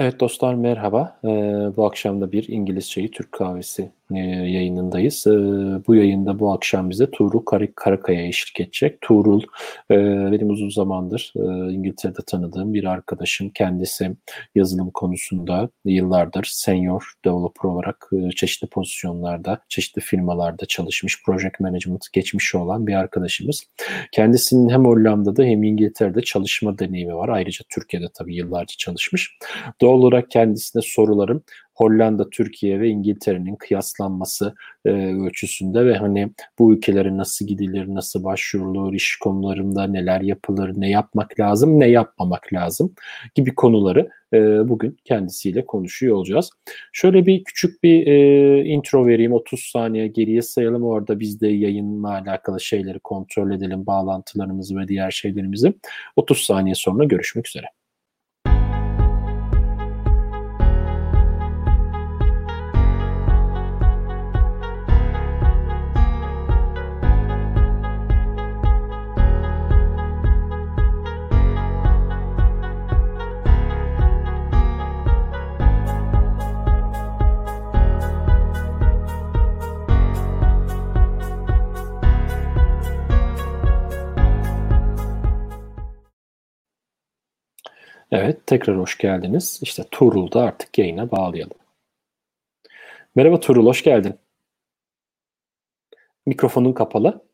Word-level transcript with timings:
Evet 0.00 0.20
dostlar 0.20 0.54
merhaba. 0.54 1.20
Ee, 1.24 1.28
bu 1.76 1.86
akşam 1.86 2.20
da 2.20 2.32
bir 2.32 2.48
İngilizceyi 2.48 3.10
Türk 3.10 3.32
kahvesi 3.32 3.92
yayınındayız. 4.16 5.26
E, 5.26 5.30
bu 5.86 5.94
yayında 5.94 6.38
bu 6.38 6.52
akşam 6.52 6.90
bize 6.90 7.10
Tuğrul 7.10 7.44
Kar 7.44 7.74
Karakaya 7.74 8.26
eşlik 8.26 8.60
edecek. 8.60 9.00
Tuğrul 9.00 9.42
e, 9.90 9.96
benim 10.32 10.50
uzun 10.50 10.68
zamandır 10.68 11.32
e, 11.36 11.72
İngiltere'de 11.72 12.18
tanıdığım 12.26 12.74
bir 12.74 12.84
arkadaşım. 12.84 13.50
Kendisi 13.50 14.16
yazılım 14.54 14.90
konusunda 14.90 15.68
yıllardır 15.84 16.44
senior 16.52 17.12
developer 17.24 17.68
olarak 17.68 18.10
e, 18.12 18.30
çeşitli 18.30 18.66
pozisyonlarda, 18.66 19.60
çeşitli 19.68 20.00
firmalarda 20.00 20.66
çalışmış, 20.66 21.22
project 21.24 21.60
management 21.60 22.12
geçmişi 22.12 22.58
olan 22.58 22.86
bir 22.86 22.94
arkadaşımız. 22.94 23.64
Kendisinin 24.12 24.68
hem 24.68 24.84
Hollanda'da 24.84 25.44
hem 25.44 25.62
İngiltere'de 25.62 26.22
çalışma 26.22 26.78
deneyimi 26.78 27.16
var. 27.16 27.28
Ayrıca 27.28 27.64
Türkiye'de 27.68 28.06
tabii 28.14 28.36
yıllarca 28.36 28.74
çalışmış. 28.78 29.38
Doğal 29.80 29.98
olarak 29.98 30.30
kendisine 30.30 30.82
sorularım 30.82 31.42
Hollanda, 31.80 32.30
Türkiye 32.30 32.80
ve 32.80 32.88
İngiltere'nin 32.88 33.56
kıyaslanması 33.56 34.54
e, 34.84 34.90
ölçüsünde 34.90 35.86
ve 35.86 35.96
hani 35.96 36.32
bu 36.58 36.72
ülkelere 36.72 37.16
nasıl 37.16 37.46
gidilir, 37.46 37.84
nasıl 37.88 38.24
başvurulur, 38.24 38.92
iş 38.92 39.16
konularında 39.16 39.86
neler 39.86 40.20
yapılır, 40.20 40.72
ne 40.76 40.90
yapmak 40.90 41.40
lazım, 41.40 41.80
ne 41.80 41.88
yapmamak 41.88 42.52
lazım 42.52 42.94
gibi 43.34 43.54
konuları 43.54 44.08
e, 44.32 44.38
bugün 44.68 44.96
kendisiyle 45.04 45.66
konuşuyor 45.66 46.16
olacağız. 46.16 46.50
Şöyle 46.92 47.26
bir 47.26 47.44
küçük 47.44 47.82
bir 47.82 48.06
e, 48.06 48.64
intro 48.64 49.06
vereyim, 49.06 49.32
30 49.32 49.60
saniye 49.60 50.06
geriye 50.06 50.42
sayalım. 50.42 50.82
Orada 50.82 51.20
biz 51.20 51.40
de 51.40 51.48
yayınla 51.48 52.10
alakalı 52.10 52.60
şeyleri 52.60 52.98
kontrol 52.98 53.50
edelim, 53.50 53.86
bağlantılarımızı 53.86 54.76
ve 54.76 54.88
diğer 54.88 55.10
şeylerimizi. 55.10 55.74
30 56.16 56.38
saniye 56.38 56.74
sonra 56.74 57.04
görüşmek 57.04 57.48
üzere. 57.48 57.66
Evet, 88.12 88.46
tekrar 88.46 88.78
hoş 88.78 88.98
geldiniz. 88.98 89.58
İşte 89.62 89.84
Tuğrul'u 89.90 90.32
da 90.32 90.40
artık 90.40 90.78
yayına 90.78 91.10
bağlayalım. 91.10 91.56
Merhaba 93.14 93.40
Tuğrul, 93.40 93.66
hoş 93.66 93.82
geldin. 93.84 94.14
Mikrofonun 96.26 96.72
kapalı. 96.72 97.24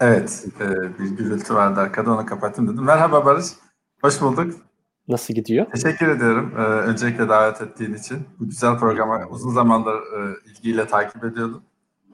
Evet, 0.00 0.46
e, 0.60 0.98
bir 0.98 1.16
gürültü 1.16 1.54
vardı 1.54 1.80
arkada 1.80 2.12
onu 2.12 2.26
kapattım 2.26 2.68
dedim. 2.68 2.84
Merhaba 2.84 3.24
Barış, 3.26 3.46
hoş 4.02 4.20
bulduk. 4.20 4.54
Nasıl 5.08 5.34
gidiyor? 5.34 5.66
Teşekkür 5.70 6.08
ediyorum. 6.08 6.54
E, 6.58 6.62
öncelikle 6.62 7.28
davet 7.28 7.62
ettiğin 7.62 7.94
için. 7.94 8.26
Bu 8.40 8.48
güzel 8.48 8.78
programı 8.78 9.28
uzun 9.30 9.50
zamandır 9.50 9.94
e, 9.94 10.50
ilgiyle 10.50 10.86
takip 10.86 11.24
ediyordum. 11.24 11.62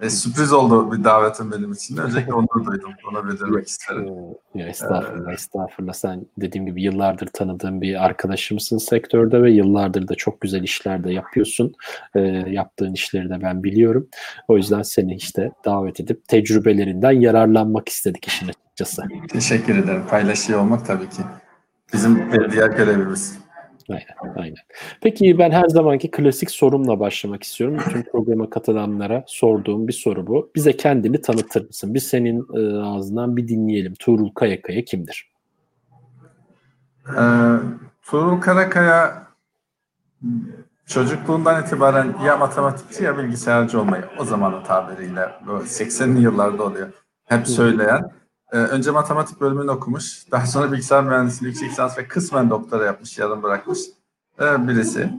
E, 0.00 0.10
sürpriz 0.10 0.52
oldu 0.52 0.92
bir 0.92 1.04
davetin 1.04 1.52
benim 1.52 1.72
için. 1.72 1.96
Öncelikle 1.96 2.32
onur 2.34 2.66
duydum. 2.66 2.90
Onu 3.10 3.28
bildirmek 3.28 3.68
isterim. 3.68 4.08
Ya 4.54 4.68
estağfurullah, 4.68 5.30
ee, 5.30 5.34
estağfurullah. 5.34 5.92
Sen 5.92 6.26
dediğim 6.38 6.66
gibi 6.66 6.82
yıllardır 6.82 7.26
tanıdığım 7.26 7.80
bir 7.80 8.04
arkadaşımsın 8.04 8.78
sektörde 8.78 9.42
ve 9.42 9.50
yıllardır 9.50 10.08
da 10.08 10.14
çok 10.14 10.40
güzel 10.40 10.62
işler 10.62 11.04
de 11.04 11.12
yapıyorsun. 11.12 11.74
E, 12.14 12.20
yaptığın 12.50 12.92
işleri 12.92 13.30
de 13.30 13.42
ben 13.42 13.64
biliyorum. 13.64 14.08
O 14.48 14.56
yüzden 14.56 14.82
seni 14.82 15.14
işte 15.14 15.52
davet 15.64 16.00
edip 16.00 16.28
tecrübelerinden 16.28 17.12
yararlanmak 17.12 17.88
istedik 17.88 18.26
işin 18.26 18.48
açıkçası. 18.48 19.02
Teşekkür 19.28 19.78
ederim. 19.78 20.02
Paylaşıyor 20.10 20.60
olmak 20.60 20.86
tabii 20.86 21.08
ki. 21.08 21.22
Bizim 21.92 22.32
diğer 22.52 22.68
görevimiz. 22.68 23.47
Aynen, 23.88 24.36
aynen. 24.36 24.56
Peki 25.02 25.38
ben 25.38 25.50
her 25.50 25.68
zamanki 25.68 26.10
klasik 26.10 26.50
sorumla 26.50 27.00
başlamak 27.00 27.42
istiyorum. 27.42 27.78
Bütün 27.86 28.02
programa 28.02 28.50
katılanlara 28.50 29.24
sorduğum 29.26 29.88
bir 29.88 29.92
soru 29.92 30.26
bu. 30.26 30.50
Bize 30.54 30.76
kendini 30.76 31.20
tanıtır 31.20 31.66
mısın? 31.66 31.94
Biz 31.94 32.02
senin 32.02 32.46
e, 32.54 32.82
ağzından 32.82 33.36
bir 33.36 33.48
dinleyelim. 33.48 33.94
Tuğrul 33.94 34.30
Kayakaya 34.30 34.84
kimdir? 34.84 35.30
Ee, 37.08 37.56
Tuğrul 38.02 38.40
Karakaya 38.40 39.26
çocukluğundan 40.86 41.62
itibaren 41.62 42.14
ya 42.24 42.36
matematikçi 42.36 43.04
ya 43.04 43.18
bilgisayarcı 43.18 43.80
olmayı 43.80 44.04
o 44.18 44.24
zamanın 44.24 44.64
tabiriyle 44.64 45.28
80'li 45.46 46.22
yıllarda 46.22 46.64
oluyor. 46.64 46.88
Hep 47.24 47.48
söyleyen. 47.48 48.10
Ee, 48.52 48.56
önce 48.56 48.90
matematik 48.90 49.40
bölümünü 49.40 49.70
okumuş. 49.70 50.30
Daha 50.30 50.46
sonra 50.46 50.72
bilgisayar 50.72 51.04
mühendisliği 51.04 51.50
yüksek 51.50 51.70
lisans 51.70 51.98
ve 51.98 52.08
kısmen 52.08 52.50
doktora 52.50 52.84
yapmış, 52.84 53.18
yarım 53.18 53.42
bırakmış 53.42 53.78
ee, 54.40 54.68
birisi. 54.68 55.12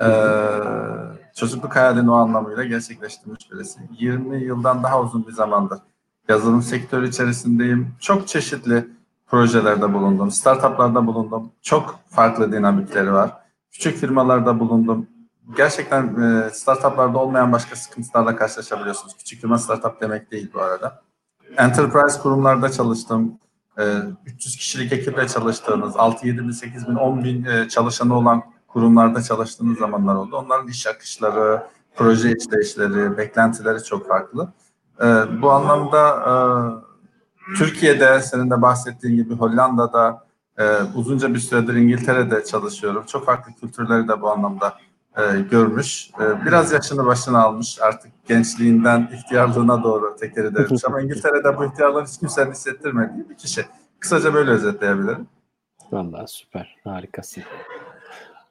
Ee, 0.00 0.06
çocukluk 1.34 1.76
hayalini 1.76 2.10
o 2.10 2.14
anlamıyla 2.14 2.64
gerçekleştirmiş 2.64 3.52
birisi. 3.52 3.80
20 3.98 4.44
yıldan 4.44 4.82
daha 4.82 5.00
uzun 5.00 5.26
bir 5.26 5.32
zamandır 5.32 5.78
yazılım 6.28 6.62
sektörü 6.62 7.08
içerisindeyim. 7.08 7.94
Çok 8.00 8.28
çeşitli 8.28 8.86
projelerde 9.26 9.92
bulundum, 9.94 10.30
startuplarda 10.30 11.06
bulundum. 11.06 11.52
Çok 11.62 11.98
farklı 12.10 12.52
dinamikleri 12.52 13.12
var. 13.12 13.30
Küçük 13.70 13.96
firmalarda 13.96 14.60
bulundum. 14.60 15.06
Gerçekten 15.56 16.22
e, 16.22 16.50
startuplarda 16.50 17.18
olmayan 17.18 17.52
başka 17.52 17.76
sıkıntılarla 17.76 18.36
karşılaşabiliyorsunuz. 18.36 19.16
Küçük 19.16 19.40
firma 19.40 19.58
startup 19.58 20.00
demek 20.00 20.30
değil 20.30 20.50
bu 20.54 20.60
arada 20.60 21.02
enterprise 21.56 22.20
kurumlarda 22.20 22.72
çalıştım. 22.72 23.38
300 24.26 24.54
ee, 24.54 24.58
kişilik 24.58 24.92
ekiple 24.92 25.28
çalıştığınız, 25.28 25.96
6 25.96 26.26
7 26.26 26.38
bin, 26.38 26.50
8 26.50 26.88
bin, 26.88 26.94
10 26.94 27.24
bin 27.24 27.44
e, 27.44 27.68
çalışanı 27.68 28.16
olan 28.16 28.42
kurumlarda 28.68 29.22
çalıştığınız 29.22 29.78
zamanlar 29.78 30.14
oldu. 30.14 30.36
Onların 30.36 30.68
iş 30.68 30.86
akışları, 30.86 31.62
proje 31.96 32.32
işleyişleri, 32.32 33.18
beklentileri 33.18 33.84
çok 33.84 34.08
farklı. 34.08 34.52
Ee, 35.02 35.04
bu 35.42 35.50
anlamda 35.50 36.10
e, 36.10 36.34
Türkiye'de 37.58 38.20
senin 38.20 38.50
de 38.50 38.62
bahsettiğin 38.62 39.16
gibi 39.16 39.34
Hollanda'da 39.34 40.26
e, 40.58 40.64
uzunca 40.94 41.34
bir 41.34 41.38
süredir 41.38 41.74
İngiltere'de 41.74 42.44
çalışıyorum. 42.44 43.04
Çok 43.06 43.26
farklı 43.26 43.52
kültürleri 43.52 44.08
de 44.08 44.20
bu 44.20 44.30
anlamda 44.30 44.74
e, 45.16 45.40
görmüş. 45.50 46.10
E, 46.20 46.46
biraz 46.46 46.72
yaşını 46.72 47.06
başına 47.06 47.42
almış 47.42 47.78
artık 47.80 48.12
gençliğinden 48.28 49.10
ihtiyarlığına 49.14 49.82
doğru 49.82 50.16
tekeri 50.16 50.54
devirmiş. 50.54 50.84
Ama 50.86 51.00
İngiltere'de 51.00 51.58
bu 51.58 51.64
ihtiyarlığı 51.64 52.04
hiç 52.04 52.18
kimsenin 52.18 52.50
hissettirmediği 52.50 53.28
bir 53.28 53.34
kişi. 53.34 53.64
Kısaca 54.00 54.34
böyle 54.34 54.50
özetleyebilirim. 54.50 55.26
Vallahi 55.92 56.24
süper, 56.28 56.76
harikasın. 56.84 57.42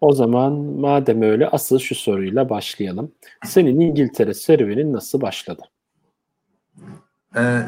O 0.01 0.13
zaman 0.13 0.53
madem 0.53 1.21
öyle 1.21 1.47
asıl 1.47 1.79
şu 1.79 1.95
soruyla 1.95 2.49
başlayalım. 2.49 3.11
Senin 3.45 3.79
İngiltere 3.79 4.33
serüvenin 4.33 4.93
nasıl 4.93 5.21
başladı? 5.21 5.61
Ee, 7.35 7.61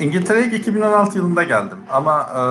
İngiltere'ye 0.00 0.46
2016 0.46 1.18
yılında 1.18 1.42
geldim 1.42 1.78
ama 1.90 2.20
e, 2.22 2.42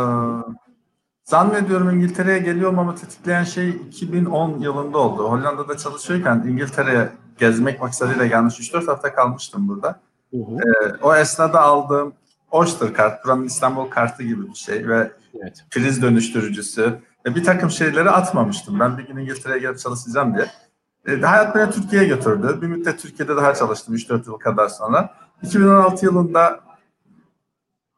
Zannediyorum 1.30 1.90
İngiltere'ye 1.90 2.40
geliyor 2.40 2.74
ama 2.78 2.96
tetikleyen 2.96 3.44
şey 3.44 3.70
2010 3.70 4.60
yılında 4.60 4.98
oldu. 4.98 5.24
Hollanda'da 5.24 5.78
çalışıyorken 5.78 6.46
İngiltere'ye 6.48 7.10
gezmek 7.38 7.82
maksadıyla 7.82 8.26
gelmiş 8.26 8.60
3-4 8.60 8.86
hafta 8.86 9.16
kalmıştım 9.16 9.68
burada. 9.68 10.00
Hı 10.32 10.38
hı. 10.38 10.58
Ee, 10.58 10.96
o 11.02 11.16
esnada 11.16 11.62
aldığım 11.62 12.14
Oyster 12.52 12.94
kart, 12.94 13.26
buranın 13.26 13.44
İstanbul 13.44 13.86
kartı 13.86 14.24
gibi 14.24 14.50
bir 14.50 14.56
şey 14.56 14.88
ve 14.88 15.12
evet. 15.42 15.66
priz 15.72 16.02
dönüştürücüsü 16.02 17.00
ve 17.26 17.36
bir 17.36 17.44
takım 17.44 17.70
şeyleri 17.70 18.10
atmamıştım. 18.10 18.80
Ben 18.80 18.98
bir 18.98 19.08
gün 19.08 19.18
İngiltere'ye 19.18 19.60
gelip 19.60 19.80
çalışacağım 19.80 20.36
diye. 20.36 20.48
E, 21.08 21.22
hayat 21.22 21.56
beni 21.56 21.72
Türkiye'ye 21.72 22.08
götürdü. 22.08 22.60
Bir 22.62 22.68
müddet 22.68 23.00
Türkiye'de 23.00 23.36
daha 23.36 23.54
çalıştım 23.56 23.96
3-4 23.96 24.28
yıl 24.28 24.38
kadar 24.38 24.68
sonra. 24.68 25.14
2016 25.44 26.06
yılında 26.06 26.60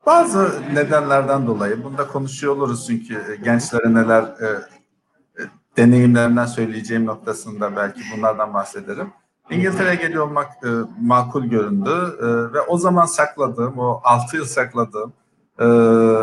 bazı 0.05 0.61
nedenlerden 0.73 1.47
dolayı 1.47 1.83
bunda 1.83 2.07
konuşuyor 2.07 2.55
oluruz 2.55 2.87
çünkü 2.87 3.13
e, 3.31 3.35
gençlere 3.35 3.93
neler 3.93 4.23
e, 4.23 4.45
e, 4.45 5.41
deneyimlerinden 5.77 6.45
söyleyeceğim 6.45 7.05
noktasında 7.05 7.75
belki 7.75 8.01
bunlardan 8.17 8.53
bahsederim. 8.53 9.13
İngiltere'ye 9.49 9.95
geliyor 9.95 10.27
olmak 10.27 10.51
e, 10.63 10.69
makul 11.01 11.45
göründü 11.45 12.17
e, 12.21 12.53
ve 12.53 12.61
o 12.61 12.77
zaman 12.77 13.05
sakladığım, 13.05 13.79
o 13.79 14.01
6 14.03 14.37
yıl 14.37 14.45
sakladığım 14.45 15.13
e, 15.59 15.65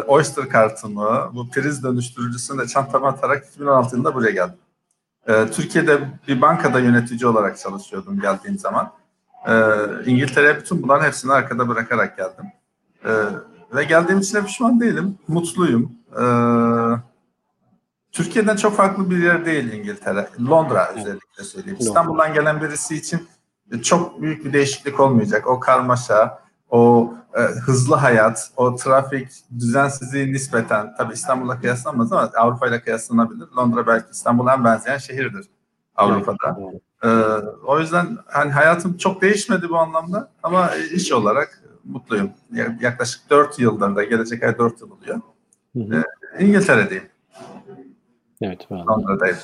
Oyster 0.07 0.49
kartımı, 0.49 1.31
bu 1.35 1.51
priz 1.51 1.85
dönüştürücüsünü 1.85 2.63
de 2.63 2.67
çantama 2.67 3.09
atarak 3.09 3.47
2016 3.47 3.97
yılında 3.97 4.15
buraya 4.15 4.31
geldim. 4.31 4.59
E, 5.27 5.47
Türkiye'de 5.47 6.01
bir 6.29 6.41
bankada 6.41 6.81
yönetici 6.81 7.27
olarak 7.27 7.59
çalışıyordum 7.59 8.21
geldiğim 8.21 8.59
zaman. 8.59 8.93
E, 9.47 9.53
İngiltere'ye 10.07 10.57
bütün 10.57 10.83
bunların 10.83 11.07
hepsini 11.07 11.33
arkada 11.33 11.69
bırakarak 11.69 12.17
geldim. 12.17 12.45
E, 13.05 13.11
ve 13.75 13.85
geldiğim 13.85 14.21
için 14.21 14.45
pişman 14.45 14.81
değilim. 14.81 15.19
Mutluyum. 15.29 15.93
Ee, 16.13 16.23
Türkiye'den 18.13 18.57
çok 18.57 18.77
farklı 18.77 19.11
bir 19.11 19.23
yer 19.23 19.47
değil 19.47 19.73
İngiltere. 19.73 20.29
Londra 20.51 20.93
özellikle 20.97 21.45
söyleyeyim. 21.45 21.79
İstanbul'dan 21.81 22.35
gelen 22.35 22.63
birisi 22.63 22.97
için 22.97 23.29
çok 23.83 24.23
büyük 24.23 24.45
bir 24.45 24.53
değişiklik 24.53 25.01
olmayacak. 25.01 25.47
O 25.47 25.61
karmaşa, 25.61 26.43
o 26.71 27.15
e, 27.35 27.41
hızlı 27.41 27.95
hayat, 27.95 28.51
o 28.57 28.77
trafik 28.77 29.29
düzensizliği 29.59 30.33
nispeten 30.33 30.95
tabii 30.99 31.15
İstanbul'la 31.15 31.61
kıyaslanmaz 31.61 32.13
ama 32.13 32.31
Avrupa 32.37 32.69
ile 32.69 32.81
kıyaslanabilir. 32.81 33.47
Londra 33.57 33.87
belki 33.87 34.07
İstanbul'a 34.11 34.55
en 34.55 34.65
benzeyen 34.65 34.99
şehirdir 34.99 35.47
Avrupa'da. 35.97 36.59
Evet, 36.59 36.83
ee, 37.05 37.09
o 37.67 37.81
yüzden 37.81 38.19
hani 38.27 38.53
hayatım 38.53 38.97
çok 38.97 39.23
değişmedi 39.23 39.69
bu 39.69 39.79
anlamda 39.79 40.31
ama 40.43 40.71
iş 40.75 41.13
olarak 41.13 41.63
mutluyum. 41.89 42.31
Yaklaşık 42.81 43.31
4 43.31 43.59
yıldır 43.59 43.97
da 43.97 44.05
gelecek 44.05 44.43
ay 44.43 44.59
4 44.59 44.81
yıl 44.81 44.91
oluyor. 44.91 45.21
Hı 45.77 45.81
hı. 45.81 46.05
Ee, 46.39 46.45
İngiltere'deyim. 46.45 47.05
Evet. 48.43 48.67
Ben 48.71 48.79
Londra'dayım. 48.79 49.37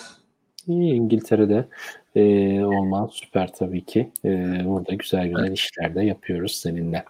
İyi 0.67 0.95
İngiltere'de 0.95 1.69
e, 2.15 2.23
olman 2.65 3.07
süper 3.13 3.53
tabii 3.53 3.85
ki. 3.85 4.13
E, 4.25 4.29
burada 4.65 4.95
güzel 4.95 5.29
güzel 5.29 5.53
işler 5.53 5.95
de 5.95 6.03
yapıyoruz 6.03 6.53
seninle. 6.53 7.05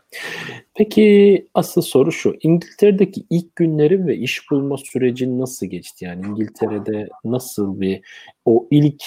Peki 0.74 1.46
asıl 1.54 1.82
soru 1.82 2.12
şu. 2.12 2.36
İngiltere'deki 2.42 3.26
ilk 3.30 3.56
günlerin 3.56 4.06
ve 4.06 4.16
iş 4.16 4.50
bulma 4.50 4.76
sürecin 4.76 5.40
nasıl 5.40 5.66
geçti? 5.66 6.04
Yani 6.04 6.26
İngiltere'de 6.26 7.08
nasıl 7.24 7.80
bir 7.80 8.00
o 8.44 8.68
ilk 8.70 9.02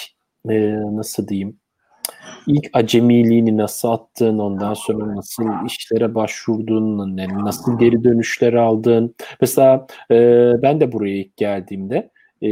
e, 0.48 0.72
nasıl 0.72 1.28
diyeyim 1.28 1.60
ilk 2.46 2.70
acemiliğini 2.72 3.56
nasıl 3.56 3.88
attın, 3.88 4.38
ondan 4.38 4.74
sonra 4.74 5.16
nasıl 5.16 5.44
işlere 5.66 6.14
başvurdun, 6.14 7.16
nasıl 7.44 7.78
geri 7.78 8.04
dönüşler 8.04 8.52
aldın. 8.52 9.14
Mesela 9.40 9.86
e, 10.10 10.16
ben 10.62 10.80
de 10.80 10.92
buraya 10.92 11.16
ilk 11.16 11.36
geldiğimde 11.36 12.10
e, 12.42 12.50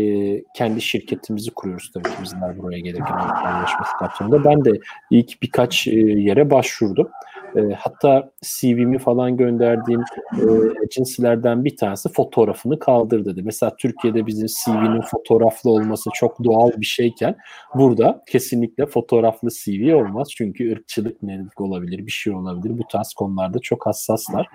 kendi 0.56 0.80
şirketimizi 0.80 1.50
kuruyoruz 1.50 1.90
tabii 1.94 2.08
ki 2.08 2.22
bizler 2.22 2.58
buraya 2.58 2.78
gelirken 2.78 3.28
paylaşması 3.28 3.96
kapsamında. 3.98 4.44
Ben 4.44 4.64
de 4.64 4.70
ilk 5.10 5.42
birkaç 5.42 5.86
e, 5.86 6.00
yere 6.00 6.50
başvurdum. 6.50 7.08
E, 7.56 7.74
hatta 7.78 8.30
CV'mi 8.42 8.98
falan 8.98 9.36
gönderdiğim 9.36 10.00
e, 10.32 10.42
agency'lerden 10.84 11.64
bir 11.64 11.76
tanesi 11.76 12.08
fotoğrafını 12.08 12.78
kaldır 12.78 13.24
dedi. 13.24 13.42
Mesela 13.42 13.76
Türkiye'de 13.76 14.26
bizim 14.26 14.46
CV'nin 14.64 15.00
fotoğraflı 15.00 15.70
olması 15.70 16.10
çok 16.14 16.44
doğal 16.44 16.70
bir 16.76 16.86
şeyken 16.86 17.36
burada 17.74 18.22
kesinlikle 18.28 18.86
fotoğraflı 18.86 19.48
CV 19.50 19.94
olmaz. 19.94 20.28
Çünkü 20.36 20.72
ırkçılık 20.72 21.22
nelik 21.22 21.60
olabilir, 21.60 22.06
bir 22.06 22.10
şey 22.10 22.34
olabilir. 22.34 22.78
Bu 22.78 22.82
tarz 22.92 23.14
konularda 23.14 23.58
çok 23.58 23.86
hassaslar. 23.86 24.46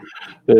E, 0.49 0.55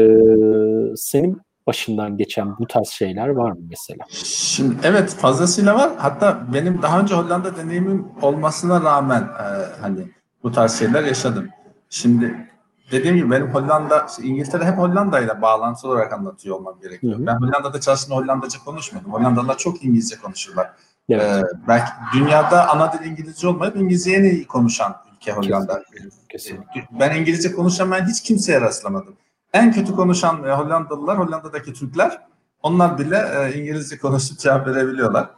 senin 0.96 1.42
başından 1.68 2.18
geçen 2.18 2.58
bu 2.60 2.68
tarz 2.68 2.88
şeyler 2.88 3.28
var 3.28 3.52
mı 3.52 3.62
mesela? 3.70 4.06
Şimdi 4.26 4.76
evet 4.84 5.10
fazlasıyla 5.10 5.76
var. 5.76 5.92
Hatta 5.98 6.48
benim 6.54 6.82
daha 6.82 7.00
önce 7.00 7.16
Hollanda 7.16 7.58
deneyimim 7.58 8.08
olmasına 8.22 8.84
rağmen 8.84 9.22
e, 9.22 9.46
hani 9.82 10.00
bu 10.44 10.52
tarz 10.52 10.80
şeyler 10.80 11.04
yaşadım. 11.04 11.50
Şimdi 11.92 12.50
dediğim 12.92 13.16
gibi 13.16 13.32
benim 13.32 13.48
Hollanda, 13.48 14.08
İngiltere 14.24 14.66
hep 14.66 14.78
Hollanda 14.78 15.20
ile 15.20 15.42
bağlantılı 15.42 15.92
olarak 15.92 16.14
anlatıyor 16.14 16.56
olmam 16.56 16.80
gerekiyor. 16.82 17.18
Hı 17.18 17.22
hı. 17.22 17.26
Ben 17.26 17.36
Hollanda'da 17.36 17.82
çalıştığımda 17.82 18.16
Hollandaca 18.16 18.60
konuşmadım. 18.60 19.14
Hollandalılar 19.14 19.58
çok 19.58 19.84
İngilizce 19.84 20.16
konuşurlar. 20.18 20.70
Evet. 21.10 21.24
Ee, 21.24 21.44
belki 21.68 21.92
dünyada 22.14 22.70
ana 22.70 22.94
dil 22.94 23.06
İngilizce 23.06 23.48
olmayıp 23.48 23.76
İngilizce 23.76 24.12
en 24.12 24.24
iyi 24.24 24.48
konuşan 24.48 24.96
ülke 25.16 25.32
Hollanda. 25.32 25.84
Kesinlikle. 25.84 26.28
Kesinlikle. 26.30 26.88
Ben 27.00 27.16
İngilizce 27.16 27.52
konuşamayan 27.52 28.06
hiç 28.06 28.22
kimseye 28.24 28.62
rastlamadım 28.62 29.16
en 29.54 29.72
kötü 29.74 29.96
konuşan 29.96 30.44
e, 30.44 30.52
Hollandalılar, 30.52 31.20
Hollanda'daki 31.20 31.74
Türkler 31.74 32.22
onlar 32.64 33.00
bile 33.00 33.18
e, 33.18 33.60
İngilizce 33.60 33.98
konuşup 33.98 34.40
cevap 34.40 34.68
verebiliyorlar. 34.68 35.30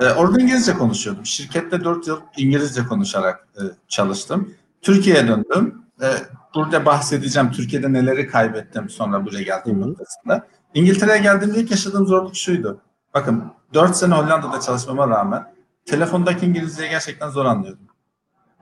E, 0.00 0.10
orada 0.10 0.40
İngilizce 0.40 0.74
konuşuyordum. 0.74 1.26
Şirkette 1.26 1.84
4 1.84 2.06
yıl 2.06 2.20
İngilizce 2.36 2.86
konuşarak 2.86 3.48
e, 3.56 3.62
çalıştım. 3.88 4.54
Türkiye'ye 4.82 5.28
döndüm. 5.28 5.82
E, 6.02 6.06
burada 6.54 6.86
bahsedeceğim 6.86 7.50
Türkiye'de 7.50 7.92
neleri 7.92 8.28
kaybettim 8.28 8.88
sonra 8.88 9.26
buraya 9.26 9.42
geldiğim 9.42 9.80
noktasında. 9.80 10.46
İngiltere'ye 10.74 11.18
geldiğimde 11.18 11.60
ilk 11.60 11.70
yaşadığım 11.70 12.06
zorluk 12.06 12.36
şuydu. 12.36 12.80
Bakın 13.14 13.44
4 13.74 13.96
sene 13.96 14.14
Hollanda'da 14.14 14.60
çalışmama 14.60 15.08
rağmen 15.08 15.52
telefondaki 15.86 16.46
İngilizceyi 16.46 16.90
gerçekten 16.90 17.28
zor 17.28 17.44
anlıyordum. 17.44 17.86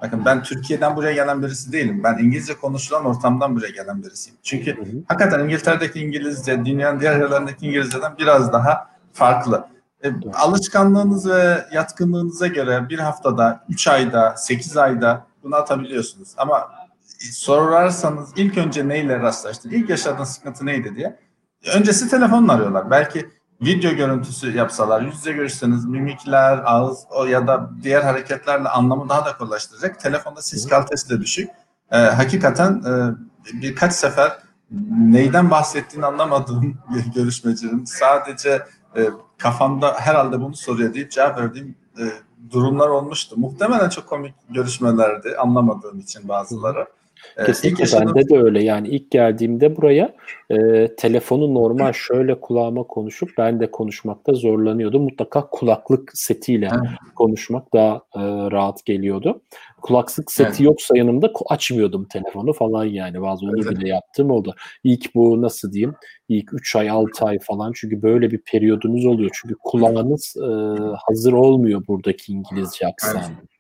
Bakın 0.03 0.25
ben 0.25 0.43
Türkiye'den 0.43 0.97
buraya 0.97 1.13
gelen 1.13 1.43
birisi 1.43 1.73
değilim. 1.73 2.01
Ben 2.05 2.19
İngilizce 2.19 2.57
konuşulan 2.57 3.05
ortamdan 3.05 3.57
buraya 3.57 3.71
gelen 3.71 4.03
birisiyim. 4.03 4.39
Çünkü 4.43 4.77
hı 4.77 4.83
hı. 4.83 5.03
hakikaten 5.09 5.45
İngiltere'deki 5.45 6.01
İngilizce 6.01 6.65
dünyanın 6.65 7.01
diğer 7.01 7.21
yerlerindeki 7.21 7.67
İngilizceden 7.67 8.19
biraz 8.19 8.53
daha 8.53 8.87
farklı. 9.13 9.67
E, 10.05 10.13
alışkanlığınız 10.35 11.31
ve 11.31 11.67
yatkınlığınıza 11.73 12.47
göre 12.47 12.89
bir 12.89 12.99
haftada, 12.99 13.65
üç 13.69 13.89
ayda, 13.89 14.37
sekiz 14.37 14.77
ayda 14.77 15.27
bunu 15.43 15.57
atabiliyorsunuz. 15.57 16.29
Ama 16.37 16.78
sorarsanız 17.19 18.31
ilk 18.37 18.59
önce 18.59 18.89
neyle 18.89 19.19
rastlaştın? 19.19 19.71
İlk 19.71 19.91
yaşadığın 19.91 20.25
sıkıntı 20.25 20.67
neydi 20.67 20.97
diye. 20.97 21.19
Öncesi 21.75 22.09
telefonla 22.09 22.53
arıyorlar. 22.53 22.91
Belki 22.91 23.29
video 23.63 23.93
görüntüsü 23.93 24.57
yapsalar, 24.57 25.03
yüz 25.03 25.15
yüze 25.15 25.33
görüşseniz 25.33 25.85
mimikler, 25.85 26.63
ağız 26.65 27.05
o 27.11 27.25
ya 27.25 27.47
da 27.47 27.71
diğer 27.83 28.03
hareketlerle 28.03 28.69
anlamı 28.69 29.09
daha 29.09 29.27
da 29.27 29.37
kolaylaştıracak. 29.37 30.01
Telefonda 30.01 30.43
ses 30.43 30.69
kalitesi 30.69 31.11
de 31.11 31.21
düşük. 31.21 31.51
Ee, 31.93 31.97
hakikaten 31.97 32.83
e, 32.87 32.93
birkaç 33.63 33.93
sefer 33.93 34.39
neyden 34.99 35.51
bahsettiğini 35.51 36.07
anlamadığım 36.07 36.79
görüşmecilerin 37.15 37.85
sadece 37.85 38.63
e, 38.97 39.11
kafamda 39.39 39.95
herhalde 39.99 40.41
bunu 40.41 40.57
soruyor 40.57 40.95
deyip 40.95 41.11
cevap 41.11 41.39
verdiğim 41.39 41.75
e, 41.99 42.05
durumlar 42.51 42.89
olmuştu. 42.89 43.37
Muhtemelen 43.39 43.89
çok 43.89 44.07
komik 44.07 44.35
görüşmelerdi 44.51 45.37
anlamadığım 45.37 45.99
için 45.99 46.29
bazıları. 46.29 46.87
Ee, 47.37 47.45
Kesinlikle 47.45 47.83
yaşadığım... 47.83 48.15
bende 48.15 48.29
de 48.29 48.39
öyle. 48.39 48.63
Yani 48.63 48.89
ilk 48.89 49.11
geldiğimde 49.11 49.77
buraya 49.77 50.15
e, 50.51 50.89
telefonu 50.97 51.55
normal 51.55 51.93
şöyle 51.93 52.41
kulağıma 52.41 52.83
konuşup 52.83 53.31
ben 53.39 53.61
de 53.61 53.71
konuşmakta 53.71 54.33
zorlanıyordum. 54.33 55.03
Mutlaka 55.03 55.51
kulaklık 55.51 56.11
setiyle 56.15 56.69
evet. 56.73 56.91
konuşmak 57.17 57.75
daha 57.75 57.97
e, 58.17 58.21
rahat 58.51 58.85
geliyordu. 58.85 59.43
Kulaklık 59.83 60.33
seti 60.33 60.49
evet. 60.49 60.61
yoksa 60.61 60.99
yanımda 60.99 61.33
açmıyordum 61.47 62.05
telefonu 62.05 62.53
falan 62.53 62.85
yani. 62.85 63.23
Bazı 63.23 63.47
onu 63.47 63.63
evet. 63.63 63.79
bile 63.79 63.89
yaptığım 63.89 64.31
oldu. 64.31 64.55
İlk 64.85 65.15
bu 65.15 65.43
nasıl 65.43 65.73
diyeyim? 65.73 65.95
İlk 66.29 66.55
3 66.55 66.77
ay 66.77 66.91
6 66.91 67.25
ay 67.25 67.39
falan 67.39 67.73
çünkü 67.75 68.03
böyle 68.03 68.31
bir 68.31 68.39
periyodunuz 68.39 69.07
oluyor. 69.07 69.31
Çünkü 69.43 69.55
kulağınız 69.65 70.37
e, 70.37 70.51
hazır 71.07 71.33
olmuyor 71.33 71.87
buradaki 71.89 72.33
İngilizce 72.33 72.87
aksanı. 72.87 73.23
Evet. 73.39 73.58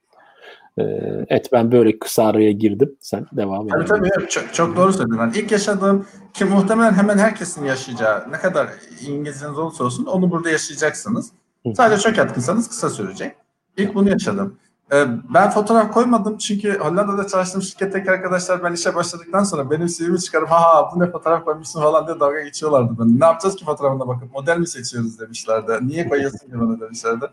Ee, 0.78 1.26
et 1.28 1.48
ben 1.52 1.72
böyle 1.72 1.98
kısa 1.98 2.24
araya 2.24 2.52
girdim. 2.52 2.96
Sen 3.00 3.26
devam 3.32 3.66
et. 3.66 3.72
Tabii 3.72 3.84
tabii 3.86 4.28
çok, 4.28 4.54
çok 4.54 4.76
doğru 4.76 4.92
söyledin. 4.92 5.18
Yani 5.18 5.38
ilk 5.38 5.52
yaşadığım 5.52 6.06
ki 6.34 6.44
muhtemelen 6.44 6.92
hemen 6.92 7.18
herkesin 7.18 7.64
yaşayacağı 7.64 8.32
ne 8.32 8.36
kadar 8.36 8.68
İngilizceniz 9.06 9.58
olursa 9.58 9.84
olsun 9.84 10.06
onu 10.06 10.30
burada 10.30 10.50
yaşayacaksınız. 10.50 11.32
Sadece 11.76 12.02
çok 12.02 12.18
yatkınsanız 12.18 12.68
kısa 12.68 12.90
sürecek. 12.90 13.32
İlk 13.76 13.94
bunu 13.94 14.10
yaşadım. 14.10 14.58
Ee, 14.92 15.06
ben 15.34 15.50
fotoğraf 15.50 15.92
koymadım 15.92 16.38
çünkü 16.38 16.78
Hollanda'da 16.78 17.26
çalıştığım 17.26 17.62
şirketteki 17.62 18.10
arkadaşlar 18.10 18.64
ben 18.64 18.72
işe 18.72 18.94
başladıktan 18.94 19.44
sonra 19.44 19.70
benim 19.70 19.86
CV'mi 19.86 20.20
çıkarıp 20.20 20.50
ha 20.50 20.90
bu 20.94 21.00
ne 21.00 21.10
fotoğraf 21.10 21.44
koymuşsun 21.44 21.82
falan 21.82 22.06
diye 22.06 22.20
dalga 22.20 22.40
geçiyorlardı. 22.40 22.96
Ben, 22.98 23.20
ne 23.20 23.24
yapacağız 23.24 23.56
ki 23.56 23.64
fotoğrafına 23.64 24.08
bakıp 24.08 24.32
model 24.32 24.58
mi 24.58 24.66
seçiyoruz 24.66 25.20
demişlerdi. 25.20 25.72
Niye 25.82 26.08
koyuyorsun 26.08 26.38
ki 26.38 26.60
bana 26.60 26.80
demişlerdi. 26.80 27.26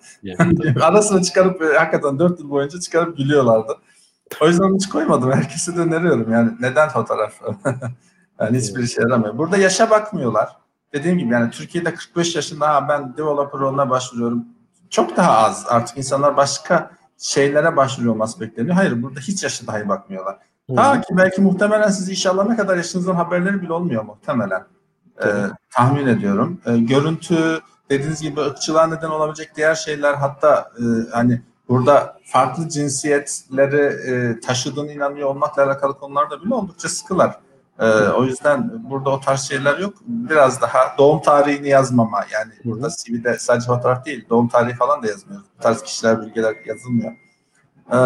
Arasını 0.81 1.21
çıkarıp 1.23 1.61
e, 1.61 1.77
hakikaten 1.77 2.19
dört 2.19 2.39
yıl 2.39 2.49
boyunca 2.49 2.79
çıkarıp 2.79 3.17
gülüyorlardı. 3.17 3.77
O 4.41 4.47
yüzden 4.47 4.75
hiç 4.75 4.89
koymadım. 4.89 5.31
Herkese 5.31 5.75
de 5.75 5.79
öneriyorum. 5.79 6.31
Yani 6.31 6.51
neden 6.59 6.89
fotoğraf? 6.89 7.33
yani 8.39 8.57
hiçbir 8.57 8.83
işe 8.83 9.01
yaramıyor. 9.01 9.37
Burada 9.37 9.57
yaşa 9.57 9.89
bakmıyorlar. 9.89 10.57
Dediğim 10.93 11.17
gibi 11.17 11.33
yani 11.33 11.51
Türkiye'de 11.51 11.93
45 11.93 12.35
yaşında 12.35 12.69
ha 12.69 12.89
ben 12.89 13.17
developer 13.17 13.61
roluna 13.61 13.89
başvuruyorum. 13.89 14.45
Çok 14.89 15.17
daha 15.17 15.37
az. 15.37 15.65
Artık 15.69 15.97
insanlar 15.97 16.37
başka 16.37 16.94
şeylere 17.17 17.75
başvuruyor 17.75 18.13
olması 18.13 18.41
bekleniyor. 18.41 18.75
Hayır 18.75 19.03
burada 19.03 19.19
hiç 19.19 19.43
yaşı 19.43 19.67
dahi 19.67 19.89
bakmıyorlar. 19.89 20.37
Hmm. 20.67 20.75
Ta 20.75 21.01
ki 21.01 21.17
belki 21.17 21.41
muhtemelen 21.41 21.89
siz 21.89 22.09
inşallah 22.09 22.47
ne 22.47 22.55
kadar 22.55 22.77
yaşınızdan 22.77 23.15
haberleri 23.15 23.61
bile 23.61 23.73
olmuyor 23.73 24.03
muhtemelen. 24.03 24.63
Ee, 25.23 25.27
tahmin 25.71 26.07
ediyorum. 26.07 26.61
Ee, 26.65 26.77
görüntü 26.77 27.61
dediğiniz 27.89 28.21
gibi 28.21 28.41
ırkçılığa 28.41 28.87
neden 28.87 29.09
olabilecek 29.09 29.55
diğer 29.55 29.75
şeyler 29.75 30.13
hatta 30.13 30.71
e, 30.79 30.83
hani 31.11 31.41
burada 31.69 32.17
farklı 32.23 32.69
cinsiyetleri 32.69 34.11
e, 34.11 34.39
taşıdığını 34.39 34.91
inanıyor 34.91 35.29
olmakla 35.29 35.63
alakalı 35.63 35.99
konularda 35.99 36.43
bile 36.43 36.53
oldukça 36.53 36.89
sıkılar. 36.89 37.39
E, 37.79 37.87
o 38.09 38.23
yüzden 38.23 38.83
burada 38.89 39.09
o 39.09 39.19
tarz 39.19 39.41
şeyler 39.41 39.77
yok. 39.77 39.93
Biraz 40.05 40.61
daha 40.61 40.79
doğum 40.97 41.21
tarihini 41.21 41.69
yazmama 41.69 42.25
yani 42.33 42.53
burada 42.65 42.89
CV'de 42.89 43.39
sadece 43.39 43.67
fotoğraf 43.67 44.05
değil 44.05 44.25
doğum 44.29 44.47
tarihi 44.47 44.75
falan 44.75 45.03
da 45.03 45.07
yazmıyoruz. 45.07 45.47
Bu 45.57 45.61
tarz 45.61 45.83
kişiler 45.83 46.21
bilgiler 46.21 46.55
yazılmıyor. 46.65 47.11
E, 47.91 47.97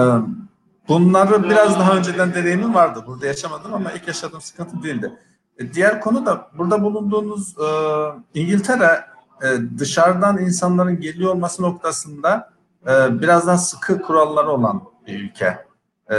bunları 0.87 1.43
biraz 1.43 1.79
daha 1.79 1.97
önceden 1.97 2.33
deneyimim 2.33 2.73
vardı. 2.73 3.03
Burada 3.07 3.25
yaşamadım 3.25 3.73
ama 3.73 3.91
ilk 3.91 4.07
yaşadığım 4.07 4.41
sıkıntı 4.41 4.83
değildi. 4.83 5.11
E, 5.57 5.73
diğer 5.73 6.01
konu 6.01 6.25
da 6.25 6.47
burada 6.57 6.83
bulunduğunuz 6.83 7.55
e, 7.57 7.69
İngiltere 8.33 9.05
e, 9.43 9.47
dışarıdan 9.79 10.37
insanların 10.37 10.99
geliyor 10.99 11.31
olması 11.33 11.63
noktasında 11.63 12.49
e, 12.87 13.21
biraz 13.21 13.47
daha 13.47 13.57
sıkı 13.57 14.01
kuralları 14.01 14.49
olan 14.49 14.83
bir 15.07 15.23
ülke. 15.23 15.57
E, 16.11 16.17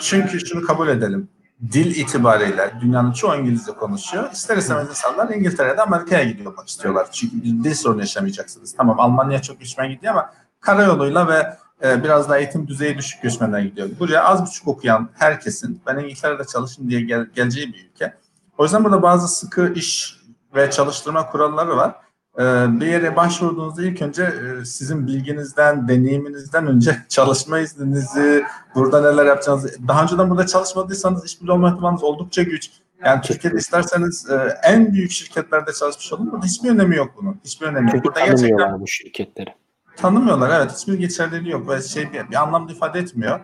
çünkü 0.00 0.46
şunu 0.46 0.66
kabul 0.66 0.88
edelim. 0.88 1.28
Dil 1.72 1.96
itibariyle 1.96 2.72
dünyanın 2.80 3.12
çoğu 3.12 3.34
İngilizce 3.34 3.72
konuşuyor. 3.72 4.32
İster 4.32 4.56
istemez 4.56 4.88
insanlar 4.88 5.28
İngiltere'de 5.34 5.82
Amerika'ya 5.82 6.24
gidiyor 6.24 6.54
istiyorlar. 6.66 7.06
Çünkü 7.12 7.36
bir 7.36 7.64
dil 7.64 7.74
sorunu 7.74 8.00
yaşamayacaksınız. 8.00 8.74
Tamam 8.76 9.00
Almanya 9.00 9.42
çok 9.42 9.60
göçmen 9.60 9.90
gidiyor 9.90 10.12
ama 10.12 10.32
karayoluyla 10.60 11.28
ve 11.28 11.56
e, 11.84 12.04
biraz 12.04 12.28
da 12.28 12.38
eğitim 12.38 12.68
düzeyi 12.68 12.98
düşük 12.98 13.22
göçmenden 13.22 13.62
gidiyor. 13.62 13.88
Buraya 14.00 14.24
az 14.24 14.46
buçuk 14.46 14.68
okuyan 14.68 15.08
herkesin 15.14 15.80
ben 15.86 15.98
İngiltere'de 15.98 16.44
çalışın 16.44 16.90
diye 16.90 17.00
gel, 17.00 17.26
geleceği 17.34 17.72
bir 17.72 17.90
ülke. 17.90 18.14
O 18.58 18.62
yüzden 18.64 18.84
burada 18.84 19.02
bazı 19.02 19.28
sıkı 19.28 19.72
iş 19.72 20.20
ve 20.54 20.70
çalıştırma 20.70 21.30
kuralları 21.30 21.76
var. 21.76 21.94
E, 22.38 22.42
bir 22.80 22.86
yere 22.86 23.16
başvurduğunuzda 23.16 23.82
ilk 23.82 24.02
önce 24.02 24.22
e, 24.22 24.64
sizin 24.64 25.06
bilginizden, 25.06 25.88
deneyiminizden 25.88 26.66
önce 26.66 26.96
çalışma 27.08 27.58
izninizi, 27.58 28.44
burada 28.74 29.12
neler 29.12 29.26
yapacağınızı, 29.26 29.88
daha 29.88 30.02
önceden 30.02 30.30
burada 30.30 30.46
çalışmadıysanız 30.46 31.24
işbirliği 31.24 31.52
olma 31.52 31.70
ihtimaliniz 31.70 32.02
oldukça 32.02 32.42
güç. 32.42 32.70
Yani 33.04 33.20
Türkiye'de 33.20 33.58
isterseniz 33.58 34.30
e, 34.30 34.58
en 34.62 34.92
büyük 34.92 35.10
şirketlerde 35.10 35.72
çalışmış 35.72 36.12
olun. 36.12 36.32
Burada 36.32 36.46
hiçbir 36.46 36.70
önemi 36.70 36.96
yok 36.96 37.10
bunun. 37.16 37.40
Hiçbir 37.44 37.66
önemi 37.66 37.90
yok. 37.94 38.04
Burada 38.04 38.26
gerçekten 38.26 38.80
bu 38.80 38.86
şirketleri 38.86 39.54
tanımıyorlar. 39.96 40.60
Evet 40.60 40.72
hiçbir 40.72 40.94
geçerliliği 40.94 41.52
yok 41.52 41.68
ve 41.68 41.82
şey 41.82 42.12
bir, 42.12 42.30
bir 42.30 42.42
anlamda 42.42 42.72
ifade 42.72 42.98
etmiyor. 42.98 43.40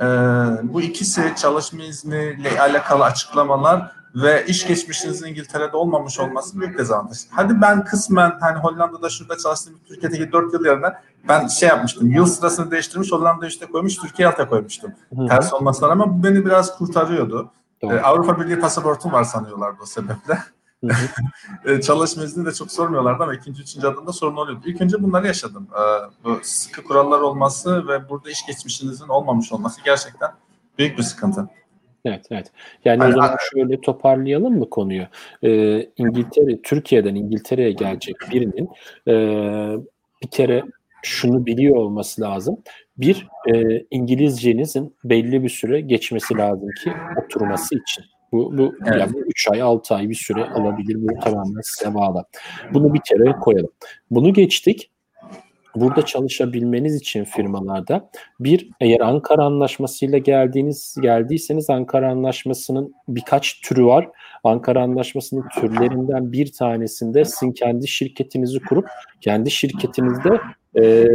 Ee, 0.00 0.04
bu 0.62 0.82
ikisi 0.82 1.32
çalışma 1.36 1.82
izniyle 1.82 2.60
alakalı 2.60 3.04
açıklamalar 3.04 3.92
ve 4.14 4.46
iş 4.46 4.66
geçmişinizin 4.66 5.26
İngiltere'de 5.26 5.76
olmamış 5.76 6.20
olması 6.20 6.60
büyük 6.60 6.78
dezavantaj. 6.78 7.18
Hadi 7.30 7.60
ben 7.60 7.84
kısmen 7.84 8.38
hani 8.40 8.58
Hollanda'da 8.58 9.08
şurada 9.08 9.38
çalıştığım 9.38 9.74
Türkiye'deki 9.88 10.32
4 10.32 10.54
yıl 10.54 10.64
yerine 10.64 10.92
ben 11.28 11.46
şey 11.46 11.68
yapmıştım. 11.68 12.10
Yıl 12.10 12.26
sırasını 12.26 12.70
değiştirmiş 12.70 13.12
Hollanda 13.12 13.46
üstte 13.46 13.66
koymuş 13.66 13.96
Türkiye 13.96 14.28
alta 14.28 14.48
koymuştum. 14.48 14.92
Hı-hı. 15.14 15.28
Ters 15.28 15.52
olmasına 15.52 15.88
ama 15.88 16.18
bu 16.18 16.24
beni 16.24 16.46
biraz 16.46 16.78
kurtarıyordu. 16.78 17.50
Ee, 17.82 18.00
Avrupa 18.00 18.40
Birliği 18.40 18.60
pasaportum 18.60 19.12
var 19.12 19.24
sanıyorlardı 19.24 19.78
o 19.82 19.86
sebeple. 19.86 20.38
E, 21.64 21.80
çalışma 21.80 22.24
izni 22.24 22.46
de 22.46 22.52
çok 22.52 22.72
sormuyorlardı 22.72 23.22
ama 23.22 23.34
ikinci, 23.34 23.62
üçüncü 23.62 23.86
adımda 23.86 24.12
sorun 24.12 24.36
oluyordu. 24.36 24.62
İlk 24.64 24.80
önce 24.80 25.02
bunları 25.02 25.26
yaşadım. 25.26 25.68
E, 25.72 25.82
bu 26.24 26.38
sıkı 26.42 26.84
kurallar 26.84 27.20
olması 27.20 27.88
ve 27.88 28.08
burada 28.08 28.30
iş 28.30 28.46
geçmişinizin 28.46 29.08
olmamış 29.08 29.52
olması 29.52 29.80
gerçekten 29.84 30.30
büyük 30.78 30.98
bir 30.98 31.02
sıkıntı. 31.02 31.48
Evet, 32.04 32.26
evet. 32.30 32.52
Yani 32.84 32.98
hani, 32.98 33.10
o 33.10 33.12
zaman 33.12 33.36
şöyle 33.52 33.80
toparlayalım 33.80 34.58
mı 34.58 34.70
konuyu? 34.70 35.02
Ee, 35.42 35.86
İngiltere, 35.96 36.62
Türkiye'den 36.62 37.14
İngiltere'ye 37.14 37.72
gelecek 37.72 38.16
birinin 38.32 38.68
e, 39.08 39.14
bir 40.22 40.30
kere 40.30 40.62
şunu 41.02 41.46
biliyor 41.46 41.76
olması 41.76 42.22
lazım. 42.22 42.58
Bir, 42.96 43.28
e, 43.54 43.80
İngilizcenizin 43.90 44.96
belli 45.04 45.42
bir 45.42 45.48
süre 45.48 45.80
geçmesi 45.80 46.36
lazım 46.36 46.68
ki 46.84 46.92
oturması 47.24 47.74
için. 47.74 48.04
Bu, 48.32 48.58
bu 48.58 48.74
evet. 48.86 49.00
yani 49.00 49.12
3 49.26 49.48
ay 49.50 49.62
6 49.62 49.94
ay 49.94 50.08
bir 50.08 50.14
süre 50.14 50.44
alabilir. 50.44 50.96
Bu 50.98 51.20
tamamen 51.24 51.60
size 51.62 51.94
bağlı. 51.94 52.24
Bunu 52.74 52.94
bir 52.94 53.00
kere 53.08 53.32
koyalım. 53.32 53.72
Bunu 54.10 54.32
geçtik. 54.32 54.90
Burada 55.76 56.04
çalışabilmeniz 56.04 56.96
için 56.96 57.24
firmalarda 57.24 58.10
bir 58.40 58.68
eğer 58.80 59.00
Ankara 59.00 59.44
Anlaşması'yla 59.44 60.18
geldiğiniz 60.18 60.96
geldiyseniz 61.02 61.70
Ankara 61.70 62.10
Anlaşması'nın 62.10 62.94
birkaç 63.08 63.60
türü 63.60 63.84
var. 63.84 64.08
Ankara 64.44 64.82
Anlaşması'nın 64.82 65.44
türlerinden 65.60 66.32
bir 66.32 66.52
tanesinde 66.52 67.24
sizin 67.24 67.52
kendi 67.52 67.88
şirketinizi 67.88 68.60
kurup 68.60 68.88
kendi 69.20 69.50
şirketinizde 69.50 70.40
e, 70.80 71.06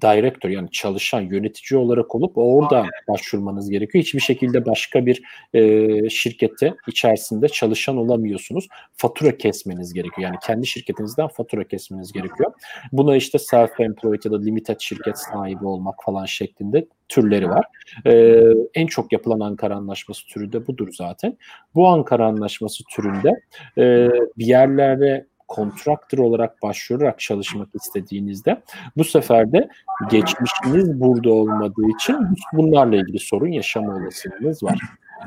director 0.00 0.50
yani 0.50 0.70
çalışan 0.70 1.20
yönetici 1.20 1.80
olarak 1.80 2.14
olup 2.14 2.32
orada 2.34 2.86
başvurmanız 3.08 3.70
gerekiyor. 3.70 4.04
Hiçbir 4.04 4.20
şekilde 4.20 4.66
başka 4.66 5.06
bir 5.06 5.22
e, 5.54 6.10
şirkette 6.10 6.74
içerisinde 6.88 7.48
çalışan 7.48 7.96
olamıyorsunuz. 7.96 8.68
Fatura 8.96 9.36
kesmeniz 9.36 9.92
gerekiyor. 9.94 10.28
Yani 10.28 10.36
kendi 10.46 10.66
şirketinizden 10.66 11.28
fatura 11.28 11.64
kesmeniz 11.64 12.12
gerekiyor. 12.12 12.52
Buna 12.92 13.16
işte 13.16 13.38
self-employed 13.38 14.20
ya 14.24 14.32
da 14.32 14.42
limited 14.42 14.80
şirket 14.80 15.18
sahibi 15.18 15.66
olmak 15.66 16.04
falan 16.04 16.24
şeklinde 16.24 16.86
türleri 17.08 17.48
var. 17.48 17.66
E, 18.06 18.42
en 18.74 18.86
çok 18.86 19.12
yapılan 19.12 19.40
Ankara 19.40 19.76
Anlaşması 19.76 20.26
türü 20.26 20.52
de 20.52 20.66
budur 20.66 20.88
zaten. 20.92 21.36
Bu 21.74 21.88
Ankara 21.88 22.26
Anlaşması 22.26 22.84
türünde 22.84 23.30
e, 23.78 24.08
bir 24.38 24.46
yerlere 24.46 25.26
kontraktör 25.52 26.18
olarak 26.18 26.62
başvurarak 26.62 27.20
çalışmak 27.20 27.68
istediğinizde 27.74 28.62
bu 28.96 29.04
sefer 29.04 29.52
de 29.52 29.68
geçmişiniz 30.10 31.00
burada 31.00 31.32
olmadığı 31.32 31.88
için 32.00 32.16
bunlarla 32.52 32.96
ilgili 32.96 33.18
sorun 33.18 33.52
yaşama 33.52 33.94
olasılığınız 33.94 34.62
var. 34.62 34.78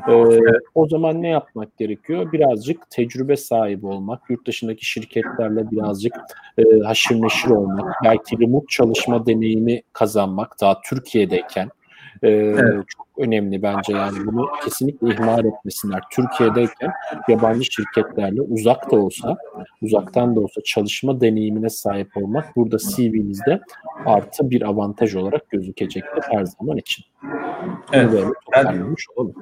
Ee, 0.10 0.39
o 0.75 0.88
zaman 0.88 1.22
ne 1.22 1.27
yapmak 1.27 1.77
gerekiyor? 1.77 2.32
Birazcık 2.32 2.89
tecrübe 2.89 3.36
sahibi 3.36 3.88
olmak, 3.88 4.29
yurt 4.29 4.48
dışındaki 4.48 4.86
şirketlerle 4.86 5.72
birazcık 5.72 6.13
e, 6.58 6.63
haşır 6.86 7.22
neşir 7.22 7.50
olmak, 7.50 7.96
belki 8.03 8.39
remote 8.39 8.65
çalışma 8.70 9.25
deneyimi 9.25 9.82
kazanmak 9.94 10.62
daha 10.62 10.82
Türkiye'deyken 10.82 11.70
e, 12.24 12.29
evet. 12.29 12.84
çok 12.88 13.07
önemli 13.17 13.63
bence 13.63 13.93
yani 13.93 14.17
bunu 14.25 14.50
kesinlikle 14.63 15.13
ihmal 15.13 15.45
etmesinler. 15.45 16.03
Türkiye'deyken 16.12 16.91
yabancı 17.27 17.72
şirketlerle 17.72 18.41
uzak 18.41 18.91
da 18.91 18.95
olsa, 18.95 19.38
uzaktan 19.81 20.36
da 20.36 20.39
olsa 20.39 20.62
çalışma 20.65 21.22
deneyimine 21.22 21.69
sahip 21.69 22.17
olmak 22.17 22.55
burada 22.55 22.77
CV'nizde 22.77 23.60
artı 24.05 24.50
bir 24.50 24.62
avantaj 24.62 25.15
olarak 25.15 25.50
gözükecektir 25.50 26.24
her 26.31 26.45
zaman 26.45 26.77
için. 26.77 27.05
Evet. 27.93 28.24
Ben, 28.55 28.95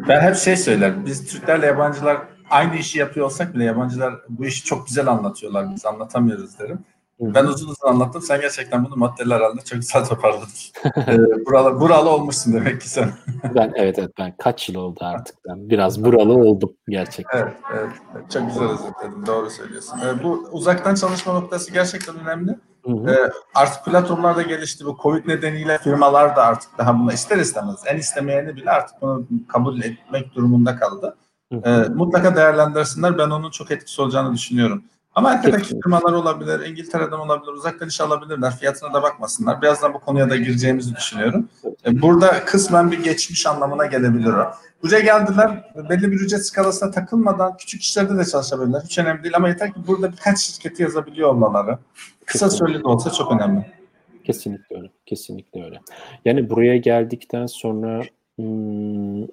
ben 0.07 0.21
hep 0.21 0.35
şey 0.35 0.57
söylerim. 0.57 1.03
Biz 1.05 1.27
Türklerle 1.27 1.65
yabancılar 1.65 2.17
aynı 2.49 2.75
işi 2.75 2.99
yapıyor 2.99 3.25
olsak 3.25 3.55
bile 3.55 3.63
yabancılar 3.63 4.13
bu 4.29 4.45
işi 4.45 4.63
çok 4.63 4.87
güzel 4.87 5.07
anlatıyorlar. 5.07 5.71
Biz 5.75 5.85
anlatamıyoruz 5.85 6.59
derim. 6.59 6.79
Ben 7.25 7.45
uzun 7.45 7.67
uzun 7.67 7.87
anlattım. 7.87 8.21
Sen 8.21 8.41
gerçekten 8.41 8.85
bunu 8.85 8.95
maddeler 8.95 9.41
halinde 9.41 9.61
çok 9.61 9.79
güzel 9.79 10.05
toparladın. 10.05 10.47
ee, 11.07 11.45
buralı, 11.45 11.79
buralı 11.79 12.09
olmuşsun 12.09 12.53
demek 12.53 12.81
ki 12.81 12.89
sen. 12.89 13.11
ben 13.55 13.73
evet 13.75 13.99
evet 13.99 14.11
ben 14.19 14.35
kaç 14.37 14.69
yıl 14.69 14.75
oldu 14.75 14.99
artık 15.01 15.35
ben 15.49 15.69
biraz 15.69 16.03
buralı 16.03 16.33
oldum 16.33 16.73
gerçekten. 16.87 17.39
Evet, 17.39 17.53
evet, 17.73 18.31
çok 18.31 18.47
güzel 18.47 18.69
özetledin. 18.69 19.25
Doğru 19.25 19.49
söylüyorsun. 19.49 19.99
Ee, 19.99 20.23
bu 20.23 20.47
uzaktan 20.51 20.95
çalışma 20.95 21.33
noktası 21.33 21.73
gerçekten 21.73 22.19
önemli. 22.19 22.55
Hı 22.85 22.91
hı. 22.91 23.11
Ee, 23.11 23.31
artık 23.55 23.85
platformlar 23.85 24.35
da 24.35 24.41
gelişti. 24.41 24.85
Bu 24.85 24.97
Covid 25.03 25.27
nedeniyle 25.27 25.77
firmalar 25.77 26.35
da 26.35 26.43
artık 26.43 26.77
daha 26.77 26.99
bunu 26.99 27.13
ister 27.13 27.37
istemez. 27.37 27.79
En 27.85 27.97
istemeyeni 27.97 28.55
bile 28.55 28.71
artık 28.71 29.01
bunu 29.01 29.25
kabul 29.47 29.81
etmek 29.81 30.35
durumunda 30.35 30.75
kaldı. 30.75 31.15
Hı 31.53 31.57
hı. 31.57 31.69
Ee, 31.69 31.89
mutlaka 31.89 32.35
değerlendirsinler. 32.35 33.17
Ben 33.17 33.29
onun 33.29 33.51
çok 33.51 33.71
etkisi 33.71 34.01
olacağını 34.01 34.33
düşünüyorum. 34.33 34.83
Amerika'daki 35.15 35.67
firmalar 35.67 36.13
olabilir, 36.13 36.65
İngiltere'den 36.65 37.17
olabilir, 37.17 37.51
uzaktan 37.51 37.87
iş 37.87 38.01
alabilirler. 38.01 38.57
Fiyatına 38.57 38.93
da 38.93 39.01
bakmasınlar. 39.01 39.61
Birazdan 39.61 39.93
bu 39.93 39.99
konuya 39.99 40.29
da 40.29 40.35
gireceğimizi 40.35 40.95
düşünüyorum. 40.95 41.49
E, 41.85 42.01
burada 42.01 42.45
kısmen 42.45 42.91
bir 42.91 43.03
geçmiş 43.03 43.47
anlamına 43.47 43.85
gelebilir 43.85 44.33
o. 44.33 44.51
Buraya 44.83 44.99
geldiler, 44.99 45.71
belli 45.89 46.11
bir 46.11 46.19
ücret 46.19 46.45
skalasına 46.45 46.91
takılmadan 46.91 47.57
küçük 47.57 47.81
işlerde 47.81 48.17
de 48.17 48.25
çalışabilirler. 48.25 48.81
Hiç 48.81 48.99
önemli 48.99 49.23
değil 49.23 49.35
ama 49.35 49.49
yeter 49.49 49.73
ki 49.73 49.79
burada 49.87 50.11
birkaç 50.11 50.39
şirketi 50.39 50.83
yazabiliyor 50.83 51.29
olmaları. 51.29 51.77
Kısa 52.25 52.49
süreli 52.49 52.83
de 52.83 52.87
olsa 52.87 53.11
çok 53.11 53.31
önemli. 53.31 53.65
Kesinlikle 54.23 54.75
öyle. 54.75 54.89
Kesinlikle 55.05 55.65
öyle. 55.65 55.81
Yani 56.25 56.49
buraya 56.49 56.77
geldikten 56.77 57.45
sonra 57.45 58.01
hmm, 58.35 59.23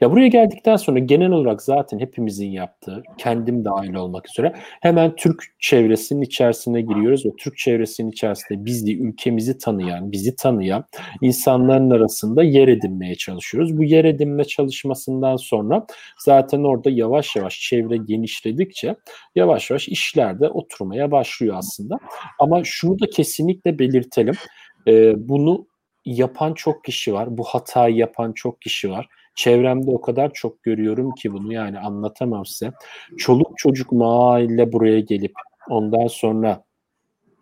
ya 0.00 0.10
buraya 0.10 0.28
geldikten 0.28 0.76
sonra 0.76 0.98
genel 0.98 1.30
olarak 1.30 1.62
zaten 1.62 1.98
hepimizin 1.98 2.50
yaptığı, 2.50 3.02
kendim 3.18 3.64
dahil 3.64 3.94
olmak 3.94 4.28
üzere 4.30 4.52
hemen 4.80 5.16
Türk 5.16 5.44
çevresinin 5.60 6.22
içerisine 6.22 6.80
giriyoruz 6.80 7.26
ve 7.26 7.30
Türk 7.38 7.58
çevresinin 7.58 8.10
içerisinde 8.10 8.64
bizi, 8.64 8.98
ülkemizi 8.98 9.58
tanıyan, 9.58 10.12
bizi 10.12 10.36
tanıyan 10.36 10.84
insanların 11.22 11.90
arasında 11.90 12.42
yer 12.42 12.68
edinmeye 12.68 13.14
çalışıyoruz. 13.14 13.78
Bu 13.78 13.84
yer 13.84 14.04
edinme 14.04 14.44
çalışmasından 14.44 15.36
sonra 15.36 15.86
zaten 16.18 16.62
orada 16.62 16.90
yavaş 16.90 17.36
yavaş 17.36 17.60
çevre 17.60 17.96
genişledikçe 17.96 18.96
yavaş 19.34 19.70
yavaş 19.70 19.88
işler 19.88 20.40
de 20.40 20.48
oturmaya 20.48 21.10
başlıyor 21.10 21.56
aslında. 21.58 21.96
Ama 22.38 22.60
şunu 22.64 23.00
da 23.00 23.06
kesinlikle 23.10 23.78
belirtelim. 23.78 24.34
Ee, 24.86 25.28
bunu 25.28 25.66
yapan 26.04 26.54
çok 26.54 26.84
kişi 26.84 27.12
var. 27.12 27.38
Bu 27.38 27.44
hatayı 27.44 27.96
yapan 27.96 28.32
çok 28.32 28.62
kişi 28.62 28.90
var 28.90 29.08
Çevremde 29.38 29.90
o 29.90 30.00
kadar 30.00 30.30
çok 30.34 30.62
görüyorum 30.62 31.14
ki 31.14 31.32
bunu 31.32 31.52
yani 31.52 31.78
anlatamam 31.78 32.46
size. 32.46 32.72
Çoluk 33.16 33.52
çocuk 33.56 33.92
mahalle 33.92 34.72
buraya 34.72 35.00
gelip 35.00 35.32
ondan 35.68 36.06
sonra 36.06 36.64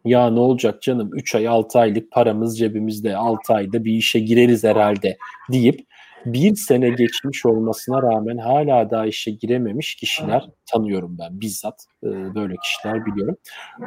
ya 0.05 0.31
ne 0.31 0.41
olacak 0.41 0.83
canım 0.83 1.11
3 1.13 1.35
ay 1.35 1.49
6 1.49 1.79
aylık 1.79 2.13
paramız 2.13 2.59
cebimizde 2.59 3.17
6 3.17 3.55
ayda 3.55 3.85
bir 3.85 3.93
işe 3.93 4.21
gireriz 4.21 4.65
herhalde 4.65 5.17
deyip 5.53 5.81
bir 6.27 6.57
sene 6.57 6.89
geçmiş 6.89 7.47
olmasına 7.47 8.03
rağmen 8.03 8.39
hala 8.39 8.91
daha 8.91 9.07
işe 9.07 9.31
girememiş 9.31 9.95
kişiler 9.95 10.51
tanıyorum 10.67 11.17
ben 11.19 11.41
bizzat 11.41 11.87
böyle 12.35 12.55
kişiler 12.65 13.07
biliyorum. 13.07 13.37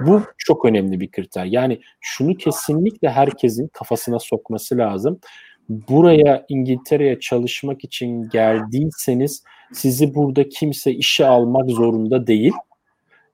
Bu 0.02 0.24
çok 0.38 0.66
önemli 0.66 1.00
bir 1.00 1.12
kriter. 1.12 1.46
Yani 1.46 1.82
şunu 2.02 2.36
kesinlikle 2.38 3.10
herkesin 3.10 3.68
kafasına 3.68 4.20
sokması 4.20 4.78
lazım. 4.78 5.20
Buraya 5.70 6.46
İngiltere'ye 6.50 7.20
çalışmak 7.20 7.84
için 7.84 8.30
geldiyseniz 8.30 9.44
sizi 9.74 10.16
burada 10.16 10.50
kimse 10.50 10.92
işe 10.92 11.26
almak 11.26 11.70
zorunda 11.70 12.28
değil 12.28 12.54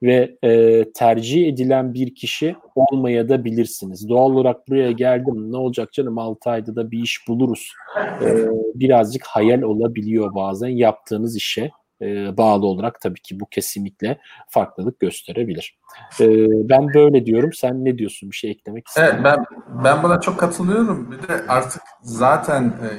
ve 0.04 0.38
e, 0.44 0.84
tercih 0.94 1.48
edilen 1.48 1.94
bir 1.94 2.16
kişi 2.16 2.56
olmaya 2.76 3.30
da 3.30 3.46
bilirsiniz. 3.46 4.10
Doğal 4.10 4.32
olarak 4.32 4.68
buraya 4.68 4.92
geldim 4.92 5.52
ne 5.52 5.58
olacak 5.58 5.94
canım 5.94 6.18
6 6.18 6.50
ayda 6.50 6.76
da 6.76 6.92
bir 6.92 7.00
iş 7.00 7.28
buluruz. 7.28 7.74
E, 8.22 8.30
birazcık 8.76 9.26
hayal 9.26 9.62
olabiliyor 9.62 10.36
bazen 10.36 10.70
yaptığınız 10.70 11.36
işe 11.36 11.72
e, 12.02 12.38
bağlı 12.38 12.66
olarak 12.66 13.02
tabii 13.02 13.22
ki 13.22 13.40
bu 13.40 13.46
kesinlikle 13.46 14.20
farklılık 14.50 15.00
gösterebilir. 15.00 15.78
E, 16.20 16.28
ben 16.70 16.94
böyle 16.94 17.26
diyorum. 17.26 17.54
Sen 17.54 17.86
ne 17.86 17.98
diyorsun? 17.98 18.32
Bir 18.32 18.36
şey 18.36 18.52
eklemek 18.52 18.88
ister 18.88 19.08
Evet 19.14 19.24
ben 19.24 19.46
ben 19.84 20.04
buna 20.04 20.22
çok 20.22 20.40
katılıyorum. 20.40 21.12
Bir 21.12 21.28
de 21.28 21.48
artık 21.48 21.82
zaten 22.02 22.64
e, 22.64 22.90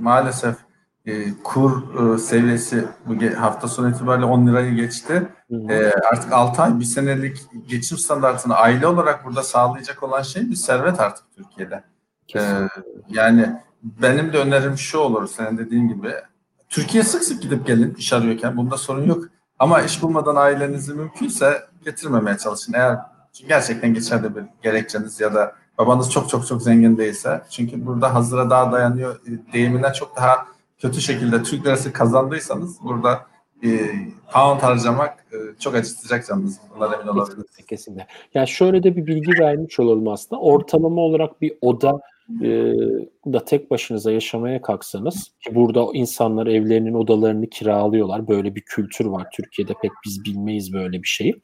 maalesef 0.00 0.56
e, 1.06 1.24
kur 1.44 1.72
e, 2.14 2.18
seviyesi 2.18 2.84
bu 3.06 3.40
hafta 3.40 3.68
sonu 3.68 3.90
itibariyle 3.90 4.26
10 4.26 4.46
lirayı 4.46 4.74
geçti. 4.74 5.28
E, 5.68 5.92
artık 6.12 6.32
6 6.32 6.62
ay, 6.62 6.80
bir 6.80 6.84
senelik 6.84 7.38
geçim 7.68 7.98
standartını 7.98 8.54
aile 8.54 8.86
olarak 8.86 9.24
burada 9.24 9.42
sağlayacak 9.42 10.02
olan 10.02 10.22
şey 10.22 10.50
bir 10.50 10.56
servet 10.56 11.00
artık 11.00 11.24
Türkiye'de. 11.36 11.84
E, 12.36 12.40
yani 13.08 13.46
benim 13.82 14.32
de 14.32 14.38
önerim 14.38 14.78
şu 14.78 14.98
olur, 14.98 15.28
senin 15.28 15.58
dediğin 15.58 15.88
gibi. 15.88 16.14
Türkiye 16.74 17.02
sık 17.02 17.24
sık 17.24 17.42
gidip 17.42 17.66
gelin 17.66 17.94
iş 17.98 18.12
arıyorken, 18.12 18.56
bunda 18.56 18.76
sorun 18.76 19.06
yok. 19.06 19.24
Ama 19.58 19.82
iş 19.82 20.02
bulmadan 20.02 20.36
ailenizi 20.36 20.94
mümkünse 20.94 21.62
getirmemeye 21.84 22.38
çalışın. 22.38 22.72
Eğer 22.72 22.98
gerçekten 23.48 23.94
geçerli 23.94 24.36
bir 24.36 24.42
gerekçeniz 24.62 25.20
ya 25.20 25.34
da 25.34 25.52
babanız 25.78 26.10
çok 26.10 26.28
çok 26.28 26.46
çok 26.46 26.62
zengin 26.62 26.98
değilse. 26.98 27.42
Çünkü 27.50 27.86
burada 27.86 28.14
hazıra 28.14 28.50
daha 28.50 28.72
dayanıyor 28.72 29.20
deyiminden 29.52 29.92
çok 29.92 30.16
daha 30.16 30.46
kötü 30.78 31.00
şekilde 31.00 31.42
Türk 31.42 31.66
lirası 31.66 31.92
kazandıysanız 31.92 32.82
burada 32.82 33.26
e, 33.64 33.68
pound 34.32 34.60
harcamak 34.60 35.26
e, 35.32 35.36
çok 35.60 35.74
acıtacak 35.74 36.26
canınız. 36.26 36.58
Bunlar 36.76 36.92
emin 36.92 37.06
olabilirsiniz. 37.06 37.46
Kesinlikle, 37.46 37.66
kesinlikle. 37.66 38.06
Yani 38.34 38.48
şöyle 38.48 38.82
de 38.82 38.96
bir 38.96 39.06
bilgi 39.06 39.32
vermiş 39.40 39.80
olalım 39.80 40.08
aslında. 40.08 40.40
Ortalama 40.40 41.00
olarak 41.00 41.40
bir 41.40 41.58
oda 41.60 42.00
e, 42.42 42.72
da 43.32 43.44
tek 43.44 43.70
başınıza 43.70 44.12
yaşamaya 44.12 44.62
kalksanız 44.62 45.34
ki 45.44 45.54
burada 45.54 45.86
insanlar 45.92 46.46
evlerinin 46.46 46.94
odalarını 46.94 47.50
kiralıyorlar. 47.50 48.28
Böyle 48.28 48.54
bir 48.54 48.60
kültür 48.60 49.04
var. 49.04 49.26
Türkiye'de 49.32 49.72
pek 49.82 49.90
biz 50.04 50.24
bilmeyiz 50.24 50.72
böyle 50.72 51.02
bir 51.02 51.08
şeyi. 51.08 51.34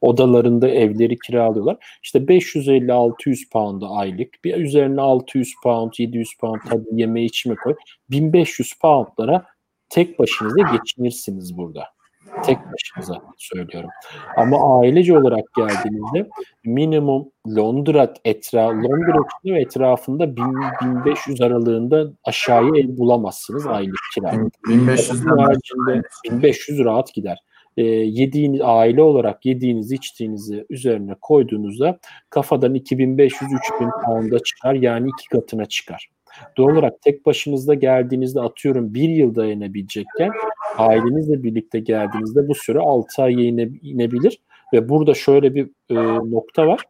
Odalarında 0.00 0.68
evleri 0.68 1.18
kiralıyorlar. 1.18 1.98
İşte 2.02 2.18
550-600 2.18 3.50
pound 3.52 3.82
aylık. 3.88 4.44
Bir 4.44 4.56
üzerine 4.56 5.00
600 5.00 5.54
pound, 5.62 5.92
700 5.98 6.28
pound 6.40 6.60
tabii 6.70 6.86
yeme 6.92 7.24
içme 7.24 7.54
koy. 7.54 7.74
1500 8.10 8.72
poundlara 8.82 9.46
tek 9.90 10.18
başınıza 10.18 10.60
geçinirsiniz 10.76 11.56
burada. 11.56 11.97
Tek 12.44 12.58
başınıza 12.72 13.22
söylüyorum. 13.38 13.90
Ama 14.36 14.80
ailece 14.80 15.18
olarak 15.18 15.44
geldiğinizde 15.56 16.28
minimum 16.64 17.28
Londra 17.56 18.14
etra 18.24 18.68
Londra 18.68 19.22
ve 19.44 19.60
etrafında 19.60 20.36
1000 20.36 20.44
1500 20.82 21.40
aralığında 21.40 22.06
aşağıya 22.24 22.84
ev 22.84 22.96
bulamazsınız 22.98 23.66
aylık 23.66 23.98
kira. 24.14 24.32
1500 24.68 25.26
haricinde 25.26 26.02
1500 26.24 26.84
rahat 26.84 27.14
gider. 27.14 27.38
E, 27.76 27.82
yediğiniz 27.84 28.60
aile 28.64 29.02
olarak 29.02 29.46
yediğiniz 29.46 29.92
içtiğinizi 29.92 30.66
üzerine 30.70 31.14
koyduğunuzda 31.20 31.98
kafadan 32.30 32.74
2500-3000 32.74 34.04
pound'a 34.04 34.38
çıkar 34.38 34.74
yani 34.74 35.08
iki 35.08 35.28
katına 35.28 35.66
çıkar. 35.66 36.08
Doğal 36.56 36.72
olarak 36.72 37.02
tek 37.02 37.26
başınızda 37.26 37.74
geldiğinizde 37.74 38.40
atıyorum 38.40 38.94
bir 38.94 39.08
yıl 39.08 39.34
dayanabilecekken 39.34 40.30
ailenizle 40.76 41.42
birlikte 41.42 41.80
geldiğinizde 41.80 42.48
bu 42.48 42.54
süre 42.54 42.78
6 42.78 43.22
aya 43.22 43.40
ine, 43.40 43.68
inebilir 43.82 44.38
ve 44.72 44.88
burada 44.88 45.14
şöyle 45.14 45.54
bir 45.54 45.70
e, 45.90 45.94
nokta 46.30 46.66
var. 46.66 46.84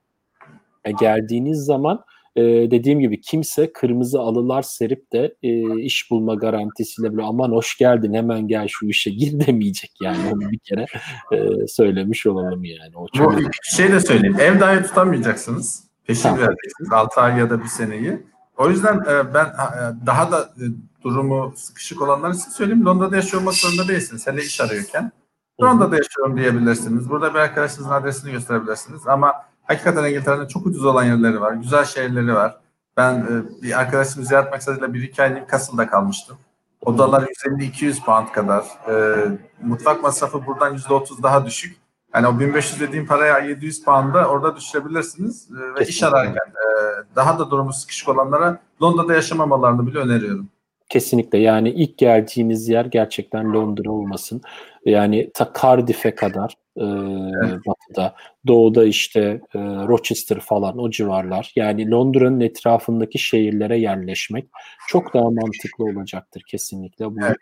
E, 0.84 0.92
geldiğiniz 0.92 1.58
zaman 1.58 2.04
e, 2.36 2.42
dediğim 2.70 3.00
gibi 3.00 3.20
kimse 3.20 3.72
kırmızı 3.72 4.20
alılar 4.20 4.62
serip 4.62 5.12
de 5.12 5.34
e, 5.42 5.80
iş 5.80 6.10
bulma 6.10 6.34
garantisiyle 6.34 7.12
böyle 7.12 7.22
aman 7.22 7.50
hoş 7.50 7.78
geldin 7.78 8.14
hemen 8.14 8.48
gel 8.48 8.66
şu 8.70 8.86
işe 8.86 9.10
gir 9.10 9.40
demeyecek 9.46 9.90
yani 10.02 10.18
onu 10.32 10.50
bir 10.50 10.58
kere 10.58 10.86
e, 11.32 11.66
söylemiş 11.66 12.26
olalım 12.26 12.64
yani. 12.64 12.96
O 12.96 13.06
çok... 13.16 13.36
Bu 13.36 13.40
şey 13.62 13.92
de 13.92 14.00
söyleyeyim 14.00 14.36
ev 14.40 14.60
dahi 14.60 14.82
tutamayacaksınız 14.82 15.84
peşin 16.04 16.22
tamam. 16.22 16.38
vereceksiniz 16.38 16.92
6 16.92 17.20
ay 17.20 17.38
ya 17.38 17.50
da 17.50 17.62
bir 17.62 17.68
seneyi 17.68 18.18
o 18.58 18.70
yüzden 18.70 18.96
e, 18.96 19.34
ben 19.34 19.44
e, 19.46 20.06
daha 20.06 20.32
da 20.32 20.40
e, 20.40 20.64
durumu 21.02 21.52
sıkışık 21.56 22.02
olanlar 22.02 22.30
için 22.30 22.50
söyleyeyim. 22.50 22.86
Londra'da 22.86 23.16
yaşıyor 23.16 23.42
olmak 23.42 23.54
zorunda 23.54 23.88
değilsiniz. 23.88 24.26
Hele 24.26 24.42
iş 24.42 24.60
arıyorken. 24.60 25.12
Londra'da 25.62 25.96
yaşıyorum 25.96 26.36
diyebilirsiniz. 26.36 27.10
Burada 27.10 27.34
bir 27.34 27.38
arkadaşınızın 27.38 27.90
adresini 27.90 28.32
gösterebilirsiniz. 28.32 29.06
Ama 29.06 29.34
hakikaten 29.62 30.04
İngiltere'nin 30.04 30.46
çok 30.46 30.66
ucuz 30.66 30.84
olan 30.84 31.04
yerleri 31.04 31.40
var. 31.40 31.52
Güzel 31.52 31.84
şehirleri 31.84 32.34
var. 32.34 32.56
Ben 32.96 33.44
bir 33.62 33.80
arkadaşımı 33.80 34.26
ziyaret 34.26 34.50
maksadıyla 34.50 34.94
bir 34.94 35.02
iki 35.02 35.22
aylık 35.22 35.50
Castle'da 35.50 35.86
kalmıştım. 35.86 36.36
Odalar 36.84 37.22
150-200 37.22 38.04
pound 38.04 38.28
kadar. 38.28 38.64
mutfak 39.62 40.02
masrafı 40.02 40.46
buradan 40.46 40.76
%30 40.76 41.22
daha 41.22 41.46
düşük. 41.46 41.76
Yani 42.18 42.36
o 42.36 42.40
1500 42.40 42.80
dediğim 42.80 43.06
paraya 43.06 43.38
700 43.38 43.84
pound'a 43.84 44.28
orada 44.28 44.56
düşürebilirsiniz. 44.56 45.48
Ve 45.50 45.56
Kesinlikle. 45.56 45.90
iş 45.90 46.02
ararken 46.02 46.52
daha 47.16 47.38
da 47.38 47.50
durumu 47.50 47.72
sıkışık 47.72 48.08
olanlara 48.08 48.60
Londra'da 48.82 49.14
yaşamamalarını 49.14 49.86
bile 49.86 49.98
öneriyorum. 49.98 50.48
Kesinlikle 50.88 51.38
yani 51.38 51.70
ilk 51.70 51.98
geldiğiniz 51.98 52.68
yer 52.68 52.84
gerçekten 52.84 53.52
Londra 53.52 53.90
olmasın. 53.90 54.42
Yani 54.84 55.30
ta 55.34 55.52
Cardiff'e 55.62 56.14
kadar 56.14 56.54
e, 56.78 56.84
evet. 57.44 57.58
batıda, 57.66 58.14
doğuda 58.46 58.84
işte 58.84 59.20
e, 59.54 59.58
Rochester 59.58 60.40
falan 60.40 60.78
o 60.78 60.90
civarlar. 60.90 61.52
Yani 61.56 61.90
Londra'nın 61.90 62.40
etrafındaki 62.40 63.18
şehirlere 63.18 63.78
yerleşmek 63.78 64.48
çok 64.88 65.14
daha 65.14 65.30
mantıklı 65.30 65.84
olacaktır 65.84 66.42
kesinlikle. 66.48 67.06
Bu 67.06 67.16
evet. 67.26 67.36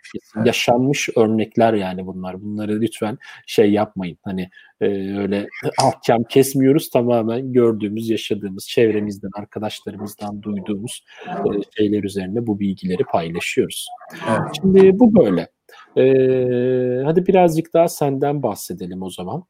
yaşanmış 0.45 1.09
örnekler 1.17 1.75
yani 1.75 2.07
bunlar. 2.07 2.43
Bunları 2.43 2.81
lütfen 2.81 3.19
şey 3.47 3.73
yapmayın. 3.73 4.19
Hani 4.23 4.51
e, 4.81 4.87
öyle 5.19 5.47
ahkam 5.83 6.25
kesmiyoruz 6.25 6.91
tamamen 6.91 7.53
gördüğümüz, 7.53 8.11
yaşadığımız, 8.11 8.69
çevremizden, 8.69 9.31
arkadaşlarımızdan 9.39 10.43
duyduğumuz 10.43 11.05
e, 11.29 11.77
şeyler 11.77 12.05
üzerine 12.05 12.47
bu 12.47 12.61
bilgileri 12.61 13.05
paylaşıyoruz. 13.05 13.87
Evet. 14.31 14.41
Şimdi 14.61 14.99
bu 14.99 15.15
böyle. 15.15 15.56
Ee, 15.97 17.03
hadi 17.05 17.27
birazcık 17.27 17.75
daha 17.75 17.89
senden 17.89 18.43
bahsedelim 18.43 19.03
o 19.03 19.11
zaman. 19.11 19.45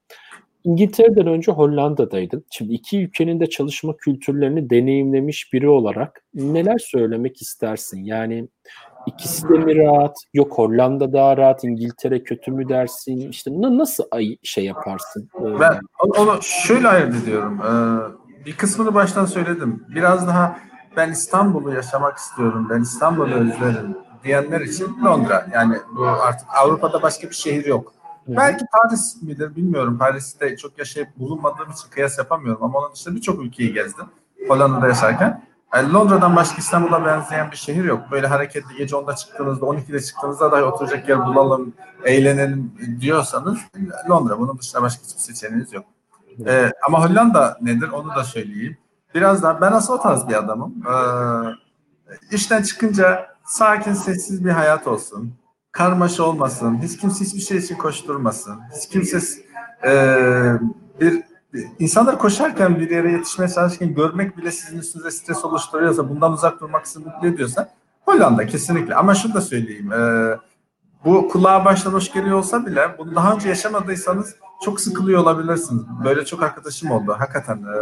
İngiltere'den 0.64 1.26
önce 1.26 1.52
Hollanda'daydın. 1.52 2.44
Şimdi 2.50 2.72
iki 2.72 3.02
ülkenin 3.02 3.40
de 3.40 3.46
çalışma 3.46 3.96
kültürlerini 3.96 4.70
deneyimlemiş 4.70 5.52
biri 5.52 5.68
olarak 5.68 6.22
neler 6.34 6.78
söylemek 6.78 7.42
istersin? 7.42 8.04
Yani 8.04 8.48
ikisi 9.06 9.48
de 9.48 9.52
mi 9.52 9.76
rahat? 9.76 10.16
Yok 10.34 10.58
Hollanda 10.58 11.12
daha 11.12 11.36
rahat, 11.36 11.64
İngiltere 11.64 12.22
kötü 12.22 12.50
mü 12.50 12.68
dersin? 12.68 13.30
İşte 13.30 13.50
nasıl 13.54 14.04
şey 14.42 14.64
yaparsın? 14.64 15.28
Ee, 15.40 15.60
ben 15.60 15.80
onu 16.00 16.38
şöyle 16.42 16.88
ayırt 16.88 17.22
ediyorum. 17.22 17.60
Ee, 17.60 18.46
bir 18.46 18.56
kısmını 18.56 18.94
baştan 18.94 19.24
söyledim. 19.24 19.84
Biraz 19.94 20.26
daha 20.26 20.58
ben 20.96 21.10
İstanbul'u 21.10 21.74
yaşamak 21.74 22.16
istiyorum. 22.16 22.66
Ben 22.70 22.80
İstanbul'u 22.80 23.34
özlerim 23.34 24.05
diyenler 24.24 24.60
için 24.60 25.04
Londra. 25.04 25.46
Yani 25.54 25.76
bu 25.96 26.06
artık 26.06 26.48
Avrupa'da 26.56 27.02
başka 27.02 27.30
bir 27.30 27.34
şehir 27.34 27.64
yok. 27.64 27.92
Hı. 28.26 28.36
Belki 28.36 28.64
Paris 28.72 29.22
midir 29.22 29.56
bilmiyorum. 29.56 29.98
Paris'te 29.98 30.56
çok 30.56 30.78
yaşayıp 30.78 31.08
bulunmadığım 31.16 31.70
için 31.70 31.90
kıyas 31.90 32.18
yapamıyorum 32.18 32.62
ama 32.62 32.78
onun 32.78 32.92
dışında 32.92 33.14
birçok 33.14 33.42
ülkeyi 33.42 33.72
gezdim. 33.72 34.06
Hollanda'da 34.48 34.88
yaşarken. 34.88 35.42
Yani 35.74 35.92
Londra'dan 35.92 36.36
başka 36.36 36.56
İstanbul'a 36.58 37.06
benzeyen 37.06 37.50
bir 37.50 37.56
şehir 37.56 37.84
yok. 37.84 38.00
Böyle 38.10 38.26
hareketli 38.26 38.76
gece 38.76 38.96
10'da 38.96 39.16
çıktığınızda, 39.16 39.66
12'de 39.66 40.00
çıktığınızda 40.00 40.52
dahi 40.52 40.62
oturacak 40.62 41.08
yer 41.08 41.26
bulalım, 41.26 41.72
eğlenelim 42.04 42.72
diyorsanız 43.00 43.58
Londra. 44.10 44.38
Bunun 44.38 44.58
dışında 44.58 44.82
başka 44.82 45.02
hiçbir 45.02 45.20
seçeneğiniz 45.20 45.72
yok. 45.72 45.84
Ee, 46.46 46.70
ama 46.86 47.04
Hollanda 47.04 47.58
nedir 47.60 47.88
onu 47.88 48.14
da 48.14 48.24
söyleyeyim. 48.24 48.76
Biraz 49.14 49.42
daha 49.42 49.60
ben 49.60 49.72
aslında 49.72 49.98
o 49.98 50.02
tarz 50.02 50.28
bir 50.28 50.34
adamım. 50.34 50.74
Ee, 50.86 52.34
işten 52.36 52.62
çıkınca 52.62 53.35
sakin, 53.46 53.92
sessiz 53.92 54.44
bir 54.44 54.50
hayat 54.50 54.86
olsun. 54.86 55.34
Karmaşa 55.72 56.22
olmasın. 56.22 56.78
Hiç 56.82 56.96
kimse 56.96 57.24
hiçbir 57.24 57.40
şey 57.40 57.58
için 57.58 57.76
koşturmasın. 57.76 58.60
Hiç 58.76 58.88
kimse 58.88 59.18
e, 59.84 59.92
bir 61.00 61.24
insanlar 61.78 62.18
koşarken 62.18 62.80
bir 62.80 62.90
yere 62.90 63.12
yetişmeye 63.12 63.48
çalışırken 63.48 63.94
görmek 63.94 64.36
bile 64.36 64.50
sizin 64.50 64.78
üstünüze 64.78 65.10
stres 65.10 65.44
oluşturuyorsa, 65.44 66.08
bundan 66.08 66.32
uzak 66.32 66.60
durmak 66.60 66.88
sizi 66.88 67.04
mutlu 67.04 67.28
ediyorsa 67.28 67.68
Hollanda 68.04 68.46
kesinlikle. 68.46 68.94
Ama 68.94 69.14
şunu 69.14 69.34
da 69.34 69.40
söyleyeyim. 69.40 69.92
E, 69.92 69.98
bu 71.04 71.28
kulağa 71.28 71.64
baştan 71.64 71.92
hoş 71.92 72.12
geliyor 72.12 72.38
olsa 72.38 72.66
bile 72.66 72.94
bunu 72.98 73.14
daha 73.14 73.34
önce 73.34 73.48
yaşamadıysanız 73.48 74.34
çok 74.64 74.80
sıkılıyor 74.80 75.20
olabilirsiniz. 75.20 75.82
Böyle 76.04 76.24
çok 76.24 76.42
arkadaşım 76.42 76.90
oldu. 76.90 77.16
Hakikaten 77.18 77.56
e, 77.56 77.76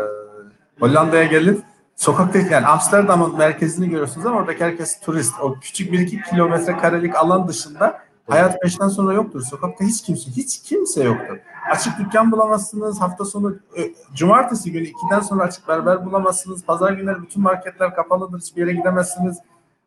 Hollanda'ya 0.81 1.24
gelip 1.24 1.62
sokakta 1.97 2.39
yani 2.39 2.67
Amsterdam'ın 2.67 3.37
merkezini 3.39 3.89
görüyorsunuz 3.89 4.27
ama 4.27 4.37
oradaki 4.37 4.65
herkes 4.65 5.01
turist. 5.01 5.35
O 5.41 5.55
küçük 5.55 5.93
bir 5.93 5.99
iki 5.99 6.23
kilometre 6.23 6.77
karelik 6.77 7.17
alan 7.17 7.49
dışında 7.49 7.99
hayat 8.29 8.63
beşten 8.63 8.89
sonra 8.89 9.13
yoktur. 9.13 9.43
Sokakta 9.43 9.85
hiç 9.85 10.03
kimse, 10.03 10.31
hiç 10.31 10.63
kimse 10.63 11.05
yoktur. 11.05 11.39
Açık 11.71 11.99
dükkan 11.99 12.33
bulamazsınız. 12.33 13.01
Hafta 13.01 13.25
sonu 13.25 13.57
e, 13.79 13.95
cumartesi 14.15 14.73
günü 14.73 14.85
ikiden 14.85 15.21
sonra 15.21 15.43
açık 15.43 15.69
berber 15.69 16.07
bulamazsınız. 16.07 16.65
Pazar 16.65 16.93
günleri 16.93 17.23
bütün 17.23 17.43
marketler 17.43 17.95
kapalıdır. 17.95 18.41
Hiçbir 18.41 18.61
yere 18.61 18.73
gidemezsiniz. 18.73 19.39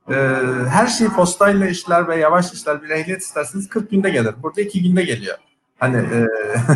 Ee, 0.10 0.14
her 0.70 0.88
şey 0.88 1.08
postayla 1.08 1.68
işler 1.68 2.08
ve 2.08 2.16
yavaş 2.16 2.54
işler. 2.54 2.84
Bir 2.84 2.90
ehliyet 2.90 3.22
isterseniz 3.22 3.70
40 3.70 3.92
günde 3.92 4.10
gelir. 4.10 4.36
Burada 4.44 4.62
2 4.62 4.84
günde 4.84 5.04
geliyor. 5.04 5.38
Hani 5.80 5.98
e, 5.98 6.28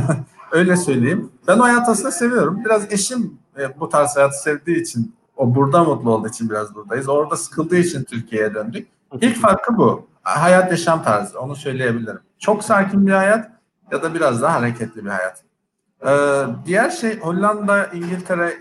öyle 0.52 0.78
söyleyeyim. 0.78 1.32
Ben 1.48 1.60
o 1.60 1.64
hayat 1.64 1.90
aslında 1.90 2.12
seviyorum. 2.12 2.62
Biraz 2.66 2.94
eşim 2.94 3.38
e, 3.60 3.80
bu 3.80 3.90
tarz 3.90 4.16
hayatı 4.16 4.42
sevdiği 4.42 4.82
için, 4.82 5.16
o 5.38 5.56
burada 5.56 5.84
mutlu 5.84 6.12
olduğu 6.12 6.28
için 6.28 6.50
biraz 6.50 6.76
buradayız. 6.76 7.10
Orada 7.10 7.38
sıkıldığı 7.38 7.78
için 7.78 8.04
Türkiye'ye 8.04 8.54
döndük. 8.54 8.88
İlk 9.22 9.38
farkı 9.38 9.78
bu. 9.78 10.08
Hayat 10.24 10.72
yaşam 10.72 11.04
tarzı. 11.04 11.40
Onu 11.40 11.56
söyleyebilirim. 11.56 12.20
Çok 12.40 12.64
sakin 12.64 13.08
bir 13.08 13.12
hayat 13.12 13.52
ya 13.92 14.04
da 14.04 14.14
biraz 14.14 14.42
daha 14.42 14.62
hareketli 14.62 15.06
bir 15.06 15.10
hayat. 15.10 15.44
Ee, 16.06 16.44
diğer 16.66 16.90
şey 16.90 17.20
Hollanda, 17.20 17.86
İngiltere, 17.86 18.58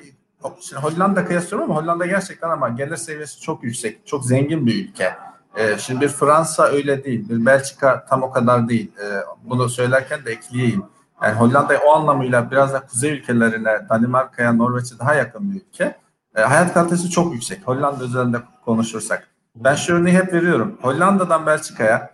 Şimdi 0.61 0.83
Hollanda 0.83 1.25
kıyaslıyorum 1.25 1.71
ama 1.71 1.81
Hollanda 1.81 2.07
gerçekten 2.07 2.51
ama 2.51 2.69
gelir 2.69 2.97
seviyesi 2.97 3.41
çok 3.41 3.65
yüksek. 3.65 4.07
Çok 4.07 4.25
zengin 4.25 4.67
bir 4.67 4.89
ülke. 4.89 5.15
Ee, 5.57 5.79
şimdi 5.79 6.01
bir 6.01 6.09
Fransa 6.09 6.65
öyle 6.65 7.05
değil. 7.05 7.29
Bir 7.29 7.47
Belçika 7.47 8.05
tam 8.05 8.23
o 8.23 8.31
kadar 8.31 8.69
değil. 8.69 8.93
Ee, 9.03 9.21
bunu 9.45 9.69
söylerken 9.69 10.25
de 10.25 10.33
ekleyeyim. 10.33 10.83
Yani 11.23 11.35
Hollanda 11.35 11.79
o 11.87 11.91
anlamıyla 11.91 12.51
biraz 12.51 12.73
da 12.73 12.81
kuzey 12.81 13.13
ülkelerine, 13.13 13.87
Danimarka'ya, 13.89 14.53
Norveç'e 14.53 14.99
daha 14.99 15.15
yakın 15.15 15.53
bir 15.53 15.57
ülke. 15.57 15.97
Ee, 16.37 16.41
hayat 16.41 16.75
kalitesi 16.75 17.11
çok 17.11 17.33
yüksek. 17.35 17.69
Hollanda 17.69 18.05
üzerinde 18.05 18.39
konuşursak. 18.65 19.29
Ben 19.57 19.75
şu 19.75 19.95
örneği 19.95 20.17
hep 20.17 20.33
veriyorum. 20.33 20.79
Hollanda'dan 20.83 21.47
Belçika'ya 21.47 22.11